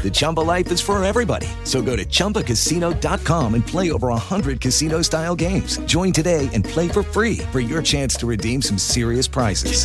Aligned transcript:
The 0.00 0.10
Chumba 0.10 0.40
life 0.40 0.72
is 0.72 0.80
for 0.80 1.02
everybody. 1.04 1.46
So 1.64 1.82
go 1.82 1.94
to 1.94 2.06
ChumbaCasino.com 2.06 3.54
and 3.54 3.66
play 3.66 3.92
over 3.92 4.08
100 4.08 4.58
casino 4.58 5.02
style 5.02 5.36
games. 5.36 5.76
Join 5.84 6.10
today 6.12 6.48
and 6.54 6.64
play 6.64 6.88
for 6.88 7.02
free 7.02 7.38
for 7.52 7.60
your 7.60 7.82
chance 7.82 8.14
to 8.16 8.26
redeem 8.26 8.62
some 8.62 8.78
serious 8.78 9.28
prizes. 9.28 9.84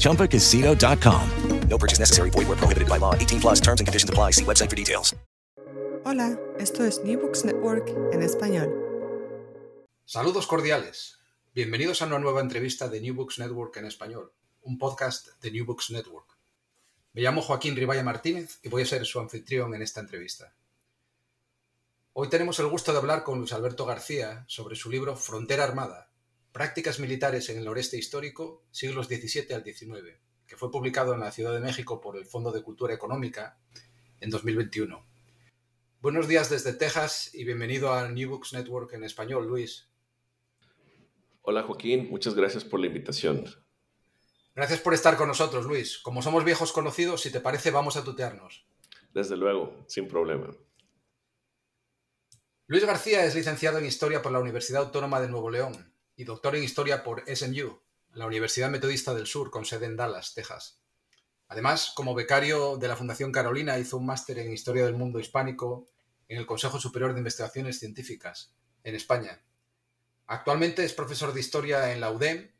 ChumbaCasino.com. 0.00 1.68
No 1.68 1.78
purchase 1.78 1.98
necessary. 1.98 2.30
Void 2.30 2.48
where 2.48 2.56
prohibited 2.56 2.88
by 2.88 2.98
law. 2.98 3.14
18 3.14 3.40
plus 3.40 3.60
terms 3.60 3.80
and 3.80 3.86
conditions 3.86 4.08
apply. 4.08 4.32
See 4.32 4.44
website 4.44 4.70
for 4.70 4.76
details. 4.76 5.14
Hola, 6.04 6.36
esto 6.58 6.84
es 6.84 6.98
New 7.04 7.18
Books 7.18 7.44
Network 7.44 7.88
en 8.12 8.22
español. 8.22 8.68
Saludos 10.04 10.46
cordiales. 10.46 11.18
Bienvenidos 11.54 12.02
a 12.02 12.06
una 12.06 12.18
nueva 12.18 12.40
entrevista 12.40 12.88
de 12.88 13.00
New 13.00 13.14
Books 13.14 13.38
Network 13.38 13.76
en 13.76 13.84
español, 13.84 14.32
un 14.62 14.78
podcast 14.78 15.28
de 15.42 15.50
New 15.52 15.64
Books 15.64 15.90
Network. 15.90 16.31
Me 17.14 17.20
llamo 17.20 17.42
Joaquín 17.42 17.76
Ribaya 17.76 18.02
Martínez 18.02 18.58
y 18.62 18.70
voy 18.70 18.82
a 18.82 18.86
ser 18.86 19.04
su 19.04 19.20
anfitrión 19.20 19.74
en 19.74 19.82
esta 19.82 20.00
entrevista. 20.00 20.54
Hoy 22.14 22.30
tenemos 22.30 22.58
el 22.58 22.68
gusto 22.68 22.90
de 22.90 22.98
hablar 22.98 23.22
con 23.22 23.38
Luis 23.38 23.52
Alberto 23.52 23.84
García 23.84 24.46
sobre 24.48 24.76
su 24.76 24.90
libro 24.90 25.14
Frontera 25.14 25.64
Armada, 25.64 26.10
Prácticas 26.52 27.00
Militares 27.00 27.50
en 27.50 27.58
el 27.58 27.66
Noreste 27.66 27.98
Histórico, 27.98 28.64
siglos 28.70 29.08
XVII 29.08 29.52
al 29.52 29.62
XIX, 29.62 30.20
que 30.46 30.56
fue 30.56 30.70
publicado 30.70 31.12
en 31.12 31.20
la 31.20 31.32
Ciudad 31.32 31.52
de 31.52 31.60
México 31.60 32.00
por 32.00 32.16
el 32.16 32.24
Fondo 32.24 32.50
de 32.50 32.62
Cultura 32.62 32.94
Económica 32.94 33.58
en 34.20 34.30
2021. 34.30 35.04
Buenos 36.00 36.28
días 36.28 36.48
desde 36.48 36.72
Texas 36.72 37.34
y 37.34 37.44
bienvenido 37.44 37.92
a 37.92 38.08
New 38.08 38.30
Books 38.30 38.54
Network 38.54 38.94
en 38.94 39.04
español, 39.04 39.46
Luis. 39.46 39.86
Hola 41.42 41.62
Joaquín, 41.64 42.08
muchas 42.08 42.34
gracias 42.34 42.64
por 42.64 42.80
la 42.80 42.86
invitación. 42.86 43.44
Gracias 44.54 44.80
por 44.80 44.92
estar 44.92 45.16
con 45.16 45.28
nosotros, 45.28 45.64
Luis. 45.64 45.98
Como 45.98 46.20
somos 46.20 46.44
viejos 46.44 46.72
conocidos, 46.72 47.22
si 47.22 47.30
te 47.30 47.40
parece, 47.40 47.70
vamos 47.70 47.96
a 47.96 48.04
tutearnos. 48.04 48.66
Desde 49.14 49.36
luego, 49.36 49.84
sin 49.88 50.06
problema. 50.08 50.50
Luis 52.66 52.84
García 52.84 53.24
es 53.24 53.34
licenciado 53.34 53.78
en 53.78 53.86
Historia 53.86 54.22
por 54.22 54.32
la 54.32 54.40
Universidad 54.40 54.82
Autónoma 54.82 55.20
de 55.20 55.28
Nuevo 55.28 55.50
León 55.50 55.94
y 56.16 56.24
doctor 56.24 56.54
en 56.54 56.62
Historia 56.62 57.02
por 57.02 57.24
SMU, 57.26 57.80
la 58.12 58.26
Universidad 58.26 58.70
Metodista 58.70 59.14
del 59.14 59.26
Sur, 59.26 59.50
con 59.50 59.64
sede 59.64 59.86
en 59.86 59.96
Dallas, 59.96 60.34
Texas. 60.34 60.82
Además, 61.48 61.92
como 61.94 62.14
becario 62.14 62.76
de 62.76 62.88
la 62.88 62.96
Fundación 62.96 63.32
Carolina, 63.32 63.78
hizo 63.78 63.96
un 63.96 64.06
máster 64.06 64.38
en 64.38 64.52
Historia 64.52 64.84
del 64.84 64.94
Mundo 64.94 65.18
Hispánico 65.18 65.88
en 66.28 66.38
el 66.38 66.46
Consejo 66.46 66.78
Superior 66.78 67.12
de 67.12 67.20
Investigaciones 67.20 67.78
Científicas, 67.78 68.54
en 68.84 68.94
España. 68.94 69.42
Actualmente 70.26 70.84
es 70.84 70.94
profesor 70.94 71.34
de 71.34 71.40
Historia 71.40 71.92
en 71.92 72.00
la 72.00 72.10
UDEM, 72.10 72.51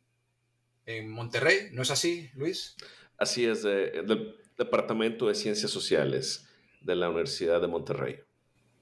en 0.86 1.10
Monterrey, 1.10 1.68
¿no 1.72 1.82
es 1.82 1.90
así, 1.90 2.30
Luis? 2.34 2.76
Así 3.18 3.46
es, 3.46 3.62
de- 3.62 4.02
del 4.02 4.36
Departamento 4.58 5.28
de 5.28 5.34
Ciencias 5.34 5.70
Sociales 5.70 6.46
de 6.80 6.96
la 6.96 7.08
Universidad 7.08 7.60
de 7.60 7.68
Monterrey. 7.68 8.20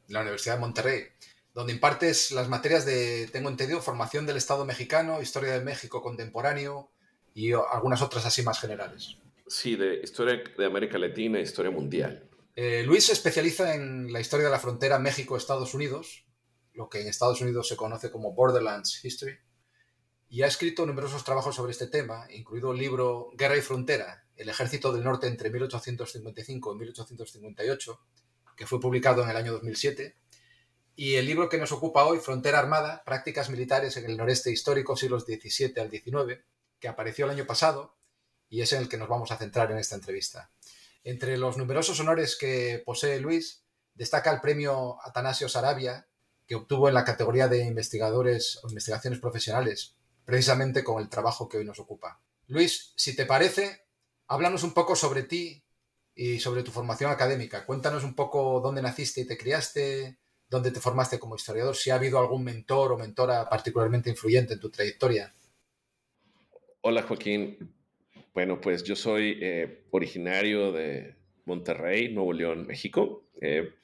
la 0.09 0.23
Universidad 0.23 0.55
de 0.55 0.61
Monterrey, 0.61 1.03
donde 1.55 1.73
impartes 1.73 2.33
las 2.33 2.49
materias 2.49 2.85
de, 2.85 3.29
tengo 3.31 3.49
entendido, 3.49 3.81
formación 3.81 4.27
del 4.27 4.37
Estado 4.37 4.65
mexicano, 4.65 5.23
historia 5.23 5.53
del 5.53 5.63
México 5.65 6.03
contemporáneo 6.03 6.91
y 7.33 7.53
algunas 7.53 8.03
otras 8.03 8.27
así 8.27 8.43
más 8.43 8.59
generales. 8.61 9.17
Sí, 9.47 9.77
de 9.77 10.01
Historia 10.03 10.43
de 10.59 10.65
América 10.67 10.99
Latina 10.99 11.39
e 11.39 11.43
Historia 11.43 11.71
Mundial. 11.71 12.29
Eh, 12.57 12.83
Luis 12.85 13.05
se 13.07 13.13
especializa 13.13 13.75
en 13.77 14.13
la 14.13 14.19
historia 14.21 14.47
de 14.47 14.51
la 14.53 14.59
frontera 14.59 14.99
México-Estados 14.99 15.75
Unidos, 15.75 16.25
lo 16.75 16.89
que 16.89 17.01
en 17.03 17.07
Estados 17.09 17.41
Unidos 17.41 17.69
se 17.69 17.77
conoce 17.77 18.11
como 18.11 18.33
Borderlands 18.33 19.05
History, 19.05 19.39
y 20.31 20.43
ha 20.43 20.47
escrito 20.47 20.87
numerosos 20.87 21.25
trabajos 21.25 21.57
sobre 21.57 21.73
este 21.73 21.89
tema, 21.89 22.29
incluido 22.31 22.71
el 22.71 22.79
libro 22.79 23.31
Guerra 23.35 23.57
y 23.57 23.63
Frontera, 23.63 24.25
el 24.37 24.49
ejército 24.49 24.93
del 24.93 25.03
norte 25.03 25.27
entre 25.27 25.51
1855 25.51 26.73
y 26.73 26.79
1858, 26.79 28.01
que 28.57 28.67
fue 28.67 28.79
publicado 28.79 29.25
en 29.25 29.31
el 29.31 29.37
año 29.37 29.53
2007, 29.53 30.17
y 30.95 31.17
el 31.17 31.27
libro 31.27 31.49
que 31.49 31.59
nos 31.59 31.73
ocupa 31.73 32.05
hoy, 32.05 32.21
Frontera 32.21 32.61
Armada, 32.61 33.03
Prácticas 33.05 33.51
Militares 33.51 33.97
en 33.97 34.05
el 34.05 34.17
Noreste 34.17 34.53
Histórico, 34.53 34.97
siglos 34.97 35.25
XVII 35.25 35.81
al 35.81 35.91
XIX, 35.91 36.45
que 36.79 36.89
apareció 36.89 37.25
el 37.25 37.33
año 37.33 37.47
pasado 37.47 37.97
y 38.49 38.61
es 38.61 38.73
en 38.73 38.83
el 38.83 38.89
que 38.89 38.99
nos 38.99 39.09
vamos 39.09 39.33
a 39.33 39.37
centrar 39.37 39.73
en 39.73 39.79
esta 39.79 39.97
entrevista. 39.97 40.53
Entre 41.03 41.39
los 41.39 41.57
numerosos 41.57 41.99
honores 41.99 42.37
que 42.37 42.83
posee 42.85 43.19
Luis, 43.19 43.65
destaca 43.95 44.33
el 44.33 44.41
premio 44.41 44.99
Atanasio 45.03 45.49
Sarabia, 45.49 46.07
que 46.47 46.55
obtuvo 46.55 46.87
en 46.87 46.95
la 46.95 47.05
categoría 47.05 47.49
de 47.49 47.65
investigadores 47.65 48.61
o 48.63 48.69
investigaciones 48.69 49.19
profesionales, 49.19 49.97
precisamente 50.31 50.85
con 50.85 51.03
el 51.03 51.09
trabajo 51.09 51.49
que 51.49 51.59
hoy 51.59 51.65
nos 51.65 51.81
ocupa. 51.81 52.21
Luis, 52.47 52.93
si 52.95 53.17
te 53.17 53.27
parece, 53.27 53.87
háblanos 54.29 54.63
un 54.63 54.73
poco 54.73 54.95
sobre 54.95 55.25
ti 55.25 55.61
y 56.15 56.39
sobre 56.39 56.63
tu 56.63 56.71
formación 56.71 57.11
académica. 57.11 57.67
Cuéntanos 57.67 58.05
un 58.05 58.15
poco 58.15 58.61
dónde 58.61 58.81
naciste 58.81 59.23
y 59.23 59.27
te 59.27 59.37
criaste, 59.37 60.19
dónde 60.49 60.71
te 60.71 60.79
formaste 60.79 61.19
como 61.19 61.35
historiador, 61.35 61.75
si 61.75 61.91
ha 61.91 61.97
habido 61.97 62.21
algún 62.21 62.45
mentor 62.45 62.93
o 62.93 62.97
mentora 62.97 63.49
particularmente 63.49 64.09
influyente 64.09 64.55
en 64.55 64.61
tu 64.61 64.71
trayectoria. 64.71 65.35
Hola 66.83 67.03
Joaquín. 67.03 67.75
Bueno, 68.33 68.61
pues 68.61 68.85
yo 68.85 68.95
soy 68.95 69.37
eh, 69.43 69.85
originario 69.91 70.71
de 70.71 71.17
Monterrey, 71.45 72.15
Nuevo 72.15 72.33
León, 72.33 72.69
México. 72.69 73.25
eh, 73.41 73.75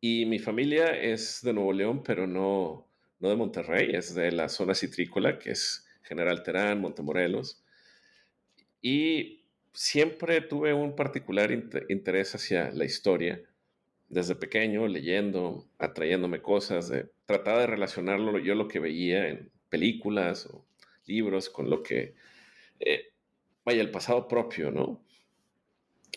y 0.00 0.24
mi 0.26 0.38
familia 0.38 0.90
es 0.90 1.40
de 1.42 1.52
Nuevo 1.52 1.72
León, 1.72 2.04
pero 2.04 2.28
no, 2.28 2.85
no 3.18 3.28
de 3.30 3.36
Monterrey, 3.36 3.90
es 3.94 4.14
de 4.14 4.32
la 4.32 4.48
zona 4.48 4.74
citrícola, 4.74 5.38
que 5.38 5.52
es 5.52 5.86
General 6.02 6.42
Terán, 6.42 6.80
Montemorelos. 6.80 7.62
Y 8.80 9.44
siempre 9.72 10.40
tuve 10.40 10.72
un 10.72 10.94
particular 10.96 11.50
inte- 11.50 11.86
interés 11.88 12.34
hacia 12.34 12.70
la 12.70 12.84
historia. 12.84 13.42
Desde 14.08 14.36
pequeño, 14.36 14.86
leyendo, 14.86 15.68
atrayéndome 15.78 16.40
cosas, 16.40 16.88
de, 16.88 17.10
trataba 17.26 17.60
de 17.60 17.66
relacionarlo 17.66 18.38
yo 18.38 18.54
lo 18.54 18.68
que 18.68 18.78
veía 18.78 19.28
en 19.28 19.50
películas 19.68 20.46
o 20.46 20.64
libros 21.06 21.50
con 21.50 21.70
lo 21.70 21.82
que, 21.82 22.14
eh, 22.80 23.12
vaya, 23.64 23.80
el 23.80 23.90
pasado 23.90 24.28
propio, 24.28 24.70
¿no? 24.70 25.02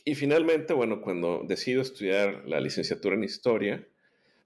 Y 0.06 0.16
finalmente, 0.16 0.74
bueno, 0.74 1.02
cuando 1.02 1.44
decido 1.48 1.82
estudiar 1.82 2.44
la 2.48 2.60
licenciatura 2.60 3.16
en 3.16 3.24
historia, 3.24 3.88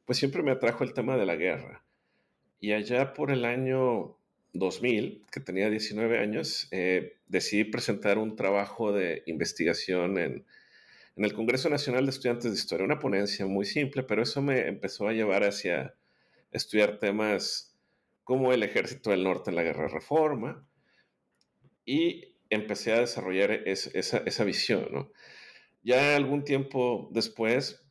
pues 0.05 0.17
siempre 0.17 0.43
me 0.43 0.51
atrajo 0.51 0.83
el 0.83 0.93
tema 0.93 1.17
de 1.17 1.25
la 1.25 1.35
guerra. 1.35 1.83
Y 2.63 2.71
allá 2.71 3.13
por 3.13 3.29
el 3.29 3.43
año 3.43 4.17
2000, 4.53 5.25
que 5.33 5.41
tenía 5.41 5.69
19 5.69 6.17
años, 6.19 6.69
eh, 6.71 7.17
decidí 7.27 7.65
presentar 7.65 8.17
un 8.17 8.37
trabajo 8.37 8.93
de 8.93 9.21
investigación 9.25 10.17
en, 10.17 10.45
en 11.17 11.25
el 11.25 11.33
Congreso 11.33 11.69
Nacional 11.69 12.05
de 12.05 12.11
Estudiantes 12.11 12.51
de 12.51 12.57
Historia, 12.57 12.85
una 12.85 12.99
ponencia 12.99 13.45
muy 13.47 13.65
simple, 13.65 14.03
pero 14.03 14.23
eso 14.23 14.41
me 14.41 14.67
empezó 14.67 15.07
a 15.07 15.13
llevar 15.13 15.43
hacia 15.43 15.95
estudiar 16.51 16.99
temas 16.99 17.77
como 18.23 18.53
el 18.53 18.63
Ejército 18.63 19.11
del 19.11 19.23
Norte 19.25 19.49
en 19.51 19.57
la 19.57 19.63
Guerra 19.63 19.83
de 19.83 19.89
Reforma 19.95 20.67
y 21.85 22.35
empecé 22.49 22.93
a 22.93 22.99
desarrollar 22.99 23.51
es- 23.51 23.87
esa, 23.95 24.17
esa 24.25 24.43
visión, 24.43 24.87
¿no? 24.91 25.11
Ya 25.83 26.15
algún 26.15 26.43
tiempo 26.45 27.09
después, 27.13 27.82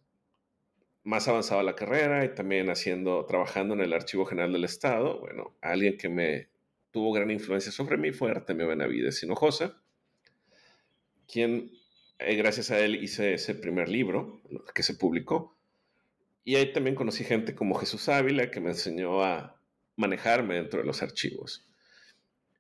más 1.04 1.26
avanzada 1.28 1.62
la 1.62 1.74
carrera 1.74 2.24
y 2.24 2.34
también 2.34 2.70
haciendo, 2.70 3.24
trabajando 3.26 3.74
en 3.74 3.80
el 3.80 3.92
Archivo 3.92 4.24
General 4.24 4.52
del 4.52 4.64
Estado, 4.64 5.18
bueno, 5.20 5.56
alguien 5.60 5.96
que 5.96 6.08
me 6.08 6.48
tuvo 6.90 7.12
gran 7.12 7.30
influencia 7.30 7.72
sobre 7.72 7.96
mí 7.96 8.12
fue 8.12 8.30
Artemio 8.30 8.68
Benavides 8.68 9.22
Hinojosa, 9.22 9.80
quien, 11.26 11.72
eh, 12.18 12.36
gracias 12.36 12.70
a 12.70 12.78
él, 12.78 13.02
hice 13.02 13.34
ese 13.34 13.54
primer 13.54 13.88
libro 13.88 14.42
que 14.74 14.82
se 14.82 14.94
publicó. 14.94 15.56
Y 16.44 16.56
ahí 16.56 16.72
también 16.72 16.96
conocí 16.96 17.24
gente 17.24 17.54
como 17.54 17.76
Jesús 17.76 18.08
Ávila, 18.08 18.50
que 18.50 18.60
me 18.60 18.70
enseñó 18.70 19.22
a 19.22 19.56
manejarme 19.96 20.56
dentro 20.56 20.80
de 20.80 20.86
los 20.86 21.02
archivos. 21.02 21.66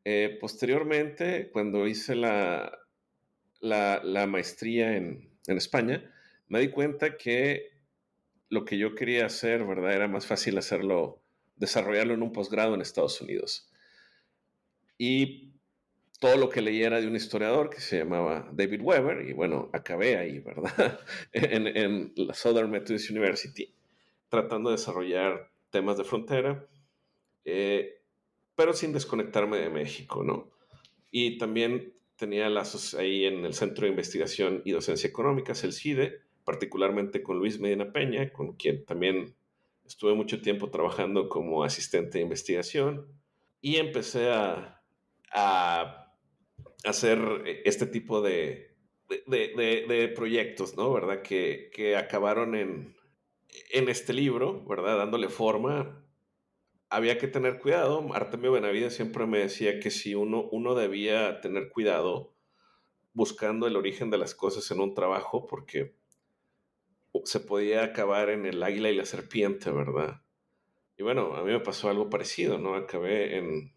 Eh, 0.04 0.38
posteriormente, 0.40 1.50
cuando 1.52 1.86
hice 1.86 2.14
la, 2.14 2.78
la, 3.60 4.00
la 4.02 4.26
maestría 4.26 4.96
en, 4.96 5.30
en 5.46 5.56
España, 5.56 6.10
me 6.48 6.60
di 6.60 6.68
cuenta 6.68 7.16
que 7.16 7.71
lo 8.52 8.66
que 8.66 8.76
yo 8.76 8.94
quería 8.94 9.24
hacer, 9.24 9.64
¿verdad? 9.64 9.94
Era 9.94 10.08
más 10.08 10.26
fácil 10.26 10.58
hacerlo, 10.58 11.22
desarrollarlo 11.56 12.12
en 12.12 12.22
un 12.22 12.32
posgrado 12.32 12.74
en 12.74 12.82
Estados 12.82 13.18
Unidos. 13.22 13.72
Y 14.98 15.54
todo 16.20 16.36
lo 16.36 16.50
que 16.50 16.60
leía 16.60 16.90
de 16.90 17.06
un 17.06 17.16
historiador 17.16 17.70
que 17.70 17.80
se 17.80 17.96
llamaba 17.96 18.50
David 18.52 18.82
Weber, 18.82 19.26
y 19.26 19.32
bueno, 19.32 19.70
acabé 19.72 20.18
ahí, 20.18 20.40
¿verdad? 20.40 21.00
en, 21.32 21.66
en 21.66 22.12
la 22.14 22.34
Southern 22.34 22.70
Methodist 22.70 23.08
University, 23.08 23.74
tratando 24.28 24.68
de 24.68 24.76
desarrollar 24.76 25.50
temas 25.70 25.96
de 25.96 26.04
frontera, 26.04 26.68
eh, 27.46 28.02
pero 28.54 28.74
sin 28.74 28.92
desconectarme 28.92 29.56
de 29.56 29.70
México, 29.70 30.24
¿no? 30.24 30.50
Y 31.10 31.38
también 31.38 31.94
tenía 32.16 32.50
lazos 32.50 32.92
ahí 32.92 33.24
en 33.24 33.46
el 33.46 33.54
Centro 33.54 33.86
de 33.86 33.92
Investigación 33.92 34.60
y 34.66 34.72
Docencia 34.72 35.08
Económicas, 35.08 35.64
el 35.64 35.72
CIDE, 35.72 36.20
particularmente 36.44 37.22
con 37.22 37.38
Luis 37.38 37.60
Medina 37.60 37.92
Peña, 37.92 38.32
con 38.32 38.54
quien 38.54 38.84
también 38.84 39.34
estuve 39.84 40.14
mucho 40.14 40.40
tiempo 40.40 40.70
trabajando 40.70 41.28
como 41.28 41.64
asistente 41.64 42.18
de 42.18 42.24
investigación 42.24 43.06
y 43.60 43.76
empecé 43.76 44.30
a, 44.30 44.78
hacer 46.84 47.18
este 47.64 47.86
tipo 47.86 48.20
de, 48.20 48.74
de, 49.26 50.12
proyectos, 50.14 50.76
¿no? 50.76 50.92
¿Verdad? 50.92 51.22
Que, 51.22 51.70
que 51.72 51.96
acabaron 51.96 52.54
en, 52.54 52.96
en, 53.70 53.88
este 53.88 54.12
libro, 54.12 54.64
¿verdad? 54.66 54.98
Dándole 54.98 55.28
forma. 55.28 56.04
Había 56.90 57.16
que 57.16 57.28
tener 57.28 57.60
cuidado. 57.60 58.12
Artemio 58.12 58.52
Benavides 58.52 58.94
siempre 58.94 59.26
me 59.26 59.38
decía 59.38 59.80
que 59.80 59.90
si 59.90 60.14
uno, 60.14 60.48
uno 60.50 60.74
debía 60.74 61.40
tener 61.40 61.70
cuidado 61.70 62.34
buscando 63.14 63.66
el 63.66 63.76
origen 63.76 64.10
de 64.10 64.18
las 64.18 64.34
cosas 64.34 64.70
en 64.70 64.80
un 64.80 64.92
trabajo, 64.92 65.46
porque 65.46 65.94
se 67.24 67.40
podía 67.40 67.84
acabar 67.84 68.30
en 68.30 68.46
el 68.46 68.62
águila 68.62 68.90
y 68.90 68.96
la 68.96 69.04
serpiente, 69.04 69.70
¿verdad? 69.70 70.22
Y 70.96 71.02
bueno, 71.02 71.34
a 71.34 71.42
mí 71.42 71.52
me 71.52 71.60
pasó 71.60 71.90
algo 71.90 72.10
parecido, 72.10 72.58
¿no? 72.58 72.74
Acabé 72.74 73.36
en 73.36 73.74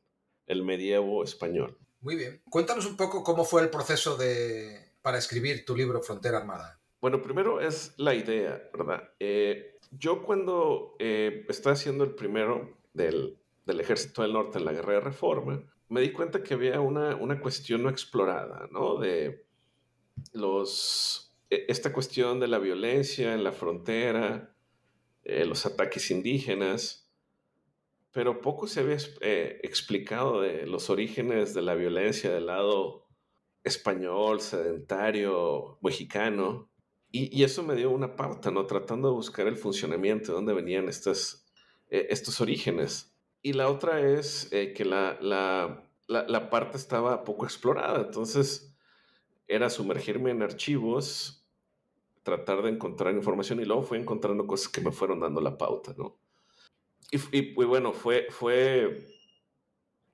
el 0.48 0.64
medievo 0.64 1.24
español. 1.24 1.78
Muy 2.02 2.16
bien. 2.16 2.42
Cuéntanos 2.50 2.86
un 2.86 2.98
poco 2.98 3.24
cómo 3.24 3.44
fue 3.44 3.62
el 3.62 3.70
proceso 3.70 4.16
de, 4.16 4.94
para 5.02 5.18
escribir 5.18 5.66
tu 5.66 5.76
libro 5.76 6.02
Frontera 6.02 6.38
Armada. 6.38 6.80
Bueno, 7.02 7.22
primero 7.22 7.60
es 7.60 7.94
la 7.98 8.14
idea, 8.14 8.70
¿verdad? 8.74 9.12
Eh, 9.20 9.80
yo 9.92 10.24
cuando 10.24 10.96
eh, 11.00 11.46
estaba 11.50 11.74
haciendo 11.74 12.04
el 12.04 12.16
primero 12.16 12.78
del, 12.94 13.40
del, 13.66 13.80
Ejército 13.80 14.22
del 14.22 14.34
Norte 14.34 14.58
en 14.58 14.66
la 14.66 14.74
Guerra 14.74 14.94
de 14.94 15.00
Reforma, 15.02 15.64
me 15.90 16.02
di 16.02 16.12
cuenta 16.12 16.42
que 16.44 16.54
había 16.54 16.80
una, 16.80 17.16
una 17.16 17.40
cuestión 17.40 17.84
no 17.84 17.90
explorada, 17.90 18.68
¿no? 18.72 18.98
De 18.98 19.46
los 20.34 21.25
esta 21.50 21.94
cuestión 21.94 22.40
de 22.40 22.48
la 22.48 22.60
violencia 22.60 23.34
en 23.34 23.44
la 23.44 23.52
frontera, 23.52 24.56
eh, 25.24 25.46
los 25.46 25.66
ataques 25.66 26.12
indígenas, 26.12 27.12
pero 28.12 28.42
poco 28.42 28.68
se 28.68 28.82
había 28.82 28.98
eh, 29.22 29.60
explicado 29.64 30.42
de 30.42 30.66
los 30.66 30.90
orígenes 30.90 31.54
de 31.54 31.62
la 31.62 31.76
violencia 31.76 32.32
del 32.32 32.46
lado 32.46 33.06
español, 33.64 34.40
sedentario, 34.40 35.78
mexicano. 35.82 36.70
Y, 37.12 37.44
eso 37.44 37.64
me 37.64 37.76
dio 37.76 37.92
una 37.92 38.16
pauta, 38.16 38.52
¿no? 38.52 38.66
Tratando 38.66 39.10
de 39.10 39.16
buscar 39.16 39.48
el 39.48 39.58
funcionamiento, 39.58 40.28
de 40.28 40.34
dónde 40.34 40.54
venían 40.54 40.90
estas, 40.90 41.46
eh, 41.90 42.08
estos 42.10 42.42
orígenes. 42.42 43.16
Y 43.42 43.54
la 43.54 43.70
otra 43.70 44.02
es 44.02 44.50
que 44.50 44.86
la, 44.86 45.18
la, 45.22 45.88
la 46.08 46.50
parte 46.50 46.78
estaba 46.78 47.24
poco 47.24 47.46
explorada. 47.46 48.02
Entonces, 48.02 48.75
era 49.48 49.70
sumergirme 49.70 50.32
en 50.32 50.42
archivos 50.42 51.46
tratar 52.26 52.64
de 52.64 52.72
encontrar 52.72 53.14
información 53.14 53.60
y 53.60 53.66
luego 53.66 53.84
fui 53.84 54.00
encontrando 54.00 54.48
cosas 54.48 54.68
que 54.68 54.82
me 54.82 54.92
fueron 54.92 55.20
dando 55.20 55.42
la 55.42 55.60
pauta, 55.60 55.94
¿no? 55.96 56.18
Y, 57.12 57.54
bueno, 57.54 57.94
fue, 57.94 58.28
fue, 58.32 59.06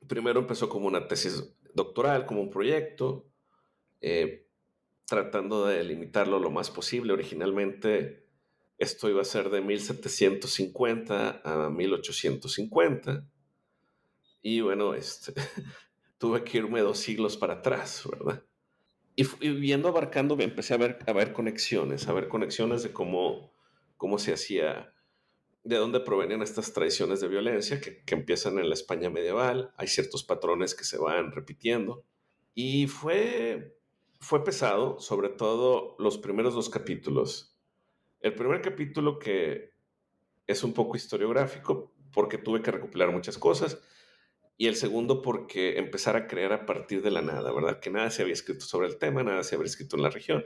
primero 0.08 0.42
empezó 0.42 0.68
como 0.68 0.88
una 0.88 1.08
tesis 1.08 1.56
doctoral, 1.74 2.26
como 2.26 2.42
un 2.42 2.50
proyecto, 2.50 3.26
eh, 4.02 4.46
tratando 5.06 5.66
de 5.66 5.84
limitarlo 5.86 6.38
lo 6.38 6.52
más 6.52 6.70
posible. 6.70 7.14
Originalmente 7.14 8.28
esto 8.78 9.10
iba 9.10 9.22
a 9.22 9.26
ser 9.26 9.50
de 9.50 9.62
1750 9.62 11.42
a 11.46 11.70
1850. 11.70 13.26
Y 14.42 14.60
bueno, 14.60 14.94
este, 14.94 15.34
tuve 16.18 16.44
que 16.44 16.58
irme 16.58 16.82
dos 16.82 17.00
siglos 17.00 17.38
para 17.38 17.54
atrás, 17.54 18.04
¿verdad? 18.12 18.44
Y, 19.16 19.24
viendo 19.50 19.90
abarcando, 19.90 20.40
empecé 20.40 20.74
a 20.74 20.78
ver, 20.78 21.00
a 21.06 21.14
ver 21.14 21.34
conexiones, 21.34 22.08
a 22.08 22.14
ver 22.14 22.28
conexiones 22.28 22.84
de 22.84 22.94
cómo, 22.94 23.54
cómo 23.98 24.18
se 24.18 24.34
hacía, 24.34 24.94
de 25.64 25.76
dónde 25.76 26.00
provenían 26.00 26.42
estas 26.42 26.74
tradiciones 26.74 27.20
de 27.22 27.28
violencia 27.28 27.82
que, 27.82 28.04
que 28.04 28.16
empiezan 28.16 28.58
en 28.58 28.70
la 28.70 28.74
España 28.74 29.10
medieval. 29.10 29.74
Hay 29.78 29.88
ciertos 29.88 30.24
patrones 30.24 30.76
que 30.76 30.84
se 30.84 30.98
van 30.98 31.32
repitiendo. 31.32 32.04
Y 32.54 32.88
fue, 32.88 33.78
fue 34.20 34.44
pesado, 34.44 35.00
sobre 35.00 35.30
todo 35.30 35.96
los 36.00 36.18
primeros 36.18 36.54
dos 36.54 36.70
capítulos. 36.70 37.58
El 38.22 38.36
primer 38.36 38.62
capítulo 38.62 39.20
que 39.20 39.72
es 40.48 40.64
un 40.64 40.74
poco 40.74 40.96
historiográfico 40.96 41.94
porque 42.14 42.38
tuve 42.38 42.62
que 42.62 42.72
recopilar 42.72 43.12
muchas 43.12 43.38
cosas 43.38 43.82
y 44.62 44.68
el 44.68 44.76
segundo 44.76 45.24
porque 45.24 45.80
empezar 45.80 46.16
a 46.16 46.28
crear 46.28 46.54
a 46.54 46.68
partir 46.68 47.02
de 47.02 47.10
la 47.10 47.24
nada, 47.24 47.52
¿verdad? 47.52 47.80
Que 47.80 47.90
nada 47.90 48.12
se 48.12 48.22
había 48.22 48.36
escrito 48.36 48.64
sobre 48.64 48.90
el 48.90 49.00
tema, 49.00 49.24
nada 49.24 49.42
se 49.42 49.56
había 49.56 49.66
escrito 49.66 49.96
en 49.96 50.04
la 50.04 50.12
región. 50.12 50.46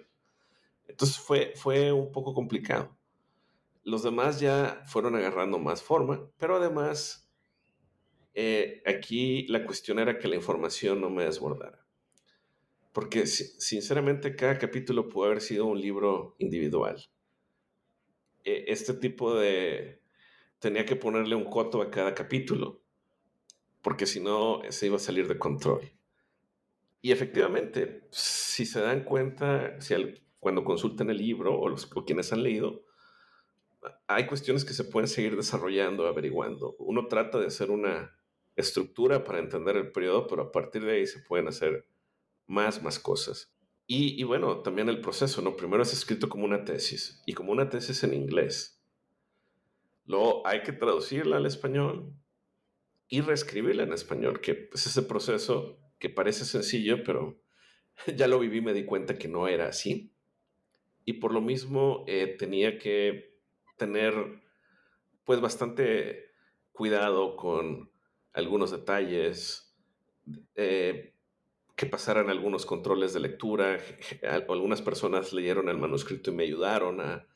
Entonces 0.87 1.17
fue, 1.17 1.51
fue 1.57 1.91
un 1.91 2.13
poco 2.13 2.33
complicado. 2.33 2.97
Los 3.83 4.03
demás 4.03 4.39
ya 4.39 4.81
fueron 4.87 5.17
agarrando 5.17 5.59
más 5.59 5.83
forma, 5.83 6.31
pero 6.37 6.55
además 6.55 7.29
eh, 8.33 8.81
aquí 8.85 9.47
la 9.47 9.65
cuestión 9.65 9.99
era 9.99 10.17
que 10.17 10.29
la 10.29 10.37
información 10.37 11.01
no 11.01 11.09
me 11.09 11.25
desbordara. 11.25 11.85
Porque 12.93 13.27
sinceramente 13.27 14.33
cada 14.37 14.57
capítulo 14.57 15.09
pudo 15.09 15.25
haber 15.25 15.41
sido 15.41 15.65
un 15.65 15.81
libro 15.81 16.37
individual. 16.39 17.05
E, 18.45 18.63
este 18.69 18.93
tipo 18.93 19.35
de... 19.35 20.01
Tenía 20.59 20.85
que 20.85 20.95
ponerle 20.95 21.35
un 21.35 21.49
coto 21.49 21.81
a 21.81 21.91
cada 21.91 22.15
capítulo 22.15 22.84
porque 23.85 24.07
si 24.07 24.19
no 24.19 24.63
se 24.69 24.87
iba 24.87 24.95
a 24.95 24.99
salir 24.99 25.27
de 25.27 25.37
control. 25.37 25.91
Y 27.03 27.11
efectivamente, 27.11 28.07
si 28.09 28.65
se 28.65 28.81
dan 28.81 29.03
cuenta, 29.03 29.79
si 29.79 29.93
cuando 30.39 30.63
consultan 30.63 31.11
el 31.11 31.19
libro 31.19 31.55
o, 31.55 31.69
los, 31.69 31.85
quienes 32.03 32.33
han 32.33 32.41
leído, 32.41 32.83
hay 34.07 34.25
cuestiones 34.25 34.65
que 34.65 34.73
se 34.73 34.85
pueden 34.85 35.07
seguir 35.07 35.35
desarrollando, 35.35 36.07
averiguando. 36.07 36.75
Uno 36.79 37.05
trata 37.07 37.37
de 37.37 37.45
hacer 37.45 37.69
una 37.69 38.19
estructura 38.55 39.23
para 39.23 39.37
entender 39.37 39.77
el 39.77 39.91
periodo, 39.91 40.25
pero 40.25 40.41
a 40.41 40.51
partir 40.51 40.83
de 40.83 40.93
ahí 40.93 41.05
se 41.05 41.19
pueden 41.19 41.47
hacer 41.47 41.87
más, 42.47 42.81
más 42.81 42.97
cosas. 42.97 43.55
Y, 43.85 44.19
y, 44.19 44.23
bueno, 44.23 44.63
también 44.63 44.89
el 44.89 44.99
proceso, 44.99 45.43
¿no? 45.43 45.55
Primero 45.55 45.83
es 45.83 45.93
escrito 45.93 46.27
como 46.27 46.45
una 46.45 46.65
tesis 46.65 47.21
y 47.27 47.33
como 47.33 47.51
una 47.51 47.69
tesis 47.69 48.03
en 48.03 48.15
inglés. 48.15 48.81
Luego 50.07 50.41
hay 50.47 50.63
que 50.63 50.73
traducirla 50.73 51.37
al 51.37 51.45
español 51.45 52.15
y 53.07 53.21
reescribirla 53.21 53.83
en 53.83 53.93
español, 53.93 54.41
que 54.41 54.51
es 54.51 54.57
pues, 54.71 54.87
ese 54.87 55.03
proceso 55.03 55.79
que 55.99 56.09
parece 56.09 56.45
sencillo, 56.45 57.03
pero 57.03 57.39
ya 58.15 58.27
lo 58.27 58.39
viví, 58.39 58.61
me 58.61 58.73
di 58.73 58.85
cuenta 58.85 59.17
que 59.17 59.27
no 59.27 59.47
era 59.47 59.67
así. 59.67 60.11
Y 61.05 61.13
por 61.13 61.33
lo 61.33 61.41
mismo 61.41 62.03
eh, 62.07 62.35
tenía 62.37 62.79
que 62.79 63.35
tener 63.77 64.13
pues 65.23 65.39
bastante 65.41 66.31
cuidado 66.71 67.35
con 67.35 67.91
algunos 68.33 68.71
detalles, 68.71 69.65
eh, 70.55 71.13
que 71.75 71.85
pasaran 71.85 72.29
algunos 72.29 72.65
controles 72.65 73.13
de 73.13 73.19
lectura. 73.19 73.79
Algunas 74.47 74.81
personas 74.81 75.33
leyeron 75.33 75.69
el 75.69 75.77
manuscrito 75.77 76.31
y 76.31 76.35
me 76.35 76.43
ayudaron 76.43 77.01
a, 77.01 77.27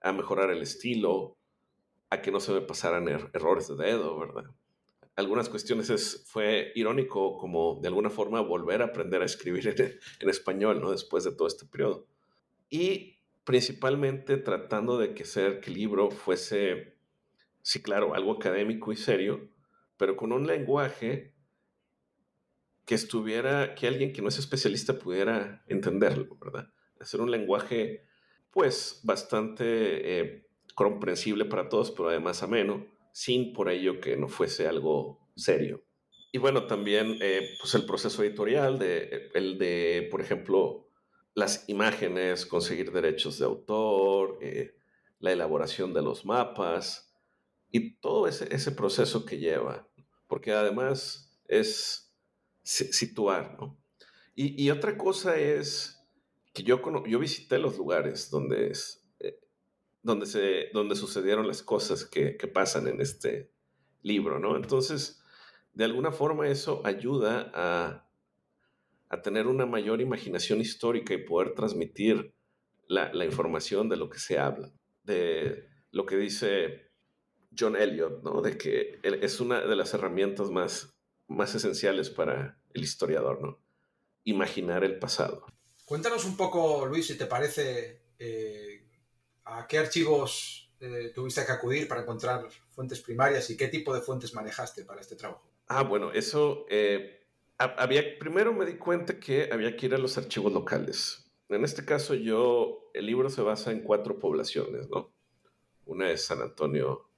a 0.00 0.12
mejorar 0.12 0.50
el 0.50 0.62
estilo, 0.62 1.38
a 2.10 2.20
que 2.20 2.30
no 2.30 2.40
se 2.40 2.52
me 2.52 2.60
pasaran 2.60 3.08
er-, 3.08 3.30
errores 3.32 3.68
de 3.68 3.76
dedo, 3.76 4.18
¿verdad? 4.18 4.44
Algunas 5.16 5.48
cuestiones 5.48 5.90
es, 5.90 6.24
fue 6.26 6.72
irónico 6.74 7.36
como 7.36 7.78
de 7.80 7.88
alguna 7.88 8.10
forma 8.10 8.40
volver 8.40 8.82
a 8.82 8.86
aprender 8.86 9.22
a 9.22 9.26
escribir 9.26 9.68
en, 10.20 10.28
español, 10.28 10.80
¿no? 10.80 10.90
Después 10.90 11.24
de 11.24 11.32
todo 11.32 11.48
este 11.48 11.66
periodo. 11.66 12.06
Y 12.70 13.18
principalmente 13.44 14.38
tratando 14.38 14.98
de 14.98 15.14
que 15.14 15.24
ser 15.24 15.60
que 15.60 15.70
el 15.70 15.76
libro 15.76 16.10
fuese, 16.10 16.96
sí, 17.60 17.82
claro, 17.82 18.14
algo 18.14 18.32
académico 18.32 18.92
y 18.92 18.96
serio, 18.96 19.48
pero 19.98 20.16
con 20.16 20.32
un 20.32 20.46
lenguaje 20.46 21.34
que 22.86 22.94
estuviera, 22.94 23.74
que 23.74 23.86
alguien 23.86 24.12
que 24.12 24.22
no 24.22 24.28
es 24.28 24.38
especialista 24.38 24.98
pudiera 24.98 25.62
entenderlo, 25.68 26.36
¿verdad? 26.36 26.72
Hacer 26.98 27.20
un 27.20 27.30
lenguaje, 27.30 28.06
pues, 28.50 29.00
bastante 29.04 30.20
eh, 30.20 30.46
comprensible 30.74 31.44
para 31.44 31.68
todos, 31.68 31.90
pero 31.90 32.08
además 32.08 32.42
ameno 32.42 32.91
sin 33.12 33.52
por 33.52 33.68
ello 33.68 34.00
que 34.00 34.16
no 34.16 34.28
fuese 34.28 34.66
algo 34.66 35.30
serio. 35.36 35.84
Y 36.32 36.38
bueno, 36.38 36.66
también 36.66 37.18
eh, 37.20 37.56
pues 37.60 37.74
el 37.74 37.84
proceso 37.84 38.22
editorial, 38.22 38.78
de, 38.78 39.30
el 39.34 39.58
de, 39.58 40.08
por 40.10 40.22
ejemplo, 40.22 40.88
las 41.34 41.68
imágenes, 41.68 42.46
conseguir 42.46 42.90
derechos 42.90 43.38
de 43.38 43.44
autor, 43.44 44.38
eh, 44.40 44.74
la 45.18 45.32
elaboración 45.32 45.92
de 45.92 46.02
los 46.02 46.24
mapas 46.24 47.14
y 47.70 47.96
todo 47.96 48.26
ese, 48.26 48.72
proceso 48.72 49.24
que 49.24 49.38
lleva, 49.38 49.88
porque 50.26 50.52
además 50.52 51.38
es 51.48 52.14
situar, 52.62 53.56
¿no? 53.58 53.78
Y, 54.34 54.70
otra 54.70 54.96
cosa 54.96 55.36
es 55.36 56.02
que 56.54 56.62
yo, 56.62 56.80
yo 57.06 57.18
visité 57.18 57.58
los 57.58 57.76
lugares 57.76 58.30
donde, 58.30 58.68
es, 58.70 59.01
donde, 60.02 60.26
se, 60.26 60.70
donde 60.72 60.96
sucedieron 60.96 61.46
las 61.46 61.62
cosas 61.62 62.04
que, 62.04 62.36
que, 62.36 62.48
pasan 62.48 62.88
en 62.88 63.00
este 63.00 63.50
libro, 64.02 64.38
¿no? 64.38 64.56
Entonces, 64.56 65.22
de 65.74 65.84
alguna 65.84 66.12
forma 66.12 66.48
eso 66.48 66.82
ayuda 66.84 67.50
a, 67.54 68.08
a 69.08 69.22
tener 69.22 69.46
una 69.46 69.66
mayor 69.66 70.00
imaginación 70.00 70.60
histórica 70.60 71.14
y 71.14 71.24
poder 71.24 71.54
transmitir 71.54 72.34
la, 72.88 73.12
la, 73.12 73.24
información 73.24 73.88
de 73.88 73.96
lo 73.96 74.10
que 74.10 74.18
se 74.18 74.38
habla, 74.38 74.72
de 75.04 75.68
lo 75.92 76.04
que 76.04 76.16
dice 76.16 76.90
John 77.56 77.76
Elliot, 77.76 78.22
¿no? 78.22 78.42
De 78.42 78.56
que 78.58 78.98
es 79.02 79.40
una 79.40 79.60
de 79.60 79.76
las 79.76 79.94
herramientas 79.94 80.50
más, 80.50 80.94
más 81.28 81.54
esenciales 81.54 82.10
para 82.10 82.58
el 82.74 82.82
historiador, 82.82 83.40
¿no? 83.40 83.58
Imaginar 84.24 84.84
el 84.84 84.98
pasado. 84.98 85.46
Cuéntanos 85.84 86.24
un 86.24 86.36
poco, 86.36 86.86
Luis, 86.86 87.06
si 87.06 87.18
te 87.18 87.26
parece, 87.26 88.02
eh, 88.18 88.81
a 89.44 89.66
qué 89.66 89.78
archivos 89.78 90.70
eh, 90.80 91.12
tuviste 91.14 91.46
que 91.46 91.52
acudir 91.52 91.86
para 91.86 92.02
encontrar 92.02 92.48
fuentes 92.70 93.00
primarias 93.00 93.48
y 93.50 93.56
qué 93.56 93.68
tipo 93.68 93.94
de 93.94 94.00
fuentes 94.00 94.34
manejaste 94.34 94.84
para 94.84 95.00
este 95.00 95.16
trabajo. 95.16 95.48
Ah, 95.68 95.82
bueno, 95.82 96.12
eso 96.12 96.66
eh, 96.68 97.24
había, 97.58 98.18
primero 98.18 98.52
me 98.52 98.66
di 98.66 98.76
cuenta 98.76 99.20
que 99.20 99.48
había 99.52 99.76
que 99.76 99.86
ir 99.86 99.94
a 99.94 99.98
los 99.98 100.18
archivos 100.18 100.52
locales. 100.52 101.30
En 101.48 101.64
este 101.64 101.84
caso 101.84 102.14
yo, 102.14 102.90
el 102.94 103.06
libro 103.06 103.30
se 103.30 103.42
basa 103.42 103.70
en 103.70 103.82
cuatro 103.82 104.18
poblaciones, 104.18 104.88
¿no? 104.88 105.12
Una 105.86 106.10
es 106.10 106.24
San 106.24 106.40
Antonio, 106.40 107.08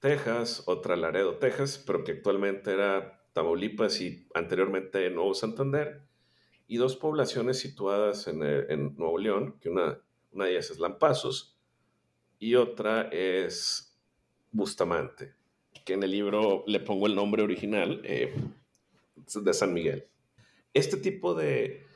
Texas, 0.00 0.64
otra 0.66 0.96
Laredo, 0.96 1.36
Texas, 1.36 1.82
pero 1.86 2.04
que 2.04 2.12
actualmente 2.12 2.72
era 2.72 3.24
Tamaulipas 3.32 4.00
y 4.00 4.26
anteriormente 4.34 5.08
Nuevo 5.10 5.34
Santander, 5.34 6.02
y 6.66 6.76
dos 6.76 6.96
poblaciones 6.96 7.58
situadas 7.58 8.26
en, 8.26 8.42
en 8.42 8.94
Nuevo 8.96 9.18
León, 9.18 9.58
que 9.60 9.68
una, 9.68 10.00
una 10.32 10.46
de 10.46 10.52
ellas 10.52 10.70
es 10.70 10.78
Lampazos 10.78 11.56
y 12.38 12.54
otra 12.54 13.08
es 13.12 13.98
Bustamante, 14.52 15.34
que 15.84 15.94
en 15.94 16.02
el 16.02 16.10
libro 16.10 16.64
le 16.66 16.80
pongo 16.80 17.06
el 17.06 17.14
nombre 17.14 17.42
original, 17.42 18.00
eh, 18.04 18.34
de 19.34 19.54
San 19.54 19.72
Miguel. 19.72 20.08
Este 20.74 20.96
tipo 20.96 21.34
de... 21.34 21.86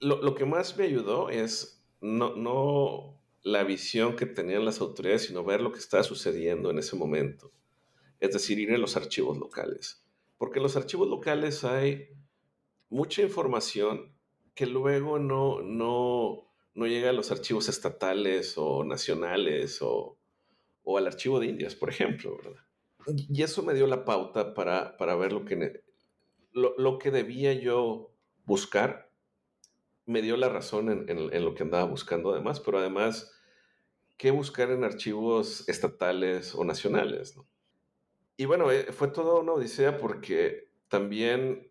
Lo, 0.00 0.34
que 0.34 0.44
más 0.44 0.76
me 0.76 0.84
ayudó 0.84 1.30
es 1.30 1.82
no, 2.00 2.36
no 2.36 3.18
la 3.42 3.64
visión 3.64 4.16
que 4.16 4.26
tenían 4.26 4.64
las 4.64 4.80
autoridades, 4.80 5.26
sino 5.26 5.44
ver 5.44 5.62
lo 5.62 5.72
que 5.72 5.78
estaba 5.78 6.02
sucediendo 6.02 6.70
en 6.70 6.78
ese 6.78 6.96
momento. 6.96 7.52
Es 8.20 8.32
decir, 8.32 8.58
ir 8.58 8.72
a 8.72 8.78
los 8.78 8.96
archivos 8.96 9.38
locales. 9.38 10.04
Porque 10.36 10.58
en 10.58 10.64
los 10.64 10.76
archivos 10.76 11.08
locales 11.08 11.64
hay 11.64 12.08
mucha 12.90 13.22
información 13.22 14.12
que 14.54 14.66
luego 14.66 15.18
no, 15.18 15.62
no, 15.62 16.53
no 16.74 16.86
llega 16.86 17.10
a 17.10 17.12
los 17.14 17.30
archivos 17.30 17.68
estatales 17.68 18.54
o 18.56 18.84
nacionales 18.84 19.80
o, 19.80 20.18
o 20.82 20.98
al 20.98 21.06
archivo 21.06 21.40
de 21.40 21.46
Indias, 21.46 21.74
por 21.74 21.90
ejemplo, 21.90 22.36
¿verdad? 22.36 22.62
Y 23.06 23.42
eso 23.42 23.62
me 23.62 23.74
dio 23.74 23.86
la 23.86 24.04
pauta 24.04 24.54
para, 24.54 24.96
para 24.96 25.14
ver 25.14 25.32
lo 25.32 25.44
que, 25.44 25.82
lo, 26.52 26.98
que 26.98 27.10
debía 27.10 27.52
yo 27.52 28.14
buscar 28.44 29.10
me 30.06 30.22
dio 30.22 30.36
la 30.36 30.48
razón 30.48 31.06
en, 31.08 31.44
lo 31.44 31.54
que 31.54 31.62
andaba 31.62 31.84
buscando 31.84 32.32
además, 32.32 32.60
pero 32.60 32.78
además, 32.78 33.32
¿qué 34.18 34.30
buscar 34.30 34.70
en 34.70 34.84
archivos 34.84 35.66
estatales 35.68 36.54
o 36.54 36.64
nacionales? 36.64 37.38
Y 38.36 38.44
bueno, 38.44 38.70
eh, 38.70 38.92
fue 38.92 39.08
toda 39.08 39.40
una 39.40 39.52
odisea 39.52 39.96
porque 39.96 40.68
también 40.88 41.70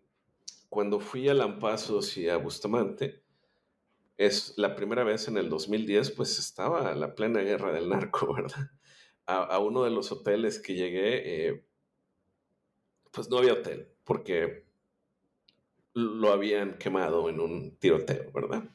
cuando 0.68 0.98
fui 0.98 1.28
a 1.28 1.34
Lampazos 1.34 2.16
y 2.16 2.28
a 2.28 2.36
Bustamante, 2.36 3.23
es 4.16 4.54
la 4.56 4.76
primera 4.76 5.04
vez 5.04 5.28
en 5.28 5.36
el 5.36 5.48
2010, 5.48 6.12
pues 6.12 6.38
estaba 6.38 6.94
la 6.94 7.14
plena 7.14 7.40
guerra 7.40 7.72
del 7.72 7.88
narco, 7.88 8.32
¿verdad? 8.34 8.70
A, 9.26 9.58
uno 9.58 9.84
de 9.84 9.90
los 9.90 10.12
hoteles 10.12 10.60
que 10.60 10.74
llegué, 10.74 11.48
eh, 11.48 11.64
pues 13.10 13.30
no 13.30 13.38
había 13.38 13.54
hotel, 13.54 13.88
porque 14.04 14.66
lo 15.94 16.30
habían 16.30 16.76
quemado 16.76 17.28
en 17.30 17.40
un 17.40 17.76
tiroteo, 17.78 18.30
¿verdad? 18.32 18.68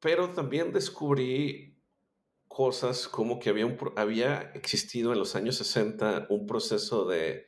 Pero 0.00 0.30
también 0.30 0.72
descubrí 0.72 1.78
cosas 2.48 3.08
como 3.08 3.38
que 3.38 3.50
había, 3.50 3.66
un, 3.66 3.78
había 3.96 4.50
existido 4.54 5.12
en 5.12 5.18
los 5.18 5.36
años 5.36 5.56
60 5.56 6.26
un 6.28 6.46
proceso 6.46 7.06
de, 7.06 7.46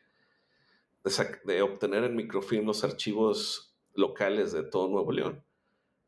de, 1.45 1.63
obtener 1.63 2.05
en 2.05 2.17
microfilm 2.17 2.67
los 2.67 2.85
archivos 2.85 3.77
locales 3.95 4.53
de 4.53 4.63
todo 4.63 4.89
Nuevo 4.89 5.13
León. 5.13 5.45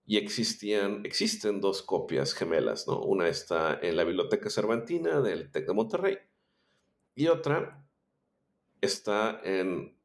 Y 0.04 0.16
existían, 0.16 1.02
existen 1.04 1.61
dos 1.61 1.82
copias 1.82 2.35
gemelas, 2.35 2.87
¿no? 2.88 3.00
Una 3.00 3.28
está 3.28 3.78
en 3.80 3.97
la 3.97 4.04
Biblioteca 4.04 4.50
Cervantina 4.50 5.21
del 5.21 5.50
TEC 5.50 5.66
de 5.66 5.75
Monterrey 5.75 6.18
y 7.14 7.28
otra 7.28 7.87
está 8.80 9.40
en 9.44 9.97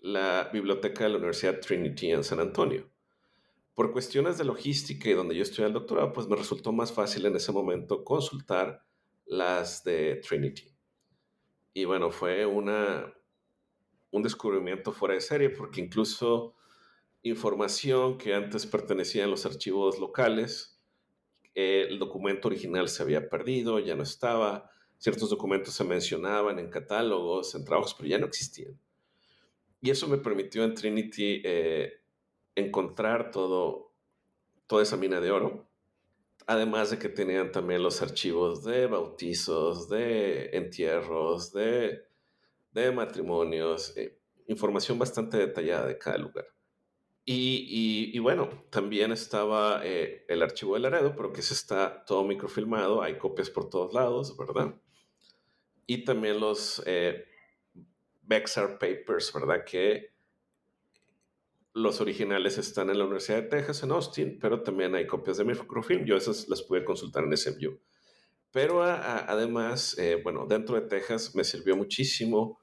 la 0.00 0.50
biblioteca 0.52 1.04
de 1.04 1.10
la 1.10 1.16
Universidad 1.16 1.60
Trinity 1.60 2.10
en 2.10 2.24
San 2.24 2.40
Antonio. 2.40 2.88
Por 3.74 3.92
cuestiones 3.92 4.38
de 4.38 4.44
logística 4.44 5.08
y 5.08 5.14
donde 5.14 5.34
yo 5.34 5.42
estudié 5.42 5.66
el 5.66 5.72
doctorado, 5.72 6.12
pues 6.12 6.26
me 6.28 6.36
resultó 6.36 6.72
más 6.72 6.92
fácil 6.92 7.26
en 7.26 7.36
ese 7.36 7.52
momento 7.52 8.04
consultar 8.04 8.84
las 9.24 9.84
de 9.84 10.16
Trinity. 10.16 10.74
Y 11.72 11.84
bueno, 11.84 12.10
fue 12.10 12.44
una, 12.44 13.12
un 14.10 14.22
descubrimiento 14.22 14.92
fuera 14.92 15.14
de 15.14 15.20
serie 15.20 15.50
porque 15.50 15.80
incluso 15.80 16.54
información 17.22 18.18
que 18.18 18.34
antes 18.34 18.66
pertenecía 18.66 19.24
a 19.24 19.28
los 19.28 19.46
archivos 19.46 19.98
locales, 19.98 20.78
el 21.54 21.98
documento 21.98 22.48
original 22.48 22.88
se 22.88 23.02
había 23.02 23.28
perdido, 23.28 23.80
ya 23.80 23.96
no 23.96 24.04
estaba, 24.04 24.70
ciertos 24.98 25.30
documentos 25.30 25.74
se 25.74 25.84
mencionaban 25.84 26.58
en 26.58 26.70
catálogos, 26.70 27.54
en 27.54 27.64
trabajos, 27.64 27.94
pero 27.94 28.08
ya 28.08 28.18
no 28.18 28.26
existían. 28.26 28.78
Y 29.80 29.90
eso 29.90 30.08
me 30.08 30.18
permitió 30.18 30.64
en 30.64 30.74
Trinity 30.74 31.42
eh, 31.44 32.00
encontrar 32.54 33.30
todo, 33.30 33.92
toda 34.66 34.82
esa 34.82 34.96
mina 34.96 35.20
de 35.20 35.30
oro. 35.30 35.68
Además 36.46 36.90
de 36.90 36.98
que 36.98 37.08
tenían 37.08 37.52
también 37.52 37.82
los 37.82 38.02
archivos 38.02 38.64
de 38.64 38.86
bautizos, 38.86 39.88
de 39.88 40.50
entierros, 40.56 41.52
de, 41.52 42.04
de 42.72 42.92
matrimonios, 42.92 43.96
eh, 43.96 44.18
información 44.46 44.98
bastante 44.98 45.36
detallada 45.36 45.86
de 45.86 45.98
cada 45.98 46.18
lugar. 46.18 46.46
Y, 47.30 48.18
bueno, 48.20 48.48
también 48.70 49.12
estaba 49.12 49.82
eh, 49.84 50.24
el 50.28 50.42
archivo 50.42 50.74
de 50.74 50.80
Laredo, 50.80 51.14
pero 51.14 51.30
que 51.30 51.42
se 51.42 51.52
está 51.52 52.04
todo 52.06 52.24
microfilmado, 52.24 53.02
hay 53.02 53.18
copias 53.18 53.50
por 53.50 53.68
todos 53.68 53.92
lados, 53.92 54.34
¿verdad? 54.36 54.74
Y 55.86 56.04
también 56.04 56.40
los 56.40 56.82
Bexar 58.22 58.78
Papers, 58.78 59.30
¿verdad? 59.34 59.62
Que 59.64 60.14
los 61.74 62.00
originales 62.00 62.58
están 62.58 62.90
en 62.90 62.98
la 62.98 63.04
Universidad 63.04 63.42
de 63.42 63.48
Texas, 63.48 63.82
en 63.82 63.92
Austin, 63.92 64.38
pero 64.40 64.62
también 64.62 64.94
hay 64.94 65.06
copias 65.06 65.36
de 65.36 65.44
microfilm. 65.44 66.04
Yo 66.04 66.16
esas 66.16 66.48
las 66.48 66.62
pude 66.62 66.84
consultar 66.84 67.24
en 67.24 67.36
SMU. 67.36 67.78
Pero 68.50 68.82
además, 68.82 69.96
eh, 69.98 70.20
bueno, 70.22 70.46
dentro 70.46 70.80
de 70.80 70.88
Texas 70.88 71.34
me 71.34 71.44
sirvió 71.44 71.76
muchísimo 71.76 72.60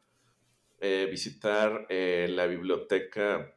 eh, 0.80 1.08
visitar 1.10 1.86
eh, 1.90 2.28
la 2.30 2.48
biblioteca 2.48 3.56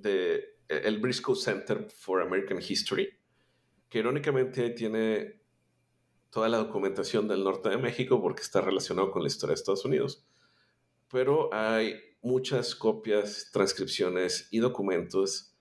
de 0.00 0.58
el 0.68 0.98
Briscoe 0.98 1.36
Center 1.36 1.88
for 1.90 2.22
American 2.22 2.58
History, 2.58 3.08
que 3.88 3.98
irónicamente 3.98 4.70
tiene 4.70 5.40
toda 6.30 6.48
la 6.48 6.58
documentación 6.58 7.26
del 7.26 7.42
norte 7.42 7.70
de 7.70 7.78
México 7.78 8.20
porque 8.20 8.42
está 8.42 8.60
relacionado 8.60 9.10
con 9.10 9.22
la 9.22 9.28
historia 9.28 9.54
de 9.54 9.60
Estados 9.60 9.84
Unidos 9.84 10.28
pero 11.10 11.52
hay 11.52 11.94
muchas 12.22 12.74
copias, 12.74 13.50
transcripciones 13.52 14.48
y 14.50 14.58
documentos 14.58 15.54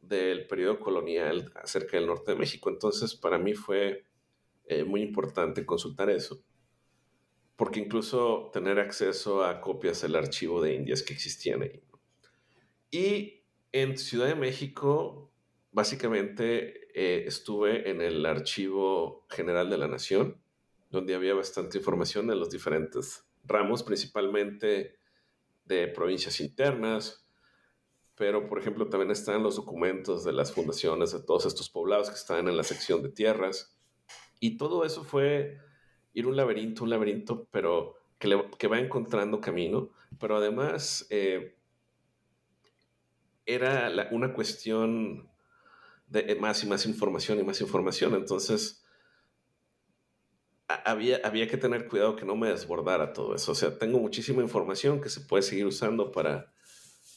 del 0.00 0.46
periodo 0.46 0.78
colonial 0.78 1.52
acerca 1.56 1.96
del 1.96 2.06
norte 2.06 2.32
de 2.32 2.38
México. 2.38 2.70
Entonces, 2.70 3.14
para 3.14 3.38
mí 3.38 3.54
fue 3.54 4.04
eh, 4.66 4.84
muy 4.84 5.02
importante 5.02 5.66
consultar 5.66 6.10
eso, 6.10 6.42
porque 7.56 7.80
incluso 7.80 8.50
tener 8.52 8.78
acceso 8.78 9.44
a 9.44 9.60
copias 9.60 10.02
del 10.02 10.16
archivo 10.16 10.62
de 10.62 10.74
Indias 10.74 11.02
que 11.02 11.14
existían 11.14 11.62
ahí. 11.62 11.82
Y 12.90 13.43
en 13.74 13.98
Ciudad 13.98 14.28
de 14.28 14.36
México, 14.36 15.32
básicamente 15.72 16.90
eh, 16.94 17.26
estuve 17.26 17.90
en 17.90 18.00
el 18.00 18.24
Archivo 18.24 19.26
General 19.28 19.68
de 19.68 19.76
la 19.76 19.88
Nación, 19.88 20.40
donde 20.90 21.16
había 21.16 21.34
bastante 21.34 21.78
información 21.78 22.28
de 22.28 22.36
los 22.36 22.50
diferentes 22.50 23.26
ramos, 23.42 23.82
principalmente 23.82 25.00
de 25.64 25.88
provincias 25.88 26.38
internas, 26.40 27.26
pero 28.14 28.48
por 28.48 28.60
ejemplo 28.60 28.88
también 28.88 29.10
están 29.10 29.42
los 29.42 29.56
documentos 29.56 30.22
de 30.22 30.32
las 30.32 30.52
fundaciones 30.52 31.10
de 31.10 31.24
todos 31.24 31.44
estos 31.44 31.68
poblados 31.68 32.10
que 32.10 32.14
están 32.14 32.46
en 32.46 32.56
la 32.56 32.62
sección 32.62 33.02
de 33.02 33.08
tierras. 33.08 33.76
Y 34.38 34.56
todo 34.56 34.84
eso 34.84 35.02
fue 35.02 35.58
ir 36.12 36.28
un 36.28 36.36
laberinto, 36.36 36.84
un 36.84 36.90
laberinto, 36.90 37.48
pero 37.50 37.96
que, 38.20 38.68
va 38.68 38.78
encontrando 38.78 39.40
camino, 39.40 39.90
pero 40.20 40.36
además 40.36 41.08
eh, 41.10 41.56
era 43.46 44.08
una 44.10 44.32
cuestión 44.32 45.30
de 46.06 46.34
más 46.36 46.62
y 46.62 46.66
más 46.66 46.86
información 46.86 47.38
y 47.38 47.42
más 47.42 47.60
información. 47.60 48.14
Entonces, 48.14 48.84
había, 50.68 51.20
había 51.24 51.46
que 51.48 51.56
tener 51.56 51.86
cuidado 51.88 52.16
que 52.16 52.24
no 52.24 52.36
me 52.36 52.48
desbordara 52.48 53.12
todo 53.12 53.34
eso. 53.34 53.52
O 53.52 53.54
sea, 53.54 53.78
tengo 53.78 53.98
muchísima 53.98 54.42
información 54.42 55.00
que 55.00 55.08
se 55.08 55.20
puede 55.20 55.42
seguir 55.42 55.66
usando 55.66 56.10
para 56.10 56.52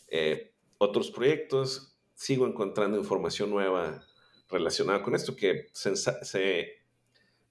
eh, 0.07 0.53
otros 0.77 1.11
proyectos. 1.11 1.97
Sigo 2.13 2.47
encontrando 2.47 2.97
información 2.97 3.49
nueva 3.49 4.03
relacionada 4.49 5.03
con 5.03 5.15
esto 5.15 5.35
que 5.35 5.67
se, 5.73 5.95
se 5.95 6.85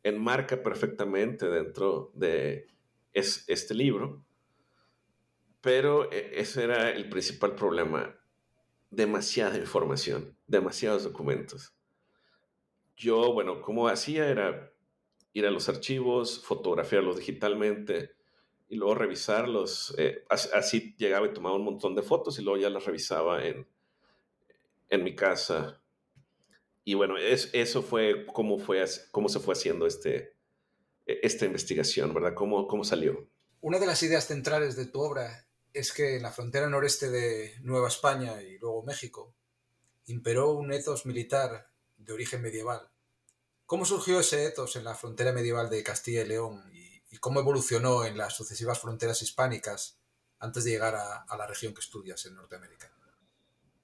enmarca 0.03 0.63
perfectamente 0.63 1.49
dentro 1.49 2.11
de 2.15 2.69
este 3.13 3.75
libro. 3.75 4.25
Pero 5.61 6.11
e, 6.13 6.41
ese 6.41 6.65
era 6.65 6.91
el 6.91 7.09
principal 7.09 7.55
problema. 7.55 8.15
Demasiada 8.91 9.57
información, 9.59 10.37
demasiados 10.47 11.05
documentos. 11.05 11.75
Yo, 12.97 13.33
bueno, 13.33 13.61
como 13.61 13.89
hacía 13.89 14.29
era 14.29 14.73
ir 15.33 15.47
a 15.47 15.51
los 15.51 15.69
archivos, 15.69 16.43
fotografiarlos 16.45 17.19
digitalmente 17.19 18.17
y 18.69 18.77
luego 18.77 18.95
revisarlos. 18.95 19.95
Eh, 19.99 20.25
así, 20.31 20.95
llegaba 20.97 21.27
y 21.27 21.33
tomaba 21.33 21.57
un 21.57 21.65
montón 21.65 21.95
de 21.95 22.03
fotos 22.03 22.39
y 22.39 22.43
luego 22.43 22.59
ya 22.59 22.71
las 22.71 22.85
revisaba 22.85 23.45
en, 23.45 23.69
en 24.89 25.05
mi 25.05 25.15
casa. 25.15 25.83
Y 26.85 26.95
bueno, 26.95 27.19
es, 27.19 27.51
eso 27.53 27.83
fue 27.83 28.27
cómo, 28.33 28.59
fue 28.59 28.85
cómo 29.11 29.29
se 29.29 29.41
fue 29.41 29.55
haciendo 29.55 29.87
este, 29.87 30.37
e, 31.05 31.21
esta 31.23 31.45
investigación, 31.45 32.15
¿verdad? 32.15 32.35
¿Cómo, 32.35 32.67
¿Cómo 32.67 32.85
salió? 32.85 33.29
Una 33.61 33.79
de 33.79 33.87
las 33.87 34.03
ideas 34.03 34.27
centrales 34.27 34.77
de 34.77 34.87
tu 34.87 35.01
obra 35.01 35.46
es 35.77 35.93
que 35.93 36.17
en 36.17 36.23
la 36.23 36.33
frontera 36.33 36.69
noreste 36.69 37.11
de 37.11 37.55
Nueva 37.61 37.89
España 37.89 38.43
y 38.43 38.59
luego 38.59 38.83
México 38.83 39.35
imperó 40.07 40.53
un 40.53 40.73
ethos 40.73 41.05
militar 41.05 41.71
de 41.97 42.13
origen 42.13 42.41
medieval 42.43 42.91
¿Cómo 43.67 43.85
surgió 43.85 44.21
ese 44.21 44.47
ethos 44.47 44.77
en 44.77 44.85
la 44.85 44.95
frontera 44.95 45.33
medieval 45.33 45.69
de 45.69 45.83
Castilla 45.83 46.23
y 46.23 46.29
León 46.29 46.63
y, 46.73 47.19
cómo 47.19 47.41
evolucionó 47.41 48.05
en 48.05 48.17
las 48.17 48.37
sucesivas 48.37 48.79
fronteras 48.79 49.23
hispánicas 49.23 49.99
antes 50.39 50.65
de 50.65 50.71
llegar 50.73 50.95
a, 50.95 51.37
la 51.37 51.47
región 51.47 51.73
que 51.75 51.81
estudias 51.81 52.25
en 52.27 52.37
Norteamérica? 52.37 52.93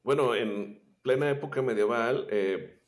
Bueno, 0.02 0.34
en 0.34 0.98
plena 1.02 1.30
época 1.30 1.62
medieval 1.62 2.28
eh, 2.30 2.82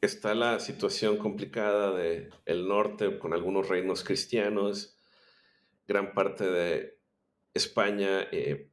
está 0.00 0.34
la 0.34 0.60
situación 0.60 1.18
complicada 1.18 1.90
del 1.90 2.32
el 2.46 2.68
norte 2.68 3.18
con 3.18 3.34
algunos 3.34 3.68
reinos 3.68 4.04
cristianos, 4.04 4.96
gran 5.86 6.14
parte 6.14 6.48
de 6.48 7.01
España 7.54 8.28
eh, 8.32 8.70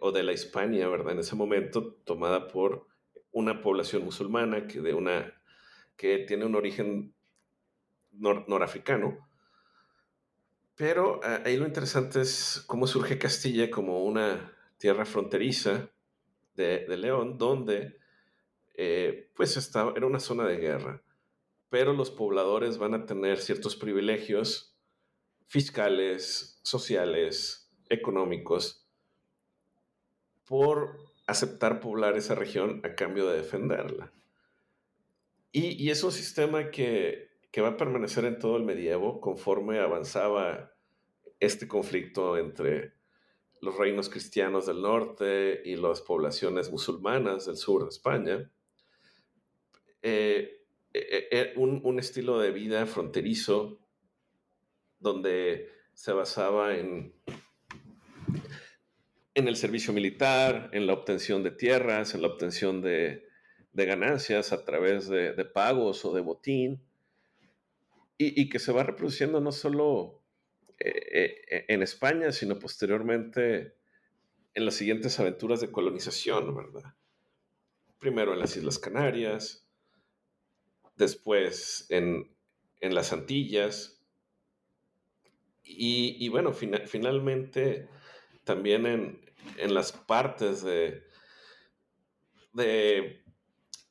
o 0.00 0.12
de 0.12 0.22
la 0.22 0.32
Hispania, 0.32 0.88
¿verdad? 0.88 1.12
En 1.12 1.20
ese 1.20 1.36
momento 1.36 1.94
tomada 2.04 2.48
por 2.48 2.86
una 3.32 3.60
población 3.60 4.04
musulmana 4.04 4.66
que 4.66 4.80
de 4.80 4.94
una 4.94 5.34
que 5.96 6.18
tiene 6.18 6.44
un 6.44 6.54
origen 6.54 7.14
norafricano. 8.12 9.26
Pero 10.74 11.20
ah, 11.24 11.42
ahí 11.44 11.56
lo 11.56 11.66
interesante 11.66 12.20
es 12.20 12.62
cómo 12.66 12.86
surge 12.86 13.18
Castilla 13.18 13.70
como 13.70 14.04
una 14.04 14.52
tierra 14.78 15.04
fronteriza 15.04 15.90
de, 16.54 16.86
León, 16.96 17.38
donde 17.38 17.98
eh, 18.74 19.30
pues 19.34 19.56
estaba, 19.56 19.92
era 19.96 20.06
una 20.06 20.20
zona 20.20 20.46
de 20.46 20.56
guerra, 20.56 21.02
pero 21.70 21.92
los 21.92 22.10
pobladores 22.10 22.78
van 22.78 22.94
a 22.94 23.06
tener 23.06 23.38
ciertos 23.38 23.76
privilegios 23.76 24.75
fiscales, 25.46 26.60
sociales, 26.62 27.70
económicos, 27.88 28.86
por 30.44 30.98
aceptar 31.26 31.80
poblar 31.80 32.16
esa 32.16 32.34
región 32.34 32.80
a 32.84 32.94
cambio 32.94 33.28
de 33.28 33.38
defenderla. 33.38 34.12
Y, 35.52 35.88
es 35.90 36.04
un 36.04 36.12
sistema 36.12 36.70
que, 36.70 37.30
va 37.58 37.68
a 37.68 37.76
permanecer 37.78 38.26
en 38.26 38.38
todo 38.38 38.58
el 38.58 38.64
medievo 38.64 39.18
conforme 39.22 39.78
avanzaba 39.78 40.74
este 41.40 41.66
conflicto 41.66 42.36
entre 42.36 42.92
los 43.62 43.78
reinos 43.78 44.10
cristianos 44.10 44.66
del 44.66 44.82
norte 44.82 45.62
y 45.64 45.76
las 45.76 46.02
poblaciones 46.02 46.70
musulmanas 46.70 47.46
del 47.46 47.56
sur 47.56 47.84
de 47.84 47.88
España. 47.88 48.50
Eh, 50.02 50.66
eh, 50.92 51.28
eh, 51.30 51.52
un, 51.56 51.98
estilo 51.98 52.38
de 52.38 52.50
vida 52.50 52.84
fronterizo 52.84 53.78
donde 54.98 55.70
se 55.92 56.12
basaba 56.12 56.76
en, 56.76 57.14
en 59.34 59.48
el 59.48 59.56
servicio 59.56 59.92
militar, 59.92 60.70
en 60.72 60.86
la 60.86 60.94
obtención 60.94 61.42
de 61.42 61.50
tierras, 61.50 62.14
en 62.14 62.22
la 62.22 62.28
obtención 62.28 62.82
de, 62.82 63.24
ganancias 63.72 64.52
a 64.52 64.64
través 64.64 65.08
de, 65.08 65.44
pagos 65.44 66.04
o 66.04 66.14
de 66.14 66.22
botín, 66.22 66.82
y, 68.18 68.48
que 68.48 68.58
se 68.58 68.72
va 68.72 68.82
reproduciendo 68.82 69.40
no 69.40 69.52
solo 69.52 70.22
eh, 70.78 71.42
eh, 71.50 71.64
en 71.68 71.82
España, 71.82 72.32
sino 72.32 72.58
posteriormente 72.58 73.76
en 74.54 74.64
las 74.64 74.74
siguientes 74.74 75.20
aventuras 75.20 75.60
de 75.60 75.70
colonización, 75.70 76.56
¿verdad? 76.56 76.94
Primero 77.98 78.32
en 78.32 78.38
las 78.38 78.56
Islas 78.56 78.78
Canarias, 78.78 79.66
después 80.96 81.86
en, 81.90 82.34
las 82.80 83.12
Antillas, 83.12 83.95
y, 85.66 86.28
bueno, 86.28 86.52
finalmente 86.52 87.88
también 88.44 88.86
en, 88.86 89.20
en 89.58 89.74
las 89.74 89.92
partes 89.92 90.62
de, 90.62 91.02
de 92.52 93.24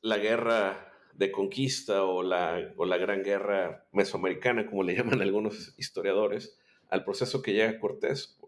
la 0.00 0.18
guerra 0.18 0.92
de 1.14 1.30
conquista 1.30 2.04
o 2.04 2.22
la, 2.22 2.72
o 2.76 2.84
la 2.84 2.96
gran 2.96 3.22
guerra 3.22 3.86
mesoamericana, 3.92 4.66
como 4.66 4.82
le 4.82 4.94
llaman 4.96 5.22
algunos 5.22 5.74
historiadores, 5.78 6.58
al 6.88 7.04
proceso 7.04 7.42
que 7.42 7.52
llega 7.52 7.78
Cortés. 7.78 8.38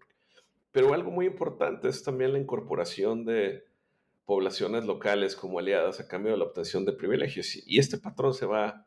Pero 0.71 0.95
algo 0.95 1.11
muy 1.11 1.27
importante 1.27 1.89
es 1.89 2.03
también 2.03 2.33
la 2.33 2.39
incorporación 2.39 3.25
de 3.25 3.65
poblaciones 4.27 4.85
locales 4.85 5.35
como 5.35 5.59
aliadas 5.59 6.01
a 6.01 6.09
cambio 6.09 6.33
de 6.33 6.39
la 6.39 6.45
obtención 6.45 6.85
de 6.85 6.93
privilegios. 6.93 7.57
Y 7.67 7.79
este 7.79 7.97
patrón 7.97 8.35
se 8.35 8.47
va 8.47 8.69
a 8.69 8.87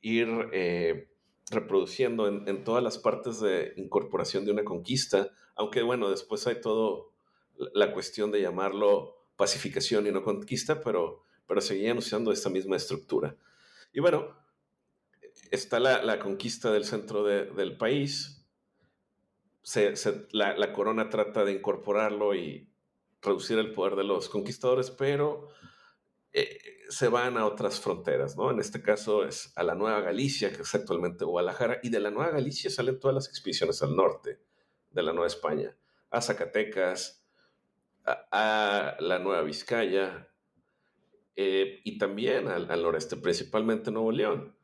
ir 0.00 0.28
eh, 0.52 1.08
reproduciendo 1.50 2.28
en, 2.28 2.64
todas 2.64 2.82
las 2.82 2.98
partes 2.98 3.40
de 3.40 3.72
incorporación 3.76 4.44
de 4.44 4.52
una 4.52 4.64
conquista, 4.64 5.30
aunque 5.54 5.82
bueno, 5.82 6.10
después 6.10 6.46
hay 6.46 6.60
todo 6.60 7.12
la 7.56 7.92
cuestión 7.92 8.30
de 8.30 8.40
llamarlo 8.40 9.16
pacificación 9.36 10.06
y 10.06 10.12
no 10.12 10.22
conquista, 10.22 10.80
pero 10.80 11.24
pero 11.48 11.62
seguían 11.62 11.98
usando 11.98 12.30
esta 12.30 12.50
misma 12.50 12.76
estructura. 12.76 13.34
Y 13.92 14.00
bueno, 14.00 14.36
está 15.50 15.80
la, 15.80 16.18
conquista 16.20 16.70
del 16.70 16.84
centro 16.84 17.24
del 17.24 17.76
país, 17.76 18.46
la, 20.30 20.72
corona 20.72 21.08
trata 21.08 21.44
de 21.44 21.52
incorporarlo 21.52 22.34
y 22.34 22.68
reducir 23.22 23.58
el 23.58 23.72
poder 23.72 23.96
de 23.96 24.04
los 24.04 24.28
conquistadores, 24.28 24.90
pero 24.90 25.48
eh, 26.32 26.58
se 26.88 27.08
van 27.08 27.36
a 27.36 27.46
otras 27.46 27.80
fronteras, 27.80 28.36
¿no? 28.36 28.50
En 28.50 28.60
este 28.60 28.82
caso 28.82 29.24
es 29.24 29.52
a 29.56 29.62
la 29.62 29.74
Nueva 29.74 30.00
Galicia, 30.00 30.50
que 30.52 30.62
es 30.62 30.74
actualmente 30.74 31.24
Guadalajara, 31.24 31.80
y 31.82 31.90
de 31.90 32.00
la 32.00 32.10
Nueva 32.10 32.30
Galicia 32.30 32.70
salen 32.70 32.98
todas 32.98 33.14
las 33.14 33.28
expediciones 33.28 33.82
al 33.82 33.94
norte 33.94 34.40
de 34.90 35.02
la 35.02 35.12
Nueva 35.12 35.26
España, 35.26 35.76
a 36.10 36.20
Zacatecas, 36.20 37.26
a 38.04 38.96
la 39.00 39.18
Nueva 39.18 39.42
Vizcaya, 39.42 40.28
eh, 41.40 41.82
y 41.84 41.98
también 41.98 42.48
al, 42.48 42.66
noreste, 42.66 43.16
principalmente 43.16 43.92
Nuevo 43.92 44.10
León. 44.10 44.56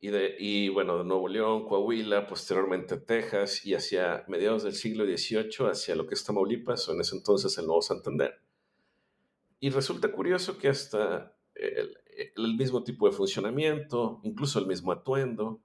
Y, 0.00 0.08
de, 0.08 0.34
y 0.36 0.68
bueno, 0.68 0.98
de 0.98 1.04
Nuevo 1.04 1.28
León, 1.28 1.64
Coahuila, 1.64 2.26
posteriormente 2.26 2.96
Texas 2.96 3.64
y 3.64 3.74
hacia 3.74 4.24
mediados 4.26 4.64
del 4.64 4.74
siglo 4.74 5.04
XVIII 5.04 5.70
hacia 5.70 5.94
lo 5.94 6.08
que 6.08 6.14
es 6.14 6.24
Tamaulipas 6.24 6.88
o 6.88 6.92
en 6.92 7.02
ese 7.02 7.14
entonces 7.14 7.56
el 7.56 7.66
Nuevo 7.66 7.82
Santander. 7.82 8.40
Y 9.60 9.70
resulta 9.70 10.10
curioso 10.10 10.58
que 10.58 10.70
hasta 10.70 11.36
el, 12.36 12.56
mismo 12.56 12.82
tipo 12.84 13.08
de 13.08 13.14
funcionamiento, 13.14 14.20
incluso 14.22 14.58
el 14.58 14.66
mismo 14.66 14.92
atuendo. 14.92 15.62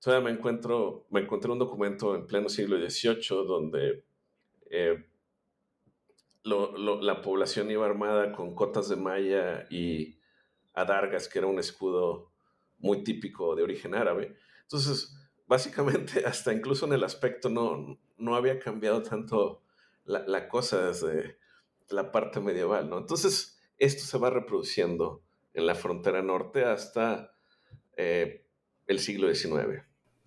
Todavía 0.00 0.30
me 0.30 0.36
encuentro, 0.36 1.06
me 1.10 1.20
encontré 1.20 1.50
un 1.50 1.58
documento 1.58 2.14
en 2.14 2.26
pleno 2.26 2.48
siglo 2.48 2.76
XVIII 2.78 3.46
donde 3.46 4.04
eh, 4.70 5.06
la 6.44 7.22
población 7.22 7.70
iba 7.70 7.86
armada 7.86 8.32
con 8.32 8.54
cotas 8.54 8.88
de 8.88 8.96
malla 8.96 9.66
y 9.70 10.18
adargas, 10.74 11.28
que 11.28 11.38
era 11.38 11.46
un 11.46 11.58
escudo 11.58 12.32
muy 12.78 13.04
típico 13.04 13.54
de 13.54 13.62
origen 13.62 13.94
árabe. 13.94 14.36
Entonces, 14.62 15.16
básicamente, 15.46 16.24
hasta 16.26 16.52
incluso 16.52 16.86
en 16.86 16.94
el 16.94 17.04
aspecto 17.04 17.48
no, 17.48 17.98
no 18.16 18.34
había 18.34 18.58
cambiado 18.58 19.02
tanto 19.02 19.62
la, 20.04 20.48
cosa 20.48 20.88
desde 20.88 21.38
la 21.88 22.10
parte 22.10 22.40
medieval, 22.40 22.88
¿no? 22.88 22.98
Entonces, 22.98 23.51
esto 23.82 24.04
se 24.04 24.16
va 24.18 24.30
reproduciendo 24.30 25.22
en 25.54 25.66
la 25.66 25.74
frontera 25.74 26.22
norte 26.22 26.64
hasta 26.64 27.34
eh, 27.96 28.46
el 28.86 29.00
siglo 29.00 29.34
XIX. 29.34 29.82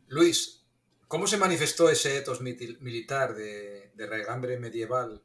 Luis, 0.07 0.65
¿cómo 1.07 1.25
se 1.25 1.37
manifestó 1.37 1.89
ese 1.89 2.17
etos 2.17 2.41
militar 2.41 3.33
de, 3.33 3.91
de 3.95 4.07
regambre 4.07 4.59
medieval 4.59 5.23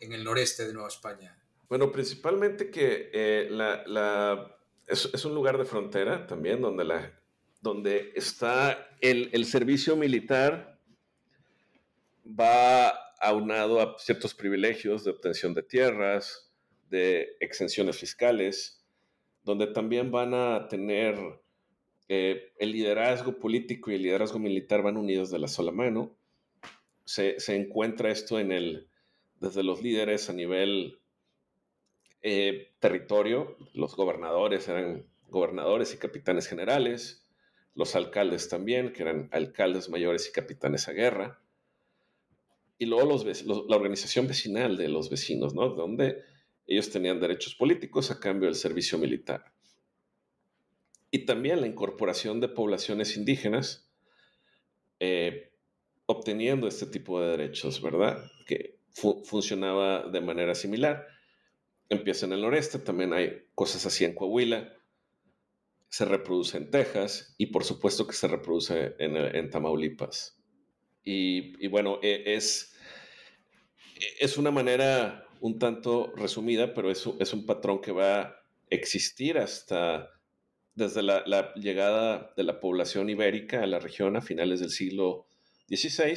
en 0.00 0.12
el 0.12 0.24
noreste 0.24 0.66
de 0.66 0.72
Nueva 0.72 0.88
España? 0.88 1.38
Bueno, 1.68 1.92
principalmente 1.92 2.70
que 2.70 3.10
eh, 3.12 3.48
la, 3.50 4.56
es, 4.86 5.24
un 5.26 5.34
lugar 5.34 5.58
de 5.58 5.66
frontera 5.66 6.26
también 6.26 6.62
donde, 6.62 6.84
la, 6.84 7.20
donde 7.60 8.12
está 8.14 8.96
el, 9.02 9.28
el 9.34 9.44
servicio 9.44 9.94
militar 9.94 10.80
va 12.24 12.88
aunado 13.20 13.82
a 13.82 13.98
ciertos 13.98 14.34
privilegios 14.34 15.04
de 15.04 15.10
obtención 15.10 15.52
de 15.52 15.62
tierras, 15.62 16.47
de 16.90 17.36
exenciones 17.40 17.98
fiscales, 17.98 18.84
donde 19.44 19.66
también 19.68 20.10
van 20.10 20.34
a 20.34 20.68
tener 20.68 21.16
eh, 22.08 22.52
el 22.58 22.72
liderazgo 22.72 23.38
político 23.38 23.90
y 23.90 23.94
el 23.94 24.02
liderazgo 24.02 24.38
militar 24.38 24.82
van 24.82 24.96
unidos 24.96 25.30
de 25.30 25.38
la 25.38 25.48
sola 25.48 25.72
mano. 25.72 26.16
Se, 27.04 27.38
se 27.40 27.56
encuentra 27.56 28.10
esto 28.10 28.38
en 28.38 28.52
el, 28.52 28.88
desde 29.40 29.62
los 29.62 29.82
líderes 29.82 30.28
a 30.28 30.32
nivel 30.32 30.98
eh, 32.22 32.72
territorio, 32.80 33.56
los 33.74 33.94
gobernadores 33.94 34.68
eran 34.68 35.06
gobernadores 35.28 35.94
y 35.94 35.98
capitanes 35.98 36.48
generales, 36.48 37.24
los 37.74 37.94
alcaldes 37.94 38.48
también, 38.48 38.92
que 38.92 39.02
eran 39.02 39.28
alcaldes 39.32 39.88
mayores 39.88 40.28
y 40.28 40.32
capitanes 40.32 40.88
a 40.88 40.92
guerra, 40.92 41.40
y 42.76 42.86
luego 42.86 43.24
la 43.68 43.76
organización 43.76 44.26
vecinal 44.26 44.76
de 44.76 44.88
los 44.88 45.10
vecinos, 45.10 45.54
¿no? 45.54 45.68
Donde 45.70 46.22
ellos 46.68 46.90
tenían 46.90 47.18
derechos 47.18 47.54
políticos 47.54 48.10
a 48.10 48.20
cambio 48.20 48.46
del 48.46 48.54
servicio 48.54 48.98
militar. 48.98 49.52
Y 51.10 51.24
también 51.24 51.62
la 51.62 51.66
incorporación 51.66 52.40
de 52.40 52.48
poblaciones 52.48 53.16
indígenas 53.16 53.90
eh, 55.00 55.52
obteniendo 56.06 56.68
este 56.68 56.86
tipo 56.86 57.20
de 57.20 57.30
derechos, 57.36 57.80
¿verdad? 57.80 58.22
Que 58.46 58.78
funcionaba 59.24 60.08
de 60.08 60.20
manera 60.20 60.54
similar. 60.54 61.06
Empieza 61.88 62.26
en 62.26 62.32
el 62.32 62.42
noreste, 62.42 62.78
también 62.78 63.12
hay 63.12 63.46
cosas 63.54 63.86
así 63.86 64.04
en 64.04 64.14
Coahuila, 64.14 64.74
se 65.88 66.04
reproduce 66.04 66.58
en 66.58 66.70
Texas 66.70 67.34
y 67.38 67.46
por 67.46 67.64
supuesto 67.64 68.06
que 68.06 68.12
se 68.12 68.28
reproduce 68.28 68.94
en, 68.98 69.50
Tamaulipas. 69.50 70.38
Y, 71.02 71.66
bueno, 71.68 71.98
e, 72.02 72.34
es, 72.34 72.74
es 74.20 74.36
una 74.36 74.50
manera 74.50 75.27
un 75.40 75.58
tanto 75.58 76.12
resumida, 76.16 76.74
pero 76.74 76.90
es, 76.90 77.08
es 77.18 77.32
un 77.32 77.46
patrón 77.46 77.80
que 77.80 77.92
va 77.92 78.20
a 78.20 78.42
existir 78.70 79.38
hasta 79.38 80.10
desde 80.78 81.02
la, 81.02 81.52
llegada 81.54 82.32
de 82.36 82.44
la 82.44 82.60
población 82.60 83.10
ibérica 83.10 83.62
a 83.62 83.66
la 83.66 83.80
región 83.80 84.16
a 84.16 84.22
finales 84.22 84.60
del 84.60 84.70
siglo 84.70 85.26
XVI 85.68 86.16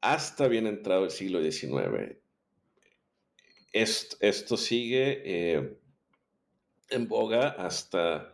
hasta 0.00 0.48
bien 0.48 0.66
entrado 0.66 1.04
el 1.04 1.10
siglo 1.10 1.42
XIX. 1.42 2.16
Esto, 3.72 4.56
sigue 4.56 5.22
eh, 5.24 5.78
en 6.90 7.08
boga 7.08 7.48
hasta, 7.48 8.32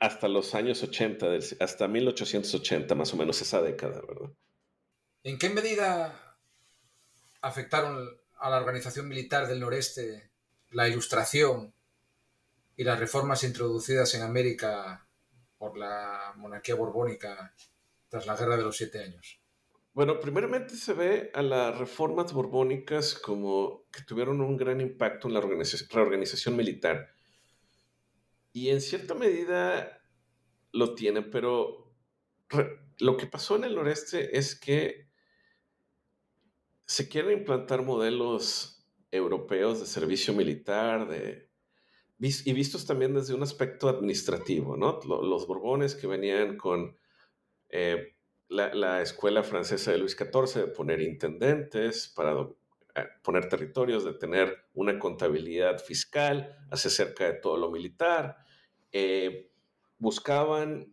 hasta 0.00 0.28
los 0.28 0.54
años 0.54 0.82
80, 0.82 1.26
hasta 1.60 1.88
1880 1.88 2.94
más 2.94 3.12
o 3.12 3.16
menos 3.16 3.40
esa 3.42 3.62
década, 3.62 4.00
¿verdad? 4.06 4.30
¿En 5.22 5.38
qué 5.38 5.50
medida 5.50 6.25
afectaron 7.46 8.08
a 8.38 8.50
la 8.50 8.58
organización 8.58 9.08
militar 9.08 9.46
del 9.46 9.60
noreste 9.60 10.30
la 10.70 10.88
ilustración 10.88 11.72
y 12.76 12.84
las 12.84 12.98
reformas 12.98 13.44
introducidas 13.44 14.14
en 14.14 14.22
América 14.22 15.08
por 15.56 15.78
la 15.78 16.34
monarquía 16.36 16.74
borbónica 16.74 17.54
tras 18.08 18.26
la 18.26 18.36
Guerra 18.36 18.56
de 18.56 18.62
los 18.62 18.76
Siete 18.76 19.02
Años? 19.02 19.40
Bueno, 19.94 20.20
primeramente 20.20 20.76
se 20.76 20.92
ve 20.92 21.30
a 21.32 21.40
las 21.40 21.78
reformas 21.78 22.32
borbónicas 22.32 23.14
como 23.14 23.86
que 23.90 24.02
tuvieron 24.02 24.42
un 24.42 24.56
gran 24.58 24.80
impacto 24.82 25.28
en 25.28 25.34
la 25.34 25.40
reorganización 25.40 26.54
militar. 26.54 27.08
Y 28.52 28.68
en 28.68 28.82
cierta 28.82 29.14
medida 29.14 30.02
lo 30.72 30.94
tienen, 30.94 31.30
pero 31.30 31.94
lo 32.98 33.16
que 33.16 33.26
pasó 33.26 33.56
en 33.56 33.64
el 33.64 33.74
noreste 33.74 34.36
es 34.36 34.58
que 34.58 35.05
se 36.86 37.08
quieren 37.08 37.38
implantar 37.38 37.82
modelos 37.82 38.86
europeos 39.10 39.80
de 39.80 39.86
servicio 39.86 40.32
militar, 40.32 41.08
de, 41.08 41.50
y 42.18 42.52
vistos 42.52 42.86
también 42.86 43.12
desde 43.12 43.34
un 43.34 43.42
aspecto 43.42 43.88
administrativo, 43.88 44.76
¿no? 44.76 45.00
Los 45.04 45.46
borbones 45.46 45.94
que 45.94 46.06
venían 46.06 46.56
con... 46.56 46.96
Eh, 47.68 48.12
la, 48.48 49.02
escuela 49.02 49.42
francesa 49.42 49.90
de 49.90 49.98
Luis 49.98 50.16
XIV 50.16 50.66
de 50.66 50.66
poner 50.68 51.00
intendentes 51.00 52.06
para 52.14 52.48
eh, 52.94 53.04
poner 53.20 53.48
territorios, 53.48 54.04
de 54.04 54.14
tener 54.14 54.68
una 54.72 55.00
contabilidad 55.00 55.80
fiscal, 55.80 56.56
hace 56.70 56.88
cerca 56.88 57.24
de 57.24 57.40
todo 57.40 57.56
lo 57.56 57.72
militar. 57.72 58.36
Eh, 58.92 59.50
buscaban 59.98 60.92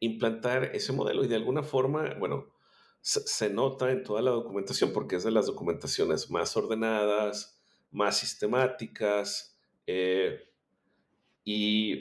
implantar 0.00 0.64
ese 0.74 0.92
modelo 0.92 1.24
y 1.24 1.28
de 1.28 1.36
alguna 1.36 1.62
forma, 1.62 2.14
bueno, 2.18 2.55
se, 3.06 3.50
nota 3.50 3.92
en 3.92 4.02
toda 4.02 4.20
la 4.20 4.32
documentación 4.32 4.92
porque 4.92 5.14
es 5.14 5.22
de 5.22 5.30
las 5.30 5.46
documentaciones 5.46 6.28
más 6.28 6.56
ordenadas, 6.56 7.62
más 7.92 8.18
sistemáticas 8.18 9.56
y 11.44 11.94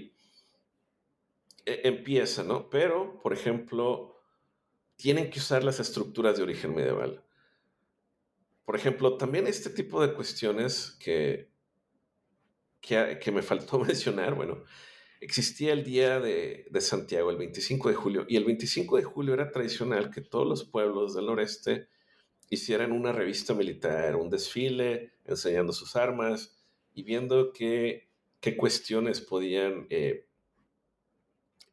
e, 1.63 1.81
empieza, 1.83 2.43
¿no? 2.43 2.71
Pero, 2.71 3.19
por 3.21 3.33
ejemplo, 3.33 4.19
tienen 4.95 5.29
que 5.29 5.37
usar 5.37 5.63
las 5.63 5.79
estructuras 5.79 6.37
de 6.37 6.43
origen 6.43 6.73
medieval. 6.73 7.23
Por 8.65 8.75
ejemplo, 8.75 9.15
también 9.15 9.45
este 9.45 9.69
tipo 9.69 10.01
de 10.01 10.11
cuestiones 10.15 10.97
que, 10.99 11.51
que, 12.81 13.31
me 13.31 13.43
faltó 13.43 13.77
mencionar, 13.85 14.33
bueno, 14.33 14.63
existía 15.21 15.73
el 15.73 15.83
Día 15.83 16.19
de, 16.19 16.67
de, 16.69 16.81
Santiago, 16.81 17.29
el 17.31 17.37
25 17.37 17.89
de 17.89 17.95
julio, 17.95 18.25
y 18.27 18.35
el 18.35 18.45
25 18.45 18.97
de 18.97 19.03
julio 19.03 19.33
era 19.33 19.51
tradicional 19.51 20.11
que 20.11 20.21
todos 20.21 20.47
los 20.47 20.63
pueblos 20.63 21.15
del 21.15 21.25
noreste 21.25 21.87
hicieran 22.49 22.91
una 22.91 23.11
revista 23.11 23.53
militar, 23.53 24.15
un 24.15 24.29
desfile, 24.29 25.13
enseñando 25.25 25.73
sus 25.73 25.95
armas 25.95 26.55
y 26.93 27.03
viendo 27.03 27.51
qué, 27.51 28.07
qué 28.39 28.55
cuestiones 28.55 29.21
podían 29.21 29.87
eh, 29.89 30.25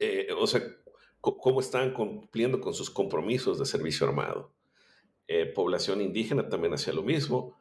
eh, 0.05 0.33
o 0.37 0.48
sea, 0.48 0.61
cómo 1.20 1.61
están 1.61 1.94
cumpliendo 1.94 2.61
con 2.61 2.74
sus 2.74 2.90
compromisos 2.90 3.61
de 3.61 3.66
servicio 3.66 4.05
armado. 4.05 4.52
Eh, 5.28 5.46
población 5.46 6.00
indígena 6.00 6.48
también 6.48 6.74
hacía 6.74 6.92
lo 6.92 7.05
mismo. 7.05 7.57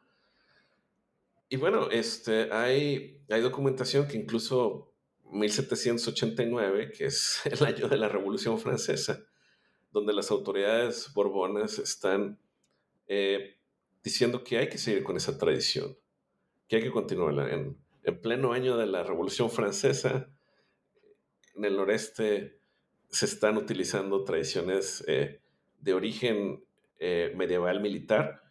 Y 1.48 1.56
bueno, 1.58 1.88
este, 1.90 2.52
hay, 2.52 3.20
hay 3.30 3.40
documentación 3.40 4.08
que 4.08 4.16
incluso 4.16 4.91
1789, 5.32 6.92
que 6.92 7.06
es 7.06 7.40
el 7.46 7.64
año 7.64 7.88
de 7.88 7.96
la 7.96 8.08
Revolución 8.08 8.58
Francesa, 8.58 9.24
donde 9.90 10.12
las 10.12 10.30
autoridades 10.30 11.12
borbonas 11.12 11.78
están 11.78 12.38
eh, 13.08 13.56
diciendo 14.02 14.44
que 14.44 14.58
hay 14.58 14.68
que 14.68 14.78
seguir 14.78 15.02
con 15.02 15.16
esa 15.16 15.38
tradición, 15.38 15.96
que 16.68 16.76
hay 16.76 16.82
que 16.82 16.90
continuarla. 16.90 17.52
En, 17.52 17.76
en 18.04 18.20
pleno 18.20 18.52
año 18.52 18.76
de 18.76 18.86
la 18.86 19.02
Revolución 19.02 19.50
Francesa, 19.50 20.28
en 21.54 21.64
el 21.64 21.76
noreste 21.76 22.58
se 23.08 23.26
están 23.26 23.56
utilizando 23.58 24.24
tradiciones 24.24 25.04
eh, 25.06 25.40
de 25.80 25.94
origen 25.94 26.64
eh, 26.98 27.32
medieval 27.36 27.80
militar, 27.80 28.42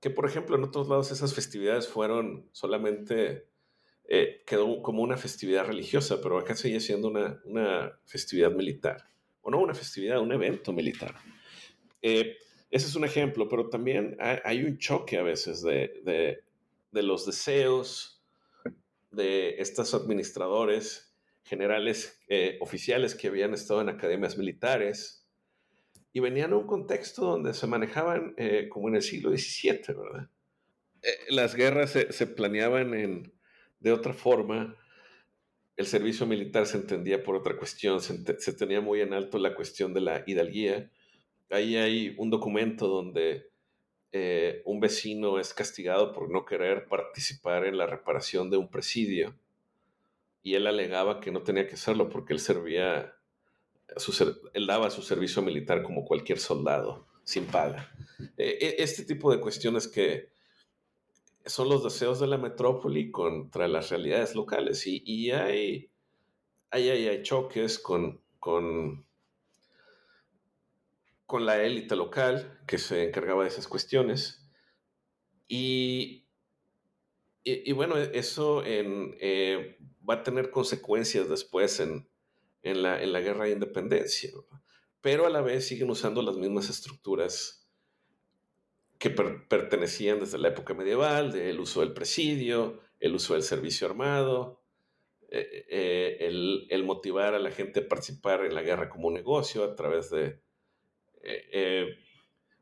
que 0.00 0.10
por 0.10 0.26
ejemplo 0.26 0.56
en 0.56 0.64
otros 0.64 0.88
lados 0.88 1.10
esas 1.10 1.34
festividades 1.34 1.88
fueron 1.88 2.48
solamente, 2.52 3.48
eh, 4.10 4.42
quedó 4.46 4.82
como 4.82 5.02
una 5.02 5.16
festividad 5.16 5.64
religiosa, 5.64 6.20
pero 6.20 6.38
acá 6.38 6.54
sigue 6.54 6.80
siendo 6.80 7.08
una, 7.08 7.40
una, 7.44 7.98
festividad 8.04 8.50
militar, 8.50 9.08
o 9.40 9.50
no 9.50 9.58
una 9.60 9.74
festividad, 9.74 10.20
un 10.20 10.32
evento 10.32 10.72
militar. 10.72 11.14
ese 12.02 12.36
es 12.70 12.94
un 12.94 13.04
ejemplo, 13.04 13.48
pero 13.48 13.70
también 13.70 14.18
hay, 14.20 14.62
un 14.62 14.76
choque 14.76 15.16
a 15.16 15.22
veces 15.22 15.62
de, 15.62 16.02
de, 16.04 16.44
de 16.92 17.02
los 17.02 17.24
deseos 17.24 18.22
de 19.10 19.56
estos 19.58 19.94
administradores 19.94 21.10
generales 21.44 22.20
eh, 22.28 22.58
oficiales 22.60 23.14
que 23.14 23.28
habían 23.28 23.54
estado 23.54 23.80
en 23.80 23.88
academias 23.88 24.38
militares 24.38 25.26
y 26.12 26.20
venían 26.20 26.52
a 26.52 26.56
un 26.56 26.66
contexto 26.66 27.22
donde 27.22 27.54
se 27.54 27.66
manejaban 27.66 28.34
eh, 28.36 28.68
como 28.68 28.88
en 28.88 28.96
el 28.96 29.02
siglo 29.02 29.30
XVII, 29.30 29.80
¿verdad? 29.88 30.28
Eh, 31.02 31.08
las 31.30 31.54
guerras 31.54 31.90
se, 31.90 32.26
planeaban 32.26 32.94
en, 32.94 33.32
de 33.80 33.92
otra 33.92 34.12
forma, 34.12 34.76
el 35.76 35.86
servicio 35.86 36.26
militar 36.26 36.66
se 36.66 36.76
entendía 36.76 37.22
por 37.22 37.34
otra 37.34 37.56
cuestión, 37.56 38.00
se, 38.00 38.52
tenía 38.52 38.80
muy 38.80 39.00
en 39.00 39.14
alto 39.14 39.38
la 39.38 39.54
cuestión 39.54 39.94
de 39.94 40.02
la 40.02 40.22
hidalguía. 40.26 40.90
Ahí 41.50 41.76
hay 41.76 42.14
un 42.18 42.30
documento 42.30 42.86
donde 42.86 43.50
eh, 44.12 44.62
un 44.66 44.78
vecino 44.78 45.38
es 45.38 45.54
castigado 45.54 46.12
por 46.12 46.30
no 46.30 46.44
querer 46.44 46.86
participar 46.86 47.64
en 47.66 47.78
la 47.78 47.86
reparación 47.86 48.50
de 48.50 48.58
un 48.58 48.68
presidio 48.68 49.34
y 50.42 50.54
él 50.54 50.66
alegaba 50.66 51.20
que 51.20 51.30
no 51.30 51.42
tenía 51.42 51.66
que 51.66 51.74
hacerlo 51.74 52.08
porque 52.08 52.32
él 52.32 52.40
servía, 52.40 53.14
él 54.54 54.66
daba 54.66 54.90
su 54.90 55.02
servicio 55.02 55.42
militar 55.42 55.82
como 55.82 56.04
cualquier 56.04 56.38
soldado, 56.38 57.06
sin 57.24 57.46
paga. 57.46 57.92
E, 58.36 58.58
e, 58.60 58.82
este 58.82 59.04
tipo 59.04 59.32
de 59.32 59.40
cuestiones 59.40 59.88
que 59.88 60.30
son 61.46 61.68
los 61.68 61.82
deseos 61.82 62.20
de 62.20 62.26
la 62.26 62.38
metrópoli 62.38 63.10
contra 63.10 63.68
las 63.68 63.90
realidades 63.90 64.34
locales. 64.34 64.86
Y, 64.86 65.30
hay, 65.30 65.90
hay, 66.70 66.88
hay, 66.88 67.22
choques 67.22 67.78
con, 67.78 68.20
con, 68.38 69.06
con 71.26 71.46
la 71.46 71.62
élite 71.62 71.96
local 71.96 72.60
que 72.66 72.78
se 72.78 73.04
encargaba 73.04 73.42
de 73.42 73.48
esas 73.48 73.68
cuestiones. 73.68 74.48
Y, 75.48 76.26
y, 77.42 77.72
bueno, 77.72 77.96
eso 77.96 78.62
eh, 78.64 79.78
va 80.08 80.14
a 80.14 80.22
tener 80.22 80.50
consecuencias 80.50 81.28
después 81.28 81.80
en, 81.80 82.08
en, 82.62 82.82
la, 82.82 83.02
en 83.02 83.12
la, 83.12 83.20
guerra 83.20 83.46
de 83.46 83.52
independencia, 83.52 84.30
pero 85.00 85.26
a 85.26 85.30
la 85.30 85.40
vez 85.40 85.66
siguen 85.66 85.90
usando 85.90 86.22
las 86.22 86.36
mismas 86.36 86.68
estructuras 86.68 87.59
que 89.00 89.10
pertenecían 89.10 90.20
desde 90.20 90.38
la 90.38 90.48
época 90.48 90.74
medieval, 90.74 91.32
del 91.32 91.58
uso 91.58 91.80
del 91.80 91.94
presidio, 91.94 92.80
el 93.00 93.14
uso 93.14 93.32
del 93.32 93.42
servicio 93.42 93.86
armado, 93.88 94.60
eh, 95.32 95.64
eh, 95.70 96.66
el, 96.68 96.84
motivar 96.84 97.34
a 97.34 97.38
la 97.38 97.50
gente 97.50 97.80
a 97.80 97.88
participar 97.88 98.44
en 98.44 98.54
la 98.54 98.62
guerra 98.62 98.90
como 98.90 99.08
un 99.08 99.14
negocio 99.14 99.64
a 99.64 99.74
través 99.74 100.10
de 100.10 100.40
eh, 101.22 101.96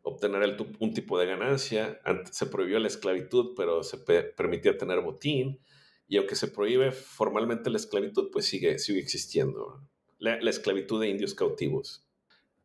obtener 0.03 0.57
un 0.79 0.95
tipo 0.95 1.19
de 1.19 1.27
ganancia. 1.27 2.01
Se 2.31 2.47
prohibió 2.47 2.79
la 2.79 2.87
esclavitud, 2.89 3.55
pero 3.57 3.83
se 3.83 3.99
permitía 3.99 4.79
tener 4.79 5.01
botín. 5.01 5.61
Y 6.07 6.19
aunque 6.19 6.37
se 6.37 6.47
prohíbe 6.49 6.93
formalmente 6.93 7.69
la 7.69 7.79
esclavitud, 7.79 8.31
pues 8.31 8.47
sigue, 8.47 8.79
sigue 8.79 9.01
existiendo. 9.01 9.83
La, 10.19 10.37
esclavitud 10.49 11.01
de 11.01 11.09
indios 11.09 11.35
cautivos. 11.35 12.07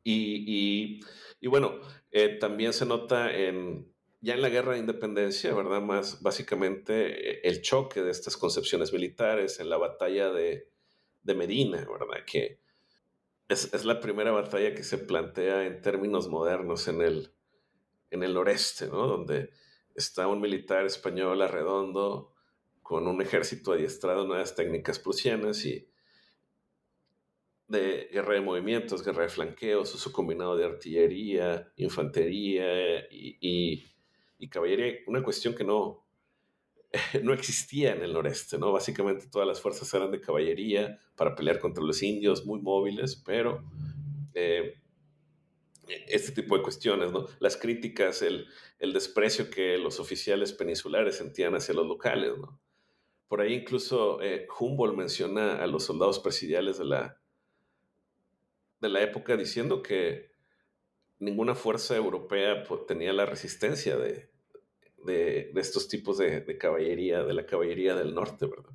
Y, 0.04 1.00
bueno, 1.48 1.80
eh, 2.12 2.38
también 2.40 2.74
se 2.74 2.86
nota 2.86 3.36
en, 3.36 3.94
ya 4.22 4.36
en 4.36 4.42
la 4.42 4.50
guerra 4.50 4.74
de 4.74 4.80
independencia, 4.80 5.54
¿verdad? 5.54 5.82
Más 5.82 6.22
básicamente 6.22 7.32
eh, 7.32 7.42
el 7.44 7.62
choque 7.62 8.02
de 8.02 8.12
estas 8.12 8.38
concepciones 8.38 8.94
militares 8.94 9.60
en 9.60 9.70
la 9.70 9.78
batalla 9.78 10.32
de, 10.32 10.70
de 11.24 11.36
Medina, 11.36 11.78
¿verdad? 11.80 12.24
Que 12.26 12.62
es, 13.50 13.74
es, 13.74 13.84
la 13.84 14.00
primera 14.00 14.32
batalla 14.32 14.74
que 14.74 14.84
se 14.84 14.98
plantea 14.98 15.66
en 15.66 15.82
términos 15.82 16.30
modernos 16.30 16.88
en 16.88 17.02
el, 17.02 17.34
en 18.10 18.24
el 18.24 18.34
noreste, 18.34 18.88
¿no? 18.88 19.08
Donde 19.08 19.50
está 19.96 20.28
un 20.28 20.40
militar 20.40 20.86
español 20.86 21.42
arredondo 21.42 22.34
con 22.82 23.08
un 23.08 23.22
ejército 23.22 23.74
adiestrado 23.74 24.22
en 24.22 24.30
nuevas 24.30 24.56
técnicas 24.56 25.00
prusianas 25.00 25.66
y 25.66 25.90
de 27.68 28.10
guerra 28.12 28.36
de 28.36 28.42
movimientos, 28.42 29.04
guerra 29.04 29.24
de 29.24 29.30
flanqueos, 29.30 29.94
uso 29.96 30.12
combinado 30.12 30.56
de 30.56 30.66
artillería, 30.66 31.72
infantería 31.78 33.00
y, 33.10 33.86
y, 34.38 34.48
caballería, 34.50 35.00
una 35.08 35.24
cuestión 35.24 35.56
que 35.56 35.64
no, 35.64 36.06
no 37.24 37.34
existía 37.34 37.94
en 37.94 38.04
el 38.04 38.14
noreste, 38.14 38.58
¿no? 38.58 38.72
Básicamente 38.72 39.28
todas 39.28 39.48
las 39.48 39.62
fuerzas 39.62 39.92
eran 39.94 40.12
de 40.12 40.22
caballería 40.22 41.00
para 41.16 41.36
pelear 41.36 41.60
contra 41.60 41.84
los 41.84 42.04
indios, 42.04 42.46
muy 42.46 42.62
móviles, 42.62 43.16
pero 43.26 43.64
eh, 44.34 44.76
este 46.08 46.32
tipo 46.32 46.58
de 46.58 46.64
cuestiones, 46.64 47.12
¿no? 47.12 47.28
Las 47.40 47.58
críticas, 47.58 48.22
el, 48.22 48.48
el, 48.80 48.94
desprecio 48.94 49.50
que 49.50 49.78
los 49.78 50.00
oficiales 50.00 50.54
peninsulares 50.54 51.18
sentían 51.18 51.56
hacia 51.56 51.74
los 51.74 51.88
locales, 51.88 52.38
¿no? 52.38 52.60
Por 53.28 53.42
ahí 53.42 53.54
incluso 53.54 54.22
eh, 54.22 54.48
Humboldt 54.60 54.96
menciona 54.96 55.64
a 55.64 55.68
los 55.68 55.86
soldados 55.86 56.20
presidiales 56.20 56.78
de 56.78 56.86
la, 56.86 57.23
de 58.84 58.90
la 58.90 59.02
época 59.02 59.38
diciendo 59.38 59.82
que 59.82 60.30
ninguna 61.20 61.56
fuerza 61.56 61.96
europea 61.96 62.64
tenía 62.86 63.14
la 63.14 63.26
resistencia 63.26 63.96
de, 63.96 64.30
de, 65.06 65.52
estos 65.56 65.88
tipos 65.88 66.18
de, 66.18 66.58
caballería, 66.58 67.24
de 67.24 67.34
la 67.34 67.46
caballería 67.46 67.96
del 67.96 68.14
norte, 68.14 68.46
¿verdad? 68.46 68.72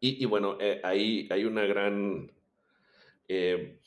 Y, 0.00 0.24
bueno, 0.26 0.58
eh, 0.60 0.80
ahí 0.84 1.28
hay 1.30 1.44
una 1.44 1.64
gran... 1.64 2.32
Eh, 3.26 3.80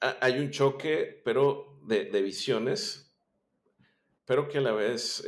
hay 0.00 0.38
un 0.38 0.50
choque, 0.50 1.20
pero 1.24 1.80
de, 1.86 2.22
visiones, 2.22 3.16
pero 4.26 4.48
que 4.48 4.58
a 4.58 4.60
la 4.60 4.72
vez 4.72 5.24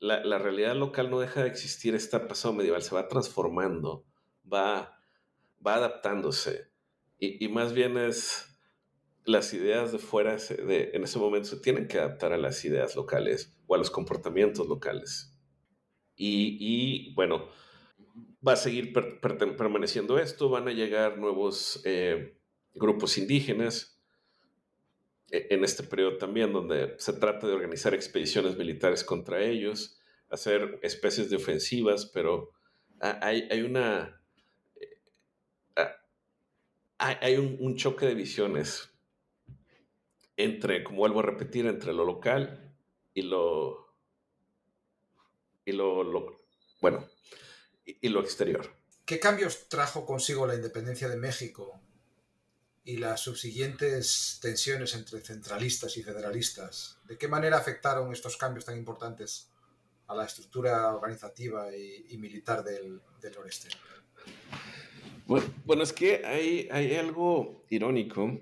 la, 0.00 0.38
realidad 0.38 0.74
local 0.74 1.10
no 1.10 1.20
deja 1.20 1.42
de 1.42 1.48
existir, 1.48 1.94
está 1.94 2.28
pasado 2.28 2.54
medieval, 2.54 2.82
se 2.82 2.94
va 2.94 3.08
transformando, 3.08 4.04
va, 4.50 5.00
va 5.64 5.76
adaptándose. 5.76 6.70
Y, 7.18 7.48
más 7.48 7.72
bien 7.72 7.96
es 7.96 8.53
las 9.24 9.54
ideas 9.54 9.92
de 9.92 9.98
fuera 9.98 10.36
en 10.48 11.04
ese 11.04 11.18
momento 11.18 11.48
se 11.48 11.56
tienen 11.56 11.88
que 11.88 11.98
adaptar 11.98 12.32
a 12.32 12.38
las 12.38 12.64
ideas 12.64 12.94
locales 12.94 13.56
o 13.66 13.74
a 13.74 13.78
los 13.78 13.90
comportamientos 13.90 14.66
locales. 14.68 15.34
Y, 16.16 17.12
bueno, 17.14 17.48
va 18.46 18.52
a 18.52 18.56
seguir 18.56 18.92
permaneciendo 18.92 20.18
esto, 20.18 20.48
van 20.48 20.68
a 20.68 20.72
llegar 20.72 21.18
nuevos 21.18 21.80
eh, 21.84 22.38
grupos 22.74 23.18
indígenas, 23.18 24.00
e, 25.30 25.48
en 25.50 25.64
este 25.64 25.82
periodo 25.82 26.18
también, 26.18 26.52
donde 26.52 26.94
se 26.98 27.14
trata 27.14 27.46
de 27.46 27.54
organizar 27.54 27.94
expediciones 27.94 28.56
militares 28.56 29.02
contra 29.02 29.42
ellos, 29.42 29.98
hacer 30.28 30.78
especies 30.82 31.30
de 31.30 31.36
ofensivas, 31.36 32.06
pero 32.06 32.50
hay, 33.00 33.48
hay 33.50 33.62
una... 33.62 34.20
Eh, 34.76 34.88
hay 36.98 37.36
un, 37.36 37.76
choque 37.76 38.06
de 38.06 38.14
visiones 38.14 38.93
entre, 40.36 40.84
como 40.84 40.98
vuelvo 40.98 41.20
a 41.20 41.24
repetir, 41.24 41.66
entre 41.66 41.92
lo 41.92 42.04
local 42.04 42.74
y 43.12 43.22
lo... 43.22 43.94
y 45.64 45.72
lo, 45.72 46.38
bueno, 46.80 47.08
y 47.84 48.08
lo 48.08 48.20
exterior. 48.20 48.74
¿Qué 49.04 49.20
cambios 49.20 49.68
trajo 49.68 50.06
consigo 50.06 50.46
la 50.46 50.54
independencia 50.54 51.08
de 51.08 51.16
México 51.16 51.80
y 52.84 52.98
las 52.98 53.20
subsiguientes 53.20 54.38
tensiones 54.42 54.94
entre 54.94 55.20
centralistas 55.20 55.96
y 55.96 56.02
federalistas, 56.02 56.98
¿de 57.04 57.16
qué 57.16 57.28
manera 57.28 57.56
afectaron 57.56 58.12
estos 58.12 58.36
cambios 58.36 58.66
tan 58.66 58.76
importantes 58.76 59.50
a 60.06 60.14
la 60.14 60.26
estructura 60.26 60.94
organizativa 60.94 61.74
y, 61.74 62.16
militar 62.18 62.62
del, 62.62 63.00
noreste? 63.34 63.68
Bueno, 65.64 65.82
es 65.82 65.94
que 65.94 66.26
hay, 66.26 66.68
hay 66.70 66.94
algo 66.96 67.64
irónico. 67.70 68.38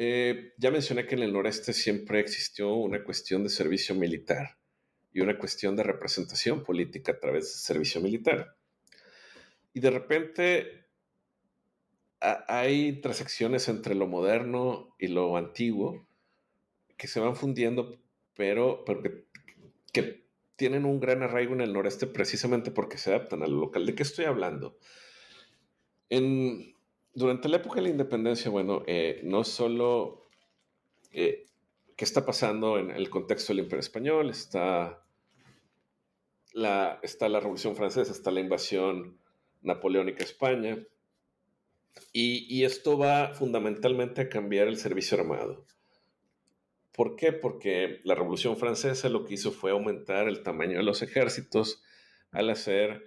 Eh, 0.00 0.52
ya 0.56 0.70
mencioné 0.70 1.06
que 1.06 1.16
en 1.16 1.24
el 1.24 1.32
noreste 1.32 1.72
siempre 1.72 2.20
existió 2.20 2.72
una 2.72 3.02
cuestión 3.02 3.42
de 3.42 3.48
servicio 3.48 3.96
militar 3.96 4.56
y 5.12 5.20
una 5.22 5.36
cuestión 5.36 5.74
de 5.74 5.82
representación 5.82 6.62
política 6.62 7.10
a 7.12 7.18
través 7.18 7.46
del 7.46 7.58
servicio 7.58 8.00
militar. 8.00 8.54
Y 9.74 9.80
de 9.80 9.90
repente 9.90 10.86
hay 12.20 13.00
transacciones 13.00 13.68
entre 13.68 13.96
lo 13.96 14.06
moderno 14.06 14.94
y 15.00 15.08
lo 15.08 15.36
antiguo 15.36 16.06
que 16.96 17.08
se 17.08 17.18
van 17.18 17.34
fundiendo, 17.34 18.00
pero, 18.34 18.84
que, 19.92 20.28
tienen 20.54 20.84
un 20.84 21.00
gran 21.00 21.24
arraigo 21.24 21.54
en 21.54 21.60
el 21.60 21.72
noreste 21.72 22.06
precisamente 22.06 22.70
porque 22.70 22.98
se 22.98 23.10
adaptan 23.10 23.42
a 23.42 23.48
lo 23.48 23.58
local. 23.58 23.84
¿De 23.84 23.96
qué 23.96 24.04
estoy 24.04 24.26
hablando? 24.26 24.78
En, 26.08 26.74
durante 27.18 27.48
la 27.48 27.56
época 27.56 27.76
de 27.76 27.82
la 27.82 27.88
independencia, 27.88 28.48
bueno, 28.48 28.84
eh, 28.86 29.20
no 29.24 29.42
solo 29.42 30.28
eh, 31.10 31.46
qué 31.96 32.04
está 32.04 32.24
pasando 32.24 32.78
en 32.78 32.92
el 32.92 33.10
contexto 33.10 33.52
del 33.52 33.64
Imperio 33.64 33.80
Español, 33.80 34.30
está 34.30 35.04
la, 36.52 37.00
está 37.02 37.28
la 37.28 37.40
Revolución 37.40 37.74
Francesa, 37.74 38.12
está 38.12 38.30
la 38.30 38.38
invasión 38.38 39.18
napoleónica 39.62 40.22
a 40.22 40.26
España, 40.26 40.78
y, 42.12 42.62
esto 42.62 42.96
va 42.96 43.34
fundamentalmente 43.34 44.20
a 44.20 44.28
cambiar 44.28 44.68
el 44.68 44.76
servicio 44.76 45.18
armado. 45.18 45.66
¿Por 46.92 47.16
qué? 47.16 47.32
Porque 47.32 48.00
la 48.04 48.14
Revolución 48.14 48.56
Francesa 48.56 49.08
lo 49.08 49.24
que 49.24 49.34
hizo 49.34 49.50
fue 49.50 49.72
aumentar 49.72 50.28
el 50.28 50.44
tamaño 50.44 50.78
de 50.78 50.84
los 50.84 51.02
ejércitos 51.02 51.82
al 52.30 52.50
hacer 52.50 53.04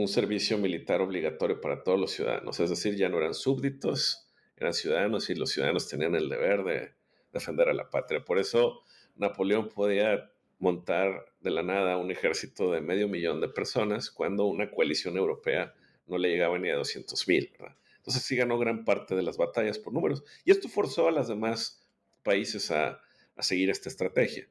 un 0.00 0.06
servicio 0.06 0.58
militar 0.58 1.00
obligatorio 1.00 1.60
para 1.60 1.82
todos 1.82 1.98
los 1.98 2.12
ciudadanos. 2.12 2.60
Es 2.60 2.70
decir, 2.70 2.94
ya 2.94 3.08
no 3.08 3.18
eran 3.18 3.34
súbditos, 3.34 4.28
eran 4.56 4.72
ciudadanos 4.72 5.28
y 5.28 5.34
los 5.34 5.50
ciudadanos 5.50 5.88
tenían 5.88 6.14
el 6.14 6.28
deber 6.28 6.62
de 6.62 6.92
defender 7.32 7.68
a 7.68 7.74
la 7.74 7.90
patria. 7.90 8.24
Por 8.24 8.38
eso 8.38 8.84
Napoleón 9.16 9.68
podía 9.68 10.30
montar 10.60 11.32
de 11.40 11.50
la 11.50 11.64
nada 11.64 11.96
un 11.96 12.12
ejército 12.12 12.70
de 12.70 12.80
medio 12.80 13.08
millón 13.08 13.40
de 13.40 13.48
personas 13.48 14.12
cuando 14.12 14.46
una 14.46 14.70
coalición 14.70 15.16
europea 15.16 15.74
no 16.06 16.16
le 16.16 16.28
llegaba 16.28 16.56
ni 16.60 16.70
a 16.70 16.76
200 16.76 17.26
mil. 17.26 17.52
Entonces 17.96 18.22
sí 18.22 18.36
ganó 18.36 18.56
gran 18.56 18.84
parte 18.84 19.16
de 19.16 19.24
las 19.24 19.36
batallas 19.36 19.80
por 19.80 19.92
números. 19.92 20.22
Y 20.44 20.52
esto 20.52 20.68
forzó 20.68 21.08
a 21.08 21.12
los 21.12 21.26
demás 21.26 21.84
países 22.22 22.70
a, 22.70 23.00
seguir 23.40 23.68
esta 23.68 23.88
estrategia. 23.88 24.48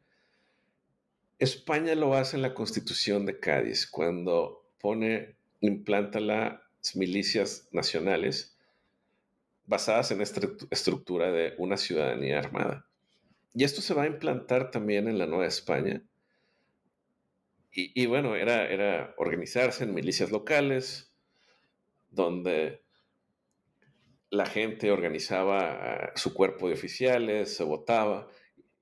España 1.39 1.95
lo 1.95 2.15
hace 2.15 2.36
en 2.36 2.41
la 2.41 2.53
Constitución 2.53 3.25
de 3.25 3.39
Cádiz, 3.39 3.88
cuando 3.88 4.67
pone, 4.77 5.37
implanta 5.62 6.20
las 6.20 6.96
milicias 6.96 7.67
nacionales 7.72 8.58
basadas 9.65 10.12
en 10.12 10.22
esta 10.22 10.41
estructura 10.72 11.32
de 11.32 11.54
una 11.58 11.78
ciudadanía 11.78 12.39
armada. 12.39 12.88
Y 13.54 13.63
esto 13.63 13.82
se 13.82 13.93
va 13.93 14.04
a 14.04 14.08
implantar 14.08 14.72
también 14.72 15.08
en 15.08 15.17
la 15.17 15.26
Nueva 15.26 15.48
España. 15.48 16.04
Y, 17.72 18.08
bueno, 18.08 18.36
era, 18.36 18.67
era 18.67 19.13
organizarse 19.17 19.84
en 19.84 19.93
milicias 19.93 20.32
locales, 20.32 21.13
donde 22.10 22.82
la 24.32 24.48
gente 24.48 24.89
organizaba 24.89 26.12
su 26.15 26.34
cuerpo 26.34 26.67
de 26.67 26.74
oficiales, 26.74 27.56
se 27.56 27.63
votaba, 27.63 28.28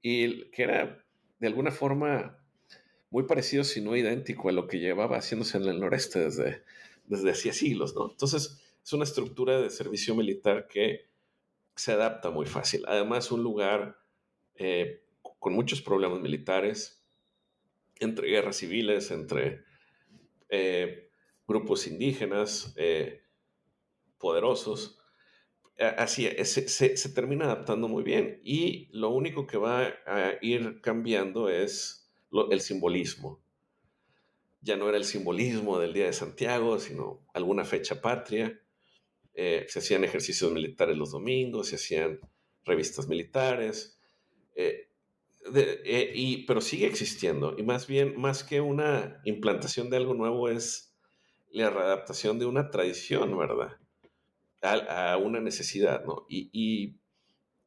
y 0.02 0.50
que 0.52 0.64
era 0.64 1.04
de 1.40 1.48
alguna 1.48 1.72
forma 1.72 2.38
muy 3.16 3.24
parecido, 3.24 3.64
si 3.64 3.80
no 3.80 3.96
idéntico, 3.96 4.50
a 4.50 4.52
lo 4.52 4.68
que 4.68 4.80
llevaba 4.80 5.16
haciéndose 5.16 5.56
en 5.58 5.64
el 5.64 5.80
noreste 5.80 6.20
desde, 6.20 6.66
desde 7.06 7.32
hacía 7.32 7.54
siglos, 7.54 7.96
¿no? 7.96 8.12
Entonces, 8.12 8.62
es 8.84 8.92
una 8.92 9.06
estructura 9.06 9.62
de 9.62 9.70
servicio 9.70 10.16
militar 10.16 10.68
que 10.68 11.08
se 11.78 11.94
adapta 11.94 12.30
muy 12.30 12.46
fácil. 12.46 12.84
Además, 12.90 13.32
un 13.32 13.42
lugar 13.42 13.98
eh, 14.56 15.06
con 15.40 15.54
muchos 15.54 15.82
problemas 15.82 16.20
militares, 16.20 17.06
entre 18.02 18.28
guerras 18.28 18.58
civiles, 18.58 19.10
entre 19.12 19.64
eh, 20.50 21.10
grupos 21.48 21.88
indígenas 21.88 22.74
eh, 22.76 23.24
poderosos. 24.18 25.00
Así 25.80 26.28
se, 26.44 26.68
se, 26.68 27.10
termina 27.14 27.46
adaptando 27.46 27.88
muy 27.88 28.04
bien 28.04 28.42
y 28.44 28.90
lo 28.92 29.10
único 29.12 29.48
que 29.48 29.56
va 29.56 29.84
a 30.06 30.34
ir 30.42 30.82
cambiando 30.82 31.48
es 31.48 32.05
el 32.52 32.62
simbolismo. 32.62 33.42
Ya 34.62 34.78
no 34.78 34.90
era 34.90 34.98
el 34.98 35.06
simbolismo 35.06 35.80
del 35.80 35.94
Día 35.94 36.06
de 36.06 36.14
Santiago, 36.14 36.80
sino 36.80 37.26
alguna 37.34 37.66
fecha 37.66 38.02
patria. 38.02 38.60
se 39.34 39.80
hacían 39.80 40.04
ejercicios 40.04 40.52
militares 40.52 40.98
los 40.98 41.12
domingos, 41.12 41.68
se 41.68 41.76
hacían 41.76 42.20
revistas 42.66 43.08
militares, 43.08 44.00
eh, 44.56 44.90
eh, 45.54 46.12
y, 46.16 46.46
pero 46.46 46.60
sigue 46.60 46.88
existiendo. 46.88 47.56
Y 47.58 47.64
más 47.64 47.88
bien, 47.88 48.20
más 48.20 48.44
que 48.44 48.62
una 48.62 49.22
implantación 49.26 49.90
de 49.90 49.98
algo 49.98 50.14
nuevo, 50.14 50.50
es 50.50 50.96
la 51.52 51.70
readaptación 51.70 52.40
de 52.40 52.46
una 52.46 52.72
tradición, 52.72 53.38
¿verdad? 53.38 53.78
A, 54.62 55.18
una 55.18 55.40
necesidad, 55.40 56.04
¿no? 56.06 56.26
Y, 56.28 56.50
y, 56.52 56.98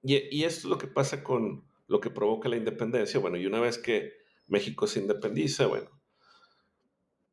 y, 0.02 0.44
esto 0.44 0.60
es 0.60 0.64
lo 0.64 0.78
que 0.78 0.88
pasa 0.88 1.22
con 1.22 1.64
lo 1.86 2.00
que 2.00 2.10
provoca 2.10 2.48
la 2.48 2.56
independencia. 2.56 3.20
Bueno, 3.20 3.36
y 3.36 3.46
una 3.46 3.60
vez 3.60 3.78
que 3.78 4.17
México 4.48 4.86
se 4.86 5.00
independiza, 5.00 5.66
bueno, 5.66 5.90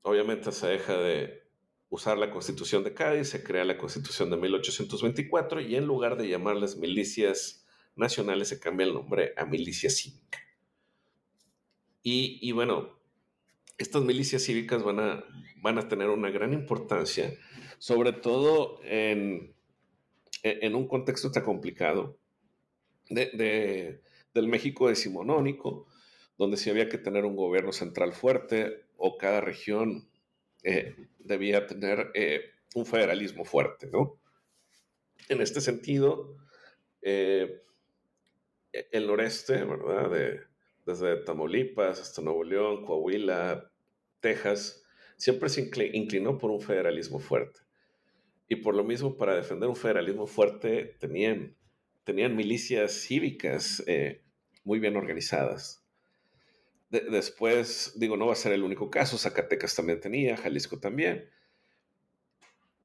obviamente 0.02 0.52
se 0.52 0.68
deja 0.68 0.98
de 0.98 1.44
usar 1.90 2.18
la 2.18 2.30
constitución 2.30 2.84
de 2.84 2.94
Cádiz, 2.94 3.30
se 3.30 3.44
crea 3.44 3.64
la 3.66 3.78
constitución 3.78 4.30
de 4.30 4.38
1824 4.38 5.62
y 5.62 5.76
en 5.76 5.86
lugar 5.86 6.18
de 6.18 6.28
llamarles 6.28 6.78
milicias 6.78 7.66
nacionales 7.96 8.50
se 8.50 8.60
cambia 8.60 8.86
el 8.86 8.94
nombre 8.94 9.34
a 9.38 9.46
milicia 9.46 9.90
cívica. 9.90 10.40
Y, 12.08 12.52
bueno, 12.52 13.00
estas 13.80 14.04
milicias 14.04 14.44
cívicas 14.44 14.84
van 14.84 15.00
a, 15.00 15.24
van 15.64 15.80
a 15.80 15.88
tener 15.88 16.10
una 16.10 16.30
gran 16.30 16.54
importancia, 16.54 17.34
sobre 17.80 18.14
todo 18.14 18.80
en, 18.84 19.56
en 20.44 20.76
un 20.76 20.88
contexto 20.88 21.32
tan 21.32 21.44
complicado 21.44 22.20
de, 23.10 24.02
del 24.36 24.48
México 24.48 24.88
decimonónico, 24.88 25.88
donde 26.38 26.58
sí 26.58 26.70
había 26.70 26.90
que 26.90 26.98
tener 26.98 27.26
un 27.26 27.36
gobierno 27.36 27.72
central 27.72 28.14
fuerte 28.14 28.86
o 28.98 29.18
cada 29.18 29.42
región 29.42 30.10
eh, 30.64 30.96
debía 31.20 31.68
tener 31.68 32.12
eh, 32.14 32.42
un 32.74 32.86
federalismo 32.86 33.46
fuerte, 33.46 33.88
¿no? 33.92 34.20
En 35.30 35.42
este 35.42 35.62
sentido, 35.62 36.36
eh, 37.02 37.62
el 38.72 39.08
noreste, 39.08 39.64
¿verdad? 39.64 40.10
De, 40.10 40.42
desde 40.86 41.18
Tamaulipas 41.18 42.02
hasta 42.02 42.22
Nuevo 42.22 42.44
León, 42.44 42.86
Coahuila, 42.86 43.72
Texas, 44.20 44.84
siempre 45.18 45.50
se 45.50 45.70
inclinó 45.94 46.38
por 46.38 46.52
un 46.52 46.62
federalismo 46.62 47.20
fuerte. 47.20 47.62
Y 48.48 48.58
por 48.58 48.76
lo 48.76 48.84
mismo, 48.84 49.18
para 49.18 49.36
defender 49.36 49.70
un 49.70 49.76
federalismo 49.76 50.28
fuerte, 50.28 50.98
tenían, 51.00 51.56
tenían 52.04 52.36
milicias 52.36 52.92
cívicas 52.92 53.84
muy 54.64 54.80
bien 54.80 54.96
organizadas. 54.96 55.85
Después, 57.02 57.94
digo, 57.96 58.18
no 58.18 58.28
va 58.28 58.34
a 58.34 58.38
ser 58.38 58.54
el 58.54 58.64
único 58.64 58.90
caso, 58.90 59.18
Zacatecas 59.18 59.76
también 59.76 60.00
tenía, 60.00 60.38
Jalisco 60.38 60.80
también. 60.80 61.30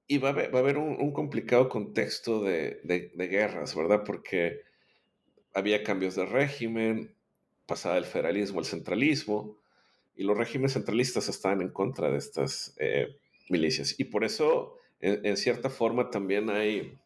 Y 0.06 0.18
va 0.18 0.30
a 0.30 0.32
haber, 0.32 0.76
un, 0.76 1.12
complicado 1.12 1.68
contexto 1.68 2.42
de, 2.42 2.80
de, 2.82 3.28
guerras, 3.28 3.76
¿verdad? 3.76 4.02
Porque 4.04 4.62
había 5.54 5.84
cambios 5.84 6.16
de 6.16 6.26
régimen, 6.26 7.14
pasaba 7.66 7.96
el 7.96 8.04
federalismo 8.04 8.58
al 8.58 8.64
centralismo, 8.64 9.56
y 10.16 10.24
los 10.24 10.36
regímenes 10.36 10.72
centralistas 10.72 11.28
estaban 11.28 11.62
en 11.62 11.70
contra 11.70 12.10
de 12.10 12.18
estas 12.18 12.74
eh, 12.78 13.16
milicias. 13.48 13.98
Y 13.98 14.04
por 14.04 14.24
eso, 14.24 14.76
en, 15.00 15.36
cierta 15.36 15.70
forma, 15.70 16.10
también 16.10 16.50
hay, 16.50 16.98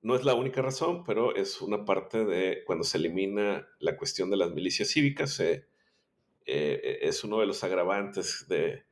no 0.00 0.14
es 0.14 0.24
la 0.24 0.34
única 0.34 0.62
razón, 0.62 1.04
pero 1.04 1.34
es 1.34 1.60
una 1.60 1.84
parte 1.84 2.24
de 2.24 2.62
cuando 2.64 2.84
se 2.84 2.98
elimina 2.98 3.68
la 3.80 3.96
cuestión 3.96 4.30
de 4.30 4.36
las 4.36 4.52
milicias 4.52 4.90
cívicas, 4.90 5.40
eh, 6.46 6.98
es 7.02 7.24
uno 7.24 7.40
de 7.40 7.46
los 7.46 7.62
agravantes 7.64 8.46
de, 8.48 8.84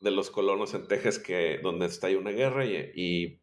de, 0.00 0.10
los 0.10 0.30
colonos 0.30 0.74
en 0.74 0.86
Texas, 0.88 1.18
que, 1.18 1.58
donde 1.62 1.86
está 1.86 2.08
ahí 2.08 2.14
una 2.14 2.30
guerra 2.30 2.64
y, 2.64 2.76
y, 2.94 3.40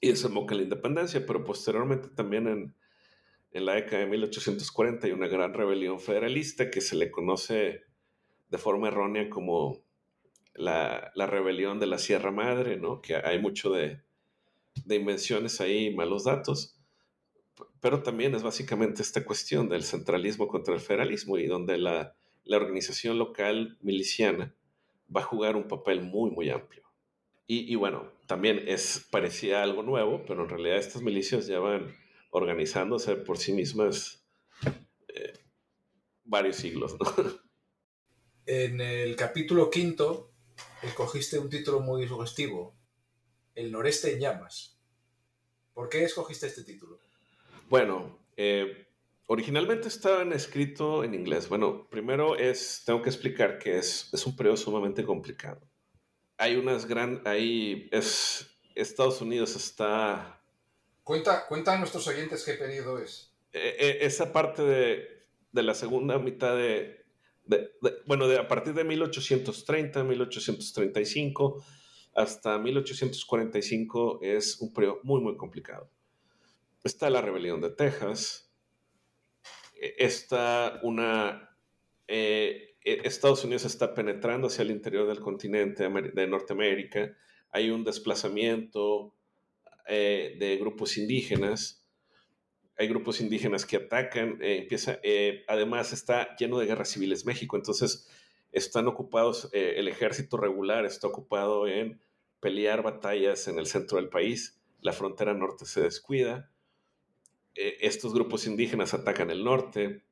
y 0.00 0.08
desemboca 0.08 0.54
la 0.54 0.62
independencia, 0.62 1.24
pero 1.26 1.44
posteriormente 1.44 2.08
también 2.08 2.46
en 2.48 2.74
en 3.52 3.64
la 3.64 3.74
década 3.74 4.00
de 4.00 4.06
1840 4.10 5.06
hay 5.06 5.12
una 5.12 5.28
gran 5.28 5.54
rebelión 5.54 6.00
federalista 6.00 6.70
que 6.70 6.80
se 6.80 6.96
le 6.96 7.10
conoce 7.10 7.82
de 8.50 8.58
forma 8.58 8.88
errónea 8.88 9.30
como 9.30 9.82
la, 10.54 11.12
rebelión 11.14 11.78
de 11.78 11.86
la 11.86 11.98
Sierra 11.98 12.30
Madre, 12.30 12.76
¿no? 12.76 13.00
que 13.00 13.16
hay 13.16 13.38
mucho 13.38 13.70
de, 13.70 14.02
invenciones 14.88 15.60
ahí, 15.60 15.94
malos 15.94 16.24
datos, 16.24 16.77
pero 17.80 18.02
también 18.02 18.34
es 18.34 18.42
básicamente 18.42 19.02
esta 19.02 19.24
cuestión 19.24 19.68
del 19.68 19.84
centralismo 19.84 20.48
contra 20.48 20.74
el 20.74 20.80
federalismo 20.80 21.38
y 21.38 21.46
donde 21.46 21.78
la, 21.78 22.14
organización 22.50 23.18
local 23.18 23.76
miliciana 23.82 24.54
va 25.14 25.20
a 25.20 25.24
jugar 25.24 25.54
un 25.54 25.68
papel 25.68 26.00
muy, 26.00 26.30
muy 26.30 26.48
amplio. 26.48 26.82
Y, 27.46 27.70
y, 27.70 27.76
bueno, 27.76 28.10
también 28.26 28.62
es, 28.66 29.06
parecía 29.10 29.62
algo 29.62 29.82
nuevo, 29.82 30.24
pero 30.26 30.44
en 30.44 30.48
realidad 30.48 30.78
estas 30.78 31.02
milicias 31.02 31.46
llevan 31.46 31.94
organizándose 32.30 33.16
por 33.16 33.38
sí 33.38 33.52
mismas 33.52 34.24
eh, 35.08 35.34
varios 36.24 36.56
siglos. 36.56 36.96
En 38.50 38.80
el 38.80 39.14
capítulo 39.14 39.68
quinto, 39.68 40.32
escogiste 40.82 41.38
un 41.38 41.50
título 41.50 41.80
muy 41.80 42.08
sugestivo, 42.08 42.74
El 43.54 43.70
noreste 43.70 44.14
en 44.14 44.20
llamas. 44.20 44.78
¿Por 45.74 45.90
qué 45.90 46.02
escogiste 46.02 46.46
este 46.46 46.64
título? 46.64 46.98
Bueno, 47.68 48.18
eh, 48.36 48.86
originalmente 49.26 49.88
estaba 49.88 50.22
escrito 50.34 51.04
en 51.04 51.14
inglés. 51.14 51.48
Bueno, 51.48 51.88
primero 51.90 52.36
es, 52.36 52.82
tengo 52.84 53.02
que 53.02 53.10
explicar 53.10 53.58
que 53.58 53.78
es, 53.78 54.08
es 54.12 54.26
un 54.26 54.36
periodo 54.36 54.56
sumamente 54.56 55.04
complicado. 55.04 55.60
Hay 56.36 56.56
unas 56.56 56.86
grandes, 56.86 57.26
ahí 57.26 57.88
es, 57.92 58.58
Estados 58.74 59.20
Unidos 59.20 59.56
está 59.56 60.38
Cuenta, 61.08 61.46
cuenta 61.46 61.72
a 61.72 61.78
nuestros 61.78 62.06
oyentes 62.06 62.44
qué 62.44 62.52
periodo 62.52 62.98
es. 62.98 63.32
Eh, 63.54 63.76
eh, 63.78 63.98
esa 64.02 64.30
parte 64.30 64.62
de, 64.62 65.62
la 65.62 65.72
segunda 65.72 66.18
mitad 66.18 66.54
de, 66.54 67.02
bueno, 68.04 68.28
de, 68.28 68.38
a 68.38 68.46
partir 68.46 68.74
de 68.74 68.84
1830, 68.84 70.04
1835 70.04 71.64
hasta 72.14 72.58
1845 72.58 74.18
es 74.20 74.60
un 74.60 74.70
periodo 74.74 75.00
muy, 75.02 75.22
muy 75.22 75.34
complicado. 75.38 75.90
Está 76.88 77.10
la 77.10 77.20
rebelión 77.20 77.60
de 77.60 77.68
Texas, 77.68 78.50
e, 79.78 79.94
está 79.98 80.80
una... 80.82 81.54
Eh, 82.06 82.76
e, 82.82 83.02
Estados 83.04 83.44
Unidos 83.44 83.66
está 83.66 83.92
penetrando 83.92 84.46
hacia 84.46 84.62
el 84.62 84.70
interior 84.70 85.06
del 85.06 85.20
continente 85.20 85.86
de 85.86 86.26
Norteamérica, 86.26 87.14
hay 87.50 87.68
un 87.68 87.84
desplazamiento 87.84 89.14
eh, 89.86 90.36
de 90.38 90.56
grupos 90.56 90.96
indígenas. 90.96 91.86
Hay 92.78 92.88
grupos 92.88 93.20
indígenas 93.20 93.66
que 93.66 93.76
atacan, 93.76 94.38
eh, 94.40 94.56
empieza, 94.62 94.98
además 95.46 95.92
está 95.92 96.36
lleno 96.36 96.58
de 96.58 96.64
guerras 96.64 96.88
civiles 96.88 97.26
México, 97.26 97.58
entonces 97.58 98.08
están 98.50 98.86
ocupados, 98.86 99.50
el 99.52 99.88
ejército 99.88 100.38
regular 100.38 100.86
está 100.86 101.06
ocupado 101.06 101.68
en 101.68 102.00
pelear 102.40 102.82
batallas 102.82 103.46
en 103.46 103.58
el 103.58 103.66
centro 103.66 103.98
del 103.98 104.08
país, 104.08 104.58
la 104.80 104.94
frontera 104.94 105.34
norte 105.34 105.66
se 105.66 105.82
descuida, 105.82 106.50
estos 107.80 108.14
grupos 108.14 108.46
indígenas 108.46 108.94
atacan 108.94 109.30
el 109.30 109.44
norte, 109.44 110.04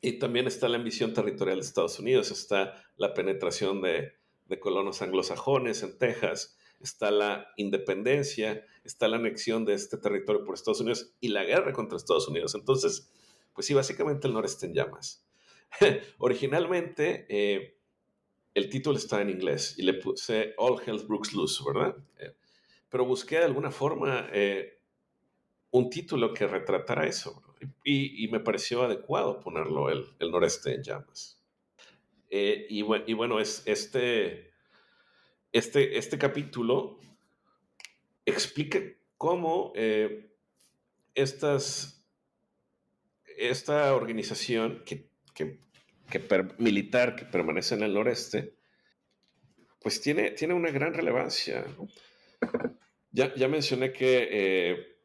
Y 0.00 0.18
también 0.18 0.46
está 0.46 0.68
la 0.68 0.76
ambición 0.76 1.14
territorial 1.14 1.58
de 1.58 1.64
Estados 1.64 1.98
Unidos, 1.98 2.30
está 2.30 2.84
la 2.96 3.14
penetración 3.14 3.80
de, 3.80 4.12
colonos 4.60 5.02
anglosajones 5.02 5.82
en 5.82 5.98
Texas, 5.98 6.56
está 6.80 7.10
la 7.10 7.48
independencia, 7.56 8.64
está 8.84 9.08
la 9.08 9.16
anexión 9.16 9.64
de 9.64 9.74
este 9.74 9.96
territorio 9.96 10.44
por 10.44 10.54
Estados 10.54 10.80
Unidos 10.80 11.14
y 11.20 11.28
la 11.28 11.44
guerra 11.44 11.72
contra 11.72 11.96
Estados 11.96 12.28
Unidos. 12.28 12.54
Entonces, 12.54 13.10
pues 13.54 13.66
sí, 13.66 13.74
básicamente 13.74 14.28
el 14.28 14.34
noreste 14.34 14.66
en 14.66 14.74
llamas. 14.74 15.26
Originalmente, 16.18 17.26
eh, 17.28 17.76
el 18.54 18.68
título 18.68 18.96
está 18.96 19.20
en 19.20 19.30
inglés 19.30 19.74
y 19.78 19.82
le 19.82 19.94
puse 19.94 20.54
All 20.56 20.80
Hell 20.84 21.04
Brooks 21.06 21.32
Loose, 21.32 21.62
¿verdad? 21.66 21.96
Eh, 22.18 22.34
pero 22.88 23.04
busqué 23.04 23.36
de 23.36 23.44
alguna 23.44 23.70
forma 23.70 24.28
eh, 24.32 24.75
un 25.76 25.90
título 25.90 26.32
que 26.32 26.46
retratara 26.46 27.06
eso 27.06 27.42
y, 27.84 28.28
me 28.28 28.40
pareció 28.40 28.82
adecuado 28.82 29.40
ponerlo 29.40 29.90
el, 29.90 30.04
el 30.18 30.30
noreste 30.30 30.74
en 30.74 30.82
llamas. 30.82 31.40
Y, 32.28 32.64
y, 32.68 33.12
bueno, 33.14 33.40
es 33.40 33.62
este 33.66 34.52
este, 35.56 35.96
este 35.96 36.18
capítulo 36.18 37.00
explica 38.26 38.78
cómo 39.16 39.72
eh, 39.74 40.30
estas, 41.14 42.04
esta 43.38 43.94
organización 43.94 44.82
que, 44.84 45.08
militar 46.58 47.16
que 47.16 47.24
permanece 47.24 47.74
en 47.74 47.84
el 47.84 47.94
noreste, 47.94 48.54
pues 49.80 50.02
tiene, 50.02 50.32
tiene 50.32 50.52
una 50.52 50.70
gran 50.70 50.92
relevancia. 50.92 51.64
Ya, 53.12 53.34
ya 53.34 53.48
mencioné 53.48 53.92
que 53.92 54.28
eh, 54.30 54.95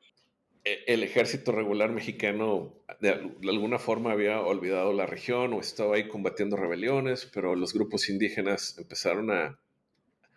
el 0.63 1.03
ejército 1.03 1.51
regular 1.51 1.91
mexicano 1.91 2.75
de, 2.99 3.09
alguna 3.49 3.79
forma 3.79 4.11
había 4.11 4.39
olvidado 4.41 4.93
la 4.93 5.07
región 5.07 5.53
o 5.53 5.59
estaba 5.59 5.95
ahí 5.95 6.07
combatiendo 6.07 6.55
rebeliones, 6.55 7.25
pero 7.25 7.55
los 7.55 7.73
grupos 7.73 8.09
indígenas 8.09 8.77
empezaron 8.77 9.31
a, 9.31 9.59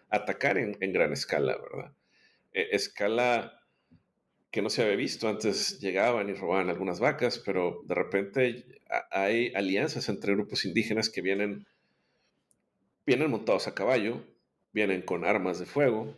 atacar 0.08 0.58
en, 0.58 0.92
gran 0.92 1.12
escala, 1.12 1.58
¿verdad? 1.58 1.92
E, 2.52 2.68
escala 2.72 3.60
que 4.50 4.62
no 4.62 4.70
se 4.70 4.82
había 4.82 4.96
visto. 4.96 5.28
Antes 5.28 5.80
llegaban 5.80 6.28
y 6.30 6.34
robaban 6.34 6.70
algunas 6.70 7.00
vacas, 7.00 7.38
pero 7.38 7.82
de 7.86 7.94
repente 7.94 8.64
hay 9.10 9.52
alianzas 9.54 10.08
entre 10.08 10.34
grupos 10.34 10.64
indígenas 10.64 11.10
que 11.10 11.20
vienen, 11.20 11.66
vienen 13.04 13.30
montados 13.30 13.66
a 13.66 13.74
caballo, 13.74 14.24
vienen 14.72 15.02
con 15.02 15.24
armas 15.24 15.58
de 15.58 15.66
fuego 15.66 16.16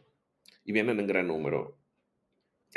y 0.64 0.72
vienen 0.72 1.00
en 1.00 1.06
gran 1.06 1.26
número. 1.26 1.76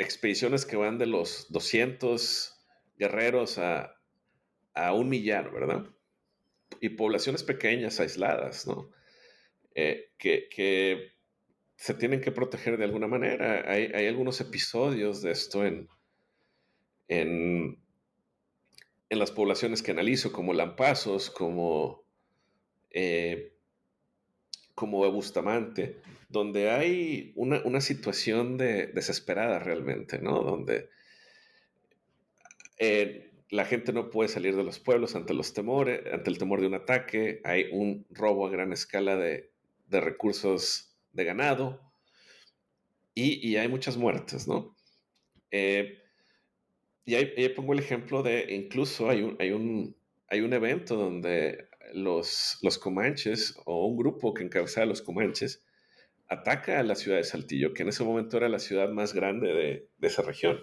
Expediciones 0.00 0.64
que 0.64 0.76
van 0.76 0.96
de 0.96 1.04
los 1.04 1.46
200 1.50 2.58
guerreros 2.96 3.58
a, 3.58 3.94
a 4.72 4.94
un 4.94 5.10
millar, 5.10 5.52
¿verdad? 5.52 5.86
Y 6.80 6.88
poblaciones 6.88 7.42
pequeñas, 7.42 8.00
aisladas, 8.00 8.66
¿no? 8.66 8.90
Eh, 9.74 10.10
que, 10.16 11.12
se 11.76 11.94
tienen 11.94 12.22
que 12.22 12.32
proteger 12.32 12.78
de 12.78 12.84
alguna 12.84 13.08
manera. 13.08 13.70
Hay, 13.70 14.06
algunos 14.06 14.40
episodios 14.40 15.20
de 15.20 15.32
esto 15.32 15.66
en, 15.66 15.88
en, 17.08 17.78
las 19.10 19.30
poblaciones 19.30 19.82
que 19.82 19.90
analizo, 19.90 20.32
como 20.32 20.54
Lampazos, 20.54 21.30
como, 21.30 22.04
eh, 22.90 23.54
como 24.80 25.06
Bustamante, 25.12 25.98
donde 26.30 26.70
hay 26.70 27.34
una, 27.36 27.82
situación 27.82 28.56
de, 28.56 28.86
desesperada 28.86 29.58
realmente, 29.58 30.18
¿no? 30.20 30.40
Donde 30.40 30.88
eh, 32.78 33.30
la 33.50 33.66
gente 33.66 33.92
no 33.92 34.08
puede 34.08 34.30
salir 34.30 34.56
de 34.56 34.64
los 34.64 34.78
pueblos 34.78 35.14
ante 35.16 35.34
los 35.34 35.52
temores, 35.52 36.00
ante 36.10 36.30
el 36.30 36.38
temor 36.38 36.62
de 36.62 36.68
un 36.68 36.74
ataque, 36.76 37.42
hay 37.44 37.66
un 37.72 38.06
robo 38.08 38.46
a 38.46 38.50
gran 38.50 38.72
escala 38.72 39.16
de, 39.16 39.50
de 39.88 40.00
recursos 40.00 40.96
de 41.12 41.24
ganado 41.24 41.92
y, 43.14 43.56
hay 43.56 43.68
muchas 43.68 43.98
muertes, 43.98 44.48
¿no? 44.48 44.74
Eh, 45.50 45.98
y 47.04 47.16
ahí, 47.16 47.50
pongo 47.50 47.74
el 47.74 47.80
ejemplo 47.80 48.22
de, 48.22 48.46
incluso 48.54 49.10
hay 49.10 49.20
un, 49.20 49.36
hay 49.40 49.50
un, 49.50 49.94
hay 50.28 50.40
un 50.40 50.54
evento 50.54 50.96
donde 50.96 51.68
los, 51.94 52.58
los 52.62 52.78
comanches 52.78 53.56
o 53.64 53.86
un 53.86 53.96
grupo 53.96 54.34
que 54.34 54.42
encabezaba 54.42 54.86
los 54.86 55.02
comanches 55.02 55.62
ataca 56.28 56.78
a 56.78 56.82
la 56.82 56.94
ciudad 56.94 57.16
de 57.16 57.24
Saltillo, 57.24 57.74
que 57.74 57.82
en 57.82 57.88
ese 57.88 58.04
momento 58.04 58.36
era 58.36 58.48
la 58.48 58.60
ciudad 58.60 58.88
más 58.88 59.12
grande 59.12 59.88
de, 59.98 60.06
esa 60.06 60.22
región. 60.22 60.60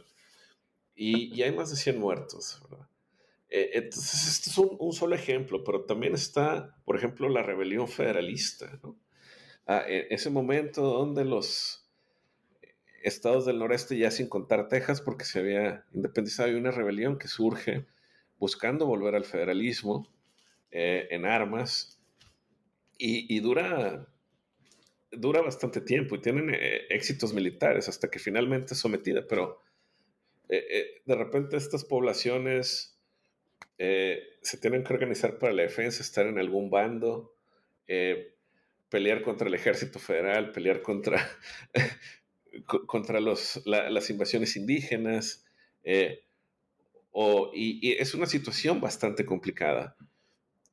Y, 0.96 1.42
hay 1.42 1.52
más 1.52 1.70
de 1.70 1.76
100 1.76 2.00
muertos. 2.00 2.62
Eh, 3.50 3.72
entonces, 3.74 4.28
este 4.28 4.50
es 4.50 4.58
un, 4.58 4.76
un, 4.80 4.94
solo 4.94 5.16
ejemplo, 5.16 5.64
pero 5.64 5.86
también 5.86 6.14
está, 6.14 6.76
por 6.86 6.98
ejemplo, 6.98 7.30
la 7.30 7.44
rebelión 7.44 7.88
federalista, 7.88 8.80
¿no? 8.82 8.98
a 9.68 9.84
e, 9.88 10.08
ese 10.10 10.30
momento 10.30 10.82
donde 10.82 11.26
los 11.26 11.86
estados 13.04 13.46
del 13.46 13.60
noreste, 13.60 13.98
ya 13.98 14.10
sin 14.10 14.28
contar 14.28 14.68
Texas, 14.70 15.02
porque 15.02 15.26
se 15.26 15.40
había 15.40 15.86
independizado, 15.94 16.50
hay 16.50 16.56
una 16.56 16.72
rebelión 16.72 17.18
que 17.18 17.28
surge 17.28 17.86
buscando 18.40 18.86
volver 18.86 19.16
al 19.16 19.26
federalismo 19.26 20.08
eh, 20.72 21.08
en 21.12 21.26
armas 21.26 22.00
y, 23.00 23.40
dura, 23.42 24.08
dura 25.12 25.42
bastante 25.42 25.82
tiempo 25.82 26.16
y 26.16 26.22
tienen 26.22 26.50
eh, 26.54 26.88
éxitos 26.90 27.34
militares 27.34 27.88
hasta 27.88 28.10
que 28.10 28.18
finalmente 28.18 28.74
es 28.74 28.80
sometida, 28.80 29.28
pero 29.28 29.62
eh, 30.50 31.02
de 31.06 31.16
repente 31.16 31.58
estas 31.58 31.86
poblaciones 31.86 32.96
se 33.78 34.58
tienen 34.60 34.84
que 34.84 34.94
organizar 34.94 35.38
para 35.38 35.54
la 35.54 35.62
defensa, 35.62 36.02
estar 36.02 36.26
en 36.26 36.40
algún 36.40 36.72
bando 36.72 37.36
pelear 38.90 39.22
contra 39.22 39.48
el 39.48 39.54
ejército 39.54 40.00
federal, 40.00 40.52
pelear 40.52 40.82
contra, 40.82 41.28
contra 42.66 43.20
los, 43.20 43.62
las 43.66 44.10
invasiones 44.10 44.56
indígenas. 44.56 45.46
Eh, 45.84 46.24
y, 47.54 47.94
es 47.94 48.14
una 48.14 48.26
situación 48.26 48.80
bastante 48.80 49.26
complicada 49.26 49.96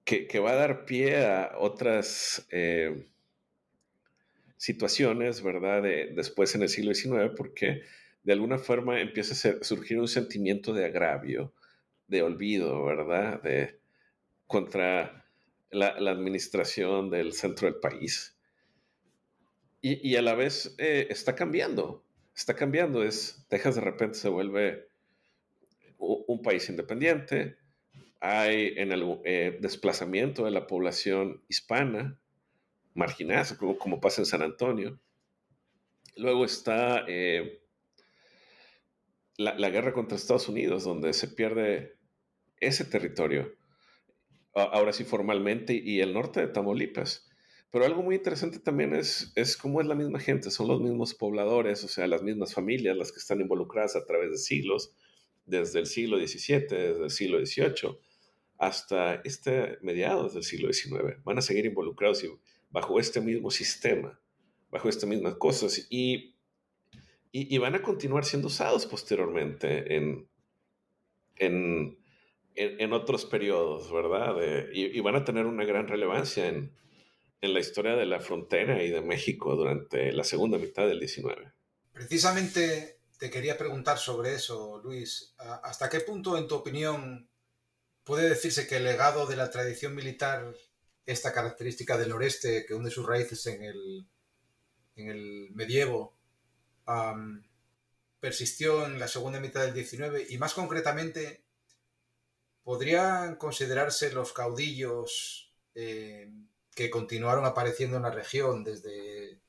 que, 0.05 0.39
va 0.39 0.53
a 0.53 0.57
dar 0.57 0.85
pie 0.85 1.25
a 1.25 1.53
otras 1.59 2.47
eh, 2.51 3.09
situaciones, 4.57 5.43
¿verdad? 5.43 5.83
después 5.83 6.55
en 6.55 6.63
el 6.63 6.69
siglo 6.69 6.95
XIX, 6.95 7.33
porque 7.37 7.83
de 8.23 8.33
alguna 8.33 8.59
forma 8.59 9.01
empieza 9.01 9.51
a 9.51 9.65
surgir 9.65 9.99
un 9.99 10.09
sentimiento 10.09 10.73
de 10.73 10.87
agravio, 10.87 11.55
de 12.07 12.23
olvido, 12.23 12.85
¿verdad? 12.85 13.43
De, 13.43 13.79
contra 14.47 15.27
la, 15.71 15.89
administración 15.89 17.11
del 17.11 17.33
centro 17.33 17.71
del 17.71 17.81
país. 17.81 18.37
Y, 19.81 20.17
a 20.17 20.23
la 20.23 20.35
vez 20.35 20.75
eh, 20.79 21.09
está 21.11 21.35
cambiando, 21.35 22.07
está 22.35 22.57
cambiando. 22.57 23.03
Es, 23.03 23.45
Texas 23.49 23.75
de 23.75 23.83
repente 23.83 24.17
se 24.17 24.31
vuelve 24.31 24.89
un, 25.99 26.41
país 26.41 26.69
independiente, 26.71 27.59
hay 28.25 28.72
en 28.77 28.91
el 28.91 29.20
eh, 29.25 29.59
desplazamiento 29.61 30.47
de 30.47 30.51
la 30.51 30.66
población 30.66 31.45
hispana, 31.47 32.18
marginada, 32.95 33.45
como, 33.59 34.01
pasa 34.01 34.22
en 34.22 34.27
San 34.27 34.41
Antonio. 34.41 34.99
Luego 36.16 36.47
está 36.47 37.05
eh, 37.07 37.61
la, 39.37 39.68
guerra 39.68 39.93
contra 39.93 40.16
Estados 40.16 40.49
Unidos, 40.49 40.85
donde 40.85 41.12
se 41.12 41.29
pierde 41.29 41.99
ese 42.61 42.87
territorio 42.87 43.57
ahora 44.55 44.93
sí 44.93 45.05
formalmente, 45.05 45.75
y 45.75 46.01
el 46.01 46.14
norte 46.14 46.41
de 46.41 46.47
Tamaulipas. 46.47 47.29
Pero 47.70 47.85
algo 47.85 48.03
muy 48.03 48.14
interesante 48.14 48.59
también 48.61 48.95
es 48.95 49.59
cómo 49.61 49.83
es 49.83 49.87
la 49.87 49.97
misma 49.97 50.20
gente, 50.20 50.51
son 50.51 50.68
los 50.68 50.81
mismos 50.81 51.12
pobladores, 51.12 51.85
o 51.85 51.89
sea, 51.89 52.07
las 52.07 52.22
mismas 52.22 52.55
familias 52.55 52.97
las 52.97 53.12
que 53.12 53.18
están 53.18 53.41
involucradas 53.41 53.97
a 53.97 54.07
través 54.07 54.31
de 54.31 54.39
siglos, 54.39 54.95
desde 55.45 55.81
el 55.81 55.87
siglo 55.87 56.16
XVII, 56.16 56.66
desde 56.68 57.05
el 57.05 57.11
siglo 57.11 57.45
XVIII, 57.45 57.99
hasta 58.59 59.17
este 59.25 59.79
mediados 59.83 60.35
del 60.35 60.45
siglo 60.45 60.73
XIX. 60.73 61.23
Van 61.25 61.39
a 61.39 61.43
seguir 61.43 61.67
involucrados 61.67 62.25
bajo 62.71 62.99
este 62.99 63.21
mismo 63.21 63.51
sistema, 63.51 64.19
bajo 64.71 64.89
estas 64.89 65.09
mismas 65.09 65.35
cosas, 65.35 65.87
y, 65.91 66.37
y, 67.33 67.55
y 67.55 67.59
van 67.59 67.75
a 67.75 67.83
continuar 67.83 68.25
siendo 68.25 68.49
usados 68.49 68.87
posteriormente 68.87 69.97
en, 69.97 70.29
en 71.37 71.97
en, 72.55 72.93
otros 72.93 73.25
periodos, 73.25 73.93
¿verdad? 73.93 74.37
y, 74.73 74.99
van 75.01 75.17
a 75.17 75.25
tener 75.25 75.47
una 75.47 75.65
gran 75.65 75.89
relevancia 75.89 76.47
en, 76.47 76.73
la 77.41 77.61
historia 77.61 77.95
de 77.95 78.07
la 78.07 78.21
frontera 78.21 78.83
y 78.83 78.89
de 78.89 79.03
México 79.03 79.55
durante 79.55 80.13
la 80.13 80.25
segunda 80.25 80.57
mitad 80.57 80.87
del 80.87 80.99
19. 80.99 81.53
Precisamente 81.93 83.01
te 83.19 83.29
quería 83.29 83.59
preguntar 83.59 83.99
sobre 83.99 84.33
eso, 84.33 84.81
Luis. 84.83 85.35
¿Hasta 85.37 85.91
qué 85.91 86.01
punto, 86.01 86.39
en 86.39 86.49
tu 86.49 86.55
opinión, 86.55 87.29
puede 88.05 88.29
decirse 88.29 88.67
que 88.67 88.77
el 88.77 88.85
legado 88.85 89.27
de 89.27 89.37
la 89.37 89.51
tradición 89.51 89.95
militar, 89.95 90.55
esta 91.07 91.33
característica 91.33 91.97
del 91.97 92.11
noreste 92.11 92.65
que 92.67 92.75
hunde 92.75 92.91
sus 92.91 93.07
raíces 93.07 93.47
en 93.47 93.63
el, 93.63 94.07
en 94.97 95.09
el 95.09 95.51
medievo, 95.55 96.17
persistió 98.21 98.87
en 98.87 98.99
la 98.99 99.09
segunda 99.09 99.41
mitad 99.41 99.63
del 99.63 99.75
19 99.75 100.27
y 100.29 100.39
más 100.39 100.55
concretamente 100.55 101.45
¿podrían 102.65 103.37
considerarse 103.37 104.11
los 104.11 104.33
caudillos 104.33 105.53
eh, 105.75 106.33
que 106.75 106.91
continuaron 106.91 107.45
apareciendo 107.45 107.99
en 107.99 108.03
la 108.05 108.11
región 108.11 108.65
desde 108.65 109.41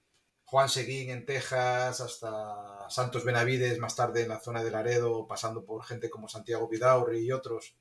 Juan 0.43 0.69
Seguín 0.69 1.09
en 1.09 1.25
Texas 1.25 2.01
hasta 2.01 2.89
Santos 2.89 3.23
Benavides 3.23 3.79
más 3.79 3.95
tarde 3.95 4.23
en 4.23 4.29
la 4.29 4.39
zona 4.39 4.63
de 4.63 4.69
Laredo, 4.69 5.25
pasando 5.27 5.65
por 5.65 5.83
gente 5.85 6.09
como 6.09 6.27
Santiago 6.27 6.67
Vidaurri 6.67 7.25
y 7.25 7.31
otros? 7.31 7.75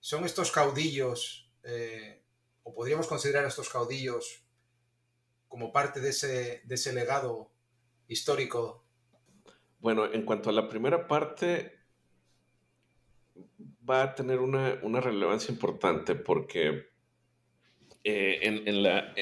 ¿Son 0.00 0.24
estos 0.24 0.52
caudillos, 0.52 1.50
eh, 1.64 2.22
o 2.62 2.72
podríamos 2.74 3.06
considerar 3.06 3.44
a 3.44 3.48
estos 3.48 3.68
caudillos 3.68 4.44
como 5.48 5.72
parte 5.72 6.00
de 6.00 6.10
ese, 6.10 6.62
de 6.64 6.74
ese 6.74 6.92
legado 6.92 7.50
histórico? 8.06 8.84
Bueno, 9.80 10.12
en 10.12 10.24
cuanto 10.24 10.50
a 10.50 10.52
la 10.52 10.68
primera 10.68 11.08
parte, 11.08 11.76
va 13.88 14.02
a 14.02 14.14
tener 14.14 14.38
una, 14.38 14.78
una 14.82 15.00
relevancia 15.00 15.52
importante 15.52 16.14
porque 16.14 16.86
eh, 18.04 18.38
en, 18.42 18.82
la, 18.82 19.12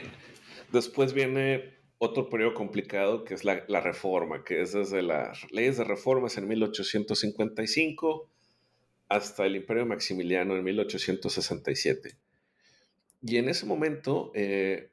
después 0.70 1.12
viene 1.14 1.78
otro 1.98 2.28
periodo 2.28 2.52
complicado 2.52 3.24
que 3.24 3.34
es 3.34 3.44
la, 3.44 3.64
la, 3.68 3.80
reforma, 3.80 4.44
que 4.44 4.60
es 4.60 4.72
desde 4.72 5.00
las 5.00 5.50
leyes 5.50 5.78
de 5.78 5.84
reformas 5.84 6.36
en 6.36 6.48
1855 6.48 8.33
hasta 9.14 9.46
el 9.46 9.56
Imperio 9.56 9.86
Maximiliano 9.86 10.56
en 10.56 10.64
1867. 10.64 12.16
Y 13.22 13.36
en 13.36 13.48
ese 13.48 13.64
momento 13.64 14.32
eh, 14.34 14.90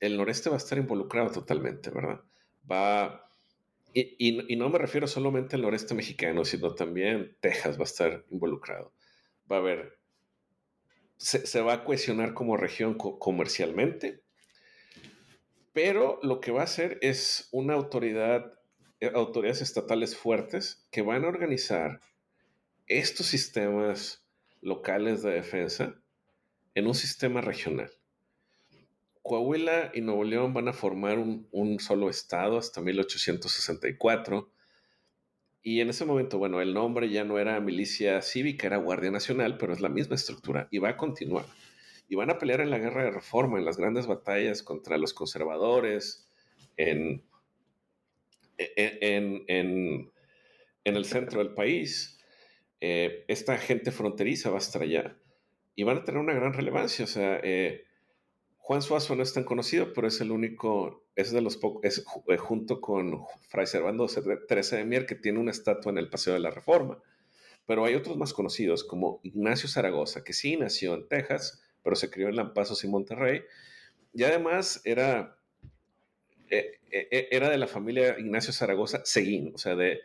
el 0.00 0.16
noreste 0.16 0.50
va 0.50 0.56
a 0.56 0.58
estar 0.58 0.78
involucrado 0.78 1.30
totalmente, 1.30 1.90
¿verdad? 1.90 2.20
Va, 2.70 3.30
y, 3.94 4.56
no 4.56 4.68
me 4.68 4.78
refiero 4.78 5.06
solamente 5.06 5.56
al 5.56 5.62
noreste 5.62 5.94
mexicano, 5.94 6.44
sino 6.44 6.74
también 6.74 7.36
Texas 7.40 7.76
va 7.76 7.82
a 7.82 7.84
estar 7.84 8.24
involucrado. 8.30 8.92
Va 9.50 9.56
a 9.56 9.60
haber, 9.60 9.98
se, 11.16 11.46
se 11.46 11.60
va 11.60 11.74
a 11.74 11.84
cohesionar 11.84 12.34
como 12.34 12.56
región 12.56 12.94
comercialmente, 12.94 14.22
pero 15.72 16.18
lo 16.22 16.40
que 16.40 16.50
va 16.50 16.62
a 16.62 16.64
hacer 16.64 16.98
es 17.00 17.48
una 17.52 17.74
autoridad, 17.74 18.52
eh, 18.98 19.12
autoridades 19.14 19.62
estatales 19.62 20.16
fuertes 20.16 20.86
que 20.90 21.02
van 21.02 21.24
a 21.24 21.28
organizar 21.28 22.00
estos 22.90 23.26
sistemas 23.26 24.26
locales 24.60 25.22
de 25.22 25.30
defensa 25.30 25.94
en 26.74 26.88
un 26.88 26.94
sistema 26.94 27.40
regional. 27.40 27.90
Coahuila 29.22 29.92
y 29.94 30.00
Nuevo 30.00 30.24
León 30.24 30.52
van 30.52 30.66
a 30.66 30.72
formar 30.72 31.18
un, 31.18 31.78
solo 31.78 32.10
estado 32.10 32.58
hasta 32.58 32.80
1864. 32.80 34.50
Y 35.62 35.80
en 35.80 35.90
ese 35.90 36.04
momento, 36.04 36.38
bueno, 36.38 36.60
el 36.60 36.74
nombre 36.74 37.08
ya 37.10 37.22
no 37.22 37.38
era 37.38 37.60
milicia 37.60 38.22
cívica, 38.22 38.66
era 38.66 38.78
Guardia 38.78 39.12
Nacional, 39.12 39.56
pero 39.56 39.72
es 39.72 39.80
la 39.80 39.88
misma 39.88 40.16
estructura 40.16 40.66
y 40.72 40.78
va 40.78 40.90
a 40.90 40.96
continuar. 40.96 41.44
Y 42.08 42.16
van 42.16 42.30
a 42.30 42.38
pelear 42.38 42.60
en 42.60 42.70
la 42.70 42.78
guerra 42.78 43.04
de 43.04 43.12
reforma, 43.12 43.58
en 43.58 43.64
las 43.64 43.76
grandes 43.76 44.08
batallas 44.08 44.64
contra 44.64 44.98
los 44.98 45.14
conservadores, 45.14 46.28
en, 46.76 47.22
el 50.84 51.04
centro 51.04 51.38
del 51.38 51.54
país. 51.54 52.19
Eh, 52.80 53.26
esta 53.28 53.58
gente 53.58 53.92
fronteriza 53.92 54.48
va 54.50 54.56
a 54.56 54.60
estar 54.60 54.82
allá 54.82 55.16
y 55.74 55.82
van 55.82 55.98
a 55.98 56.04
tener 56.04 56.20
una 56.20 56.32
gran 56.32 56.52
relevancia. 56.52 57.04
O 57.04 57.08
sea, 57.08 57.38
eh, 57.42 57.84
Juan 58.56 58.82
Suazo 58.82 59.14
no 59.16 59.22
es 59.22 59.34
tan 59.34 59.44
conocido, 59.44 59.92
pero 59.92 60.08
es 60.08 60.20
el 60.20 60.30
único, 60.30 61.04
es 61.14 61.30
de 61.30 61.42
los 61.42 61.56
pocos, 61.56 61.84
es 61.84 62.04
eh, 62.28 62.36
junto 62.38 62.80
con 62.80 63.24
Fray 63.48 63.66
Servando 63.66 64.06
Teresa 64.48 64.76
de 64.76 64.84
Mier, 64.84 65.06
que 65.06 65.14
tiene 65.14 65.38
una 65.38 65.50
estatua 65.50 65.92
en 65.92 65.98
el 65.98 66.08
Paseo 66.08 66.34
de 66.34 66.40
la 66.40 66.50
Reforma. 66.50 66.98
Pero 67.66 67.84
hay 67.84 67.94
otros 67.94 68.16
más 68.16 68.32
conocidos, 68.32 68.82
como 68.82 69.20
Ignacio 69.22 69.68
Zaragoza, 69.68 70.24
que 70.24 70.32
sí 70.32 70.56
nació 70.56 70.94
en 70.94 71.06
Texas, 71.06 71.62
pero 71.82 71.94
se 71.94 72.10
crió 72.10 72.28
en 72.28 72.36
Lampazos 72.36 72.82
y 72.84 72.88
Monterrey. 72.88 73.42
Y 74.12 74.24
además 74.24 74.80
era, 74.84 75.36
era 76.48 77.48
de 77.50 77.58
la 77.58 77.68
familia 77.68 78.18
Ignacio 78.18 78.52
Zaragoza 78.52 79.02
Seguín, 79.04 79.52
o 79.54 79.58
sea, 79.58 79.76
de, 79.76 80.00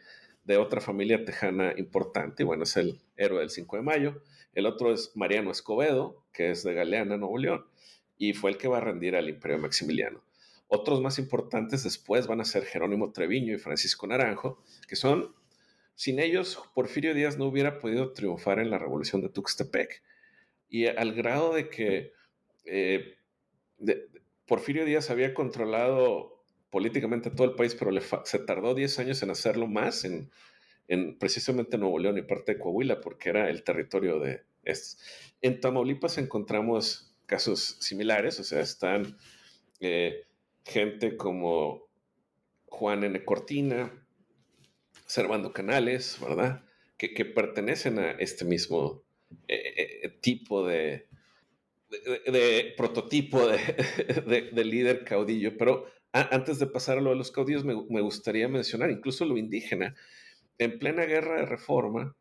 de 0.46 0.58
otra 0.58 0.80
familia 0.80 1.26
tejana 1.26 1.74
importante. 1.78 2.44
Y 2.44 2.46
bueno, 2.46 2.64
es 2.64 2.78
el 2.78 3.02
héroe 3.18 3.42
del 3.42 3.50
5 3.50 3.76
de 3.76 3.82
mayo. 3.84 4.22
El 4.54 4.66
otro 4.66 4.94
es 4.94 5.12
Mariano 5.16 5.52
Escobedo, 5.52 6.24
que 6.32 6.52
es 6.52 6.64
de 6.64 6.74
Galeana, 6.74 7.18
Nuevo 7.18 7.38
León 7.38 7.66
y 8.18 8.34
fue 8.34 8.52
el 8.52 8.58
que 8.58 8.68
va 8.68 8.78
a 8.78 8.82
rendir 8.82 9.16
al 9.16 9.30
Imperio 9.30 9.58
Maximiliano. 9.58 10.24
Otros 10.68 11.02
más 11.02 11.20
importantes 11.20 11.84
después 11.84 12.28
van 12.28 12.42
a 12.42 12.46
ser 12.46 12.66
Jerónimo 12.66 13.12
Treviño 13.12 13.54
y 13.54 13.60
Francisco 13.60 14.08
Naranjo, 14.08 14.62
que 14.88 14.96
son, 14.96 15.36
sin 15.96 16.20
ellos, 16.20 16.60
Porfirio 16.74 17.14
Díaz 17.14 17.38
no 17.38 17.46
hubiera 17.46 17.80
podido 17.80 18.14
triunfar 18.14 18.60
en 18.60 18.72
la 18.72 18.80
revolución 18.80 19.22
de 19.22 19.30
Tuxtepec. 19.30 20.02
Y 20.70 20.88
al 20.88 21.14
grado 21.14 21.54
de 21.54 21.70
que 21.70 22.14
eh, 22.66 23.18
Porfirio 24.48 24.86
Díaz 24.86 25.10
había 25.12 25.34
controlado 25.34 26.35
políticamente 26.76 27.30
todo 27.30 27.48
el 27.48 27.56
país, 27.56 27.74
pero 27.74 27.90
se 28.26 28.40
tardó 28.40 28.76
10 28.76 29.00
años 29.00 29.24
en 29.24 29.30
hacerlo 29.30 29.66
más 29.66 30.04
en, 30.04 30.30
en 30.90 31.18
precisamente 31.18 31.78
Nuevo 31.78 32.00
León 32.00 32.18
y 32.18 32.22
parte 32.22 32.52
de 32.52 32.60
Coahuila, 32.60 33.00
porque 33.00 33.30
era 33.30 33.50
el 33.50 33.64
territorio 33.64 34.20
de 34.20 34.44
estos. 34.66 35.00
En 35.42 35.62
Tamaulipas 35.62 36.18
encontramos 36.18 37.16
casos 37.28 37.78
similares, 37.80 38.42
o 38.42 38.44
sea, 38.44 38.60
están 38.60 39.16
eh, 39.80 40.26
gente 40.66 41.16
como 41.16 41.88
Juan 42.66 43.06
N. 43.06 43.24
Cortina, 43.24 44.06
Servando 45.06 45.54
Canales, 45.54 46.18
¿verdad? 46.20 46.66
Que, 46.98 47.24
pertenecen 47.24 48.00
a 48.00 48.12
este 48.12 48.44
mismo 48.44 49.02
eh, 49.48 50.02
eh, 50.04 50.10
tipo 50.20 50.68
de, 50.68 51.08
de, 51.90 52.74
prototipo 52.76 53.48
de, 53.48 54.66
líder 54.66 55.06
caudillo. 55.06 55.58
Pero 55.58 55.95
antes 56.16 56.60
de 56.60 56.68
pasar 56.68 56.98
a 56.98 57.02
lo 57.02 57.12
de 57.12 57.18
los 57.18 57.32
caudillos, 57.32 57.66
me, 57.66 58.02
gustaría 58.02 58.48
mencionar 58.48 58.92
incluso 58.92 59.26
lo 59.26 59.38
indígena. 59.38 59.96
En 60.58 60.80
plena 60.80 61.04
guerra 61.04 61.38
de 61.38 61.46
reforma, 61.46 62.16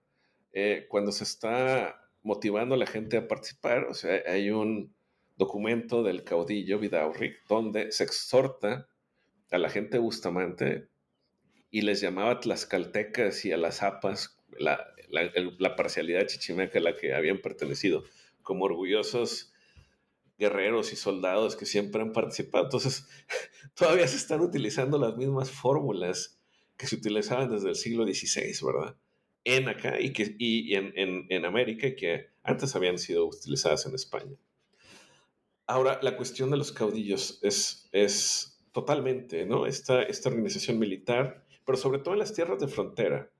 cuando 0.88 1.12
se 1.12 1.24
está 1.24 2.00
motivando 2.24 2.74
a 2.74 2.78
la 2.78 2.86
gente 2.86 3.16
a 3.16 3.28
participar. 3.28 3.84
O 3.84 3.94
sea, 3.94 4.20
hay 4.26 4.50
un 4.50 4.92
documento 5.36 6.02
del 6.02 6.24
caudillo 6.24 6.80
Vidaurri 6.80 7.36
donde 7.48 7.92
se 7.92 8.02
exhorta 8.02 8.88
a 9.50 9.58
la 9.58 9.68
gente 9.68 9.98
Bustamante 9.98 10.88
y 11.70 11.82
les 11.82 12.00
llamaba 12.00 12.40
tlaxcaltecas 12.40 13.44
y 13.44 13.52
a 13.52 13.56
las 13.56 13.78
zapas, 13.78 14.38
la, 14.58 15.76
parcialidad 15.76 16.26
chichimeca 16.26 16.78
a 16.78 16.82
la 16.82 16.96
que 16.96 17.14
habían 17.14 17.38
pertenecido, 17.38 18.04
como 18.42 18.64
orgullosos 18.64 19.52
guerreros 20.38 20.92
y 20.92 20.96
soldados 20.96 21.56
que 21.56 21.66
siempre 21.66 22.02
han 22.02 22.12
participado. 22.12 22.64
Entonces, 22.64 23.08
todavía 23.74 24.06
se 24.08 24.16
están 24.16 24.40
utilizando 24.40 24.98
las 24.98 25.16
mismas 25.16 25.50
fórmulas 25.50 26.40
que 26.76 26.86
se 26.86 26.96
utilizaban 26.96 27.50
desde 27.50 27.68
el 27.68 27.76
siglo 27.76 28.04
XVI, 28.04 28.54
¿verdad? 28.66 28.96
en 29.44 29.68
acá 29.68 30.00
y, 30.00 30.12
que, 30.12 30.34
y 30.38 30.74
en, 30.74 30.92
en, 30.96 31.26
en, 31.28 31.44
América 31.44 31.94
que 31.94 32.30
antes 32.42 32.74
habían 32.74 32.98
sido 32.98 33.26
utilizadas 33.26 33.86
en 33.86 33.94
España. 33.94 34.36
Ahora, 35.66 36.00
la 36.02 36.16
cuestión 36.16 36.50
de 36.50 36.56
los 36.56 36.72
caudillos 36.72 37.38
es, 37.42 37.88
es 37.92 38.58
totalmente, 38.72 39.46
¿no? 39.46 39.66
Esta, 39.66 40.02
esta 40.02 40.30
organización 40.30 40.78
militar, 40.78 41.46
pero 41.64 41.78
sobre 41.78 41.98
todo 41.98 42.14
en 42.14 42.20
las 42.20 42.34
tierras 42.34 42.58
de 42.58 42.68
frontera. 42.68 43.30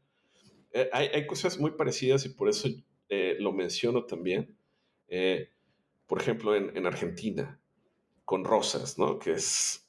Eh, 0.73 0.89
hay, 0.93 1.09
hay, 1.09 1.27
cosas 1.27 1.59
muy 1.59 1.73
parecidas 1.73 2.25
y 2.27 2.31
por 2.31 2.49
eso 2.49 2.69
eh, 3.09 3.37
lo 3.41 3.53
menciono 3.53 4.05
también. 4.05 4.57
Eh, 5.09 5.51
por 6.07 6.21
ejemplo, 6.21 6.55
en, 6.55 6.77
en, 6.77 6.87
Argentina, 6.87 7.61
con 8.25 8.45
Rosas, 8.45 8.99
¿no? 8.99 9.19
Que 9.19 9.33
es, 9.33 9.89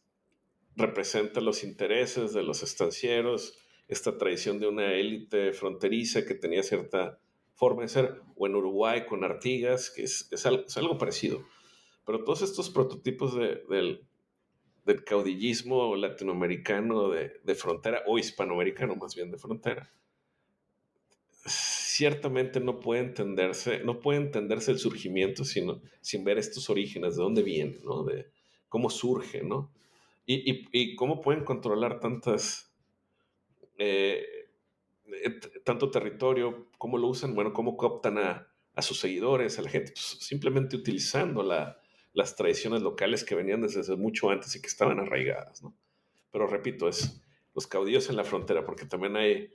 representa 0.76 1.42
los 1.42 1.64
intereses 1.64 2.34
de 2.34 2.44
los 2.44 2.64
estancieros, 2.64 3.58
esta 3.88 4.18
tradición 4.18 4.60
de 4.60 4.68
una 4.68 4.94
élite 4.94 5.54
fronteriza 5.54 6.26
que 6.26 6.36
tenía 6.36 6.64
cierta 6.64 7.20
forma 7.54 7.84
de 7.84 7.88
ser, 7.88 8.22
o 8.36 8.48
en 8.48 8.56
Uruguay 8.56 9.06
con 9.06 9.24
Artigas, 9.24 9.90
que 9.90 10.04
es, 10.04 10.28
es, 10.32 10.46
algo, 10.46 10.98
parecido. 10.98 11.46
Pero 12.06 12.24
todos 12.24 12.42
estos 12.42 12.70
prototipos 12.70 13.36
del, 13.36 14.06
del, 14.86 15.04
caudillismo 15.04 15.96
latinoamericano 15.96 17.10
de, 17.10 17.40
de, 17.44 17.56
frontera, 17.56 18.04
o 18.08 18.20
hispanoamericano 18.20 18.96
más 18.96 19.16
bien 19.16 19.32
de 19.32 19.38
frontera, 19.38 19.92
ciertamente 21.96 22.60
no 22.60 22.82
puede 22.82 23.02
entenderse, 23.02 23.80
no 23.80 24.02
puede 24.02 24.20
entenderse 24.20 24.72
el 24.72 24.80
surgimiento 24.80 25.46
sino, 25.46 25.82
sin 26.02 26.26
ver 26.26 26.38
estos 26.38 26.70
orígenes, 26.70 27.16
de 27.16 27.24
dónde 27.24 27.42
viene, 27.42 27.80
¿no? 27.84 28.04
De 28.04 28.28
cómo 28.68 28.90
surge, 28.90 29.44
¿no? 29.44 29.72
Y, 30.26 30.68
y, 30.72 30.96
cómo 30.96 31.22
pueden 31.22 31.44
controlar 31.46 32.00
tantas 32.00 32.74
eh, 33.78 34.26
eh, 35.24 35.40
tanto 35.64 35.92
territorio, 35.92 36.68
cómo 36.78 36.98
lo 36.98 37.08
usan, 37.08 37.36
bueno, 37.36 37.54
cómo 37.54 37.78
cooptan 37.78 38.18
a, 38.18 38.48
sus 38.82 39.00
seguidores, 39.00 39.58
a 39.58 39.62
la 39.62 39.70
gente, 39.70 39.92
pues, 39.92 40.18
simplemente 40.20 40.76
utilizando 40.76 41.44
las 41.44 42.36
tradiciones 42.36 42.82
locales 42.82 43.24
que 43.24 43.36
venían 43.36 43.62
desde 43.62 43.96
mucho 43.96 44.32
antes 44.32 44.54
y 44.56 44.62
que 44.62 44.68
estaban 44.68 45.00
arraigadas, 45.00 45.64
¿no? 45.64 45.74
Pero 46.32 46.48
repito, 46.48 46.90
es 46.90 47.22
los 47.54 47.68
caudillos 47.68 48.10
en 48.10 48.18
la 48.18 48.26
frontera, 48.26 48.66
porque 48.66 48.86
también 48.86 49.16
hay 49.16 49.50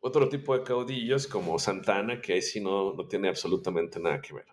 otro 0.00 0.28
tipo 0.28 0.56
de 0.56 0.64
caudillos 0.64 1.26
como 1.26 1.58
Santana, 1.58 2.20
que 2.20 2.34
ahí 2.34 2.42
sí 2.42 2.60
no, 2.60 2.94
no 2.94 3.06
tiene 3.08 3.28
absolutamente 3.28 3.98
nada 3.98 4.20
que 4.20 4.34
ver. 4.34 4.46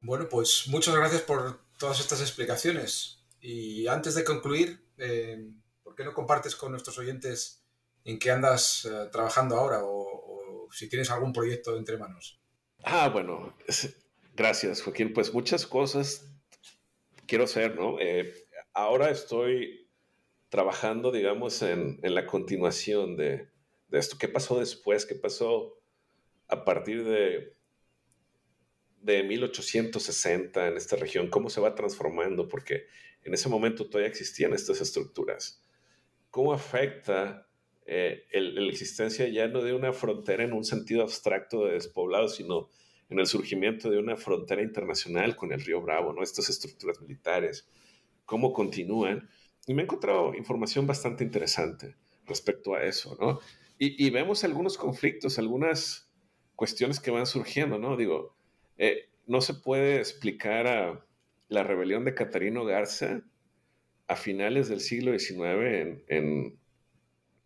Bueno, 0.00 0.28
pues 0.28 0.66
muchas 0.68 0.94
gracias 0.94 1.22
por 1.22 1.60
todas 1.78 2.00
estas 2.00 2.20
explicaciones. 2.20 3.24
Y 3.40 3.86
antes 3.86 4.14
de 4.14 4.24
concluir, 4.24 4.86
eh, 4.98 5.50
¿por 5.82 5.94
qué 5.94 6.04
no 6.04 6.12
compartes 6.12 6.54
con 6.56 6.72
nuestros 6.72 6.98
oyentes 6.98 7.64
en 8.04 8.18
qué 8.18 8.30
andas 8.30 8.84
eh, 8.84 9.08
trabajando 9.10 9.56
ahora 9.56 9.80
o, 9.82 10.68
si 10.70 10.88
tienes 10.88 11.10
algún 11.10 11.32
proyecto 11.32 11.76
entre 11.76 11.96
manos? 11.96 12.40
Ah, 12.82 13.08
bueno, 13.08 13.54
gracias 14.34 14.82
Joaquín. 14.82 15.12
Pues 15.12 15.32
muchas 15.32 15.66
cosas 15.66 16.26
quiero 17.26 17.44
hacer, 17.44 17.74
¿no? 17.76 17.98
Eh, 18.00 18.34
ahora 18.72 19.10
estoy 19.10 19.88
trabajando, 20.48 21.12
digamos, 21.12 21.62
en, 21.62 21.98
en 22.02 22.14
la 22.14 22.26
continuación 22.26 23.16
de, 23.16 23.53
de 23.94 24.00
esto. 24.00 24.18
¿Qué 24.18 24.28
pasó 24.28 24.58
después? 24.58 25.06
¿Qué 25.06 25.14
pasó 25.14 25.78
a 26.48 26.64
partir 26.64 27.04
de, 27.04 27.56
de 29.00 29.22
1860 29.22 30.68
en 30.68 30.76
esta 30.76 30.96
región? 30.96 31.28
¿Cómo 31.30 31.48
se 31.48 31.60
va 31.60 31.74
transformando? 31.74 32.48
Porque 32.48 32.86
en 33.22 33.32
ese 33.32 33.48
momento 33.48 33.86
todavía 33.88 34.08
existían 34.08 34.52
estas 34.52 34.80
estructuras. 34.80 35.64
¿Cómo 36.30 36.52
afecta 36.52 37.48
eh, 37.86 38.26
la 38.32 38.70
existencia 38.70 39.28
ya 39.28 39.46
no 39.48 39.62
de 39.62 39.72
una 39.72 39.92
frontera 39.92 40.42
en 40.42 40.52
un 40.52 40.64
sentido 40.64 41.02
abstracto 41.02 41.66
de 41.66 41.74
despoblado, 41.74 42.28
sino 42.28 42.68
en 43.10 43.18
el 43.18 43.26
surgimiento 43.26 43.90
de 43.90 43.98
una 43.98 44.16
frontera 44.16 44.62
internacional 44.62 45.36
con 45.36 45.52
el 45.52 45.60
río 45.60 45.80
Bravo, 45.82 46.12
¿no? 46.12 46.22
Estas 46.22 46.48
estructuras 46.48 47.00
militares, 47.00 47.68
cómo 48.24 48.52
continúan. 48.52 49.28
Y 49.66 49.74
me 49.74 49.82
he 49.82 49.84
encontrado 49.84 50.34
información 50.34 50.86
bastante 50.86 51.24
interesante 51.24 51.96
respecto 52.26 52.74
a 52.74 52.82
eso, 52.82 53.16
¿no? 53.20 53.40
Y, 53.86 54.10
vemos 54.10 54.44
algunos 54.44 54.78
conflictos, 54.78 55.38
algunas 55.38 56.10
cuestiones 56.56 57.00
que 57.00 57.10
van 57.10 57.26
surgiendo, 57.26 57.78
¿no? 57.78 57.96
Digo, 57.96 58.34
eh, 58.78 59.10
no 59.26 59.40
se 59.40 59.54
puede 59.54 59.98
explicar 59.98 60.66
a 60.66 61.04
la 61.48 61.62
rebelión 61.64 62.04
de 62.04 62.14
Catarino 62.14 62.64
Garza 62.64 63.22
a 64.06 64.16
finales 64.16 64.68
del 64.68 64.80
siglo 64.80 65.18
XIX 65.18 66.02
en, 66.08 66.58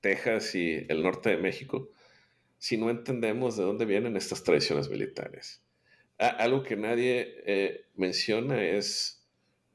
Texas 0.00 0.54
y 0.54 0.86
el 0.88 1.02
norte 1.02 1.30
de 1.30 1.38
México 1.38 1.90
si 2.58 2.76
no 2.76 2.88
entendemos 2.88 3.56
de 3.56 3.64
dónde 3.64 3.84
vienen 3.84 4.16
estas 4.16 4.44
tradiciones 4.44 4.88
militares. 4.88 5.64
algo 6.18 6.62
que 6.62 6.76
nadie 6.76 7.34
eh, 7.46 7.86
menciona 7.96 8.62
es, 8.62 9.26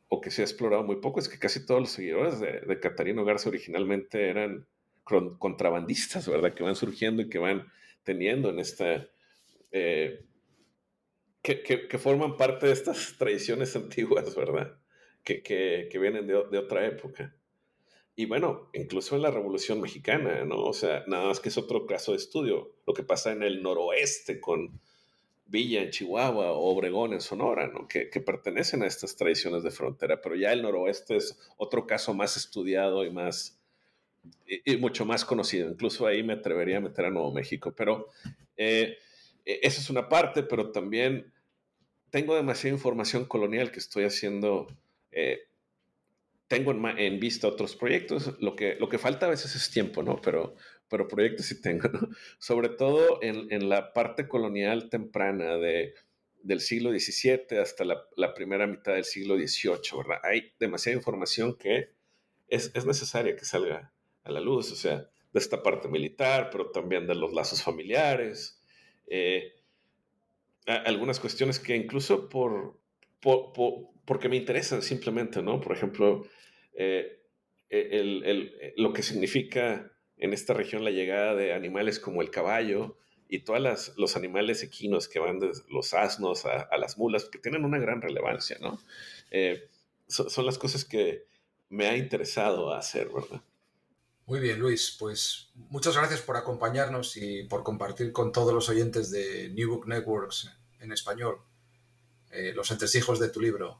o 0.07 0.21
que 0.21 0.31
se 0.31 0.41
ha 0.41 0.45
explorado 0.45 0.83
muy 0.83 0.97
poco, 1.01 1.19
es 1.19 1.27
que 1.27 1.39
casi 1.39 1.65
todos 1.65 1.81
los 1.81 1.89
seguidores 1.91 2.39
de, 2.39 2.61
de 2.61 2.79
Catarino 2.79 3.25
Garza 3.25 3.49
originalmente 3.49 4.29
eran 4.29 4.65
contrabandistas, 5.03 6.27
¿verdad? 6.27 6.53
Que 6.53 6.63
van 6.63 6.75
surgiendo 6.75 7.21
y 7.21 7.29
que 7.29 7.39
van 7.39 7.71
teniendo 8.03 8.49
en 8.49 8.59
esta... 8.59 9.07
Eh, 9.71 10.25
que, 11.43 11.97
forman 11.99 12.37
parte 12.37 12.67
de 12.67 12.73
estas 12.73 13.15
tradiciones 13.17 13.75
antiguas, 13.75 14.35
¿verdad? 14.35 14.77
Que, 15.23 15.89
vienen 15.93 16.27
de, 16.27 16.57
otra 16.57 16.85
época. 16.85 17.35
Y 18.15 18.25
bueno, 18.25 18.69
incluso 18.73 19.15
en 19.15 19.23
la 19.23 19.31
Revolución 19.31 19.81
Mexicana, 19.81 20.45
¿no? 20.45 20.63
O 20.63 20.73
sea, 20.73 21.03
nada 21.07 21.27
más 21.27 21.39
que 21.39 21.49
es 21.49 21.57
otro 21.57 21.85
caso 21.85 22.11
de 22.11 22.17
estudio, 22.17 22.75
lo 22.85 22.93
que 22.93 23.03
pasa 23.03 23.31
en 23.31 23.43
el 23.43 23.63
noroeste 23.63 24.39
con 24.39 24.79
Villa 25.45 25.81
en 25.81 25.89
Chihuahua 25.89 26.51
o 26.51 26.75
Obregón 26.75 27.13
en 27.13 27.21
Sonora, 27.21 27.67
¿no? 27.67 27.87
Que, 27.87 28.09
que 28.09 28.21
pertenecen 28.21 28.83
a 28.83 28.87
estas 28.87 29.15
tradiciones 29.15 29.63
de 29.63 29.71
frontera, 29.71 30.21
pero 30.21 30.35
ya 30.35 30.53
el 30.53 30.61
noroeste 30.61 31.15
es 31.15 31.39
otro 31.57 31.87
caso 31.87 32.13
más 32.13 32.37
estudiado 32.37 33.03
y 33.03 33.11
más, 33.11 33.59
y, 34.47 34.77
mucho 34.77 35.05
más 35.05 35.25
conocido. 35.25 35.69
Incluso 35.69 36.07
ahí 36.07 36.23
me 36.23 36.33
atrevería 36.33 36.77
a 36.77 36.81
meter 36.81 37.05
a 37.05 37.09
Nuevo 37.09 37.31
México. 37.31 37.73
Pero 37.75 38.07
eh, 38.57 38.97
e, 39.45 39.59
esa 39.63 39.81
es 39.81 39.89
una 39.89 40.09
parte, 40.09 40.43
pero 40.43 40.71
también 40.71 41.33
tengo 42.09 42.35
demasiada 42.35 42.75
información 42.75 43.25
colonial 43.25 43.71
que 43.71 43.79
estoy 43.79 44.05
haciendo. 44.05 44.67
Eh, 45.11 45.47
tengo 46.47 46.71
en, 46.71 47.19
vista 47.19 47.47
otros 47.47 47.75
proyectos. 47.75 48.35
Lo 48.39 48.55
que, 48.55 48.75
lo 48.75 48.89
que 48.89 48.99
falta 48.99 49.25
a 49.25 49.29
veces 49.29 49.55
es 49.55 49.71
tiempo, 49.71 50.03
¿no? 50.03 50.21
Pero, 50.21 50.55
pero 50.87 51.07
proyectos 51.07 51.47
sí 51.47 51.61
tengo, 51.61 51.89
¿no? 51.89 52.09
Sobre 52.37 52.69
todo 52.69 53.19
en, 53.21 53.51
en 53.51 53.69
la 53.69 53.93
parte 53.93 54.27
colonial 54.27 54.89
temprana 54.89 55.57
de, 55.57 55.95
del 56.43 56.59
siglo 56.59 56.91
XVII 56.91 57.57
hasta 57.59 57.85
la, 57.85 58.05
la, 58.15 58.33
primera 58.33 58.67
mitad 58.67 58.93
del 58.93 59.05
siglo 59.05 59.35
XVIII, 59.35 59.97
¿verdad? 59.97 60.19
Hay 60.23 60.53
demasiada 60.59 60.97
información 60.97 61.57
que 61.57 61.89
es, 62.49 62.71
es 62.75 62.85
necesaria 62.85 63.35
que 63.35 63.45
salga 63.45 63.92
a 64.23 64.31
la 64.31 64.39
luz, 64.39 64.71
o 64.71 64.75
sea, 64.75 65.09
de 65.33 65.39
esta 65.39 65.63
parte 65.63 65.87
militar, 65.87 66.49
pero 66.51 66.69
también 66.69 67.07
de 67.07 67.15
los 67.15 67.33
lazos 67.33 67.61
familiares, 67.61 68.61
eh, 69.07 69.53
algunas 70.65 71.19
cuestiones 71.19 71.59
que 71.59 71.75
incluso 71.75 72.29
por, 72.29 72.79
porque 74.05 74.29
me 74.29 74.37
interesan 74.37 74.81
simplemente, 74.81 75.41
¿no? 75.41 75.59
Por 75.59 75.75
ejemplo, 75.75 76.25
eh, 76.73 77.19
el, 77.69 78.73
lo 78.77 78.93
que 78.93 79.03
significa 79.03 79.91
en 80.17 80.33
esta 80.33 80.53
región 80.53 80.83
la 80.83 80.91
llegada 80.91 81.35
de 81.35 81.53
animales 81.53 81.99
como 81.99 82.21
el 82.21 82.29
caballo 82.29 82.97
y 83.27 83.39
todos 83.39 83.93
los 83.97 84.15
animales 84.15 84.63
equinos 84.63 85.07
que 85.07 85.19
van 85.19 85.39
de 85.39 85.51
los 85.69 85.93
asnos 85.93 86.45
a, 86.45 86.77
las 86.77 86.97
mulas, 86.97 87.25
que 87.25 87.39
tienen 87.39 87.65
una 87.65 87.79
gran 87.79 88.01
relevancia, 88.01 88.57
¿no? 88.61 88.79
Eh, 89.31 89.69
son 90.07 90.45
las 90.45 90.59
cosas 90.59 90.85
que 90.85 91.25
me 91.69 91.87
ha 91.87 91.97
interesado 91.97 92.71
hacer, 92.73 93.09
¿verdad? 93.09 93.41
Muy 94.33 94.39
bien, 94.39 94.57
Luis. 94.57 94.95
Pues 94.97 95.49
muchas 95.69 95.95
gracias 95.95 96.21
por 96.21 96.35
acompañarnos 96.37 97.17
y 97.17 97.43
por 97.43 97.61
compartir 97.61 98.11
con 98.11 98.31
todos 98.31 98.51
los 98.51 98.67
oyentes 98.67 99.11
de 99.11 99.49
New 99.49 99.69
Book 99.69 99.87
Networks 99.87 100.49
en 100.79 100.91
español 100.91 101.39
eh, 102.31 102.51
los 102.55 102.71
entresijos 102.71 103.19
de 103.19 103.29
tu 103.29 103.39
libro. 103.39 103.79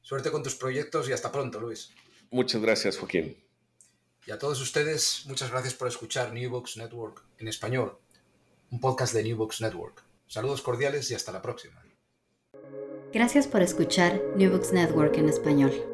Suerte 0.00 0.30
con 0.30 0.42
tus 0.42 0.54
proyectos 0.54 1.06
y 1.10 1.12
hasta 1.12 1.30
pronto, 1.30 1.60
Luis. 1.60 1.90
Muchas 2.30 2.62
gracias, 2.62 2.96
Joaquín. 2.96 3.36
Y 4.26 4.30
a 4.30 4.38
todos 4.38 4.58
ustedes, 4.62 5.24
muchas 5.26 5.50
gracias 5.50 5.74
por 5.74 5.86
escuchar 5.86 6.32
New 6.32 6.50
Books 6.50 6.78
Network 6.78 7.22
en 7.36 7.48
español, 7.48 7.98
un 8.70 8.80
podcast 8.80 9.12
de 9.12 9.22
New 9.22 9.36
Books 9.36 9.60
Network. 9.60 10.02
Saludos 10.28 10.62
cordiales 10.62 11.10
y 11.10 11.14
hasta 11.14 11.30
la 11.30 11.42
próxima. 11.42 11.84
Gracias 13.12 13.46
por 13.46 13.60
escuchar 13.60 14.18
New 14.34 14.50
Books 14.50 14.72
Network 14.72 15.18
en 15.18 15.28
español. 15.28 15.93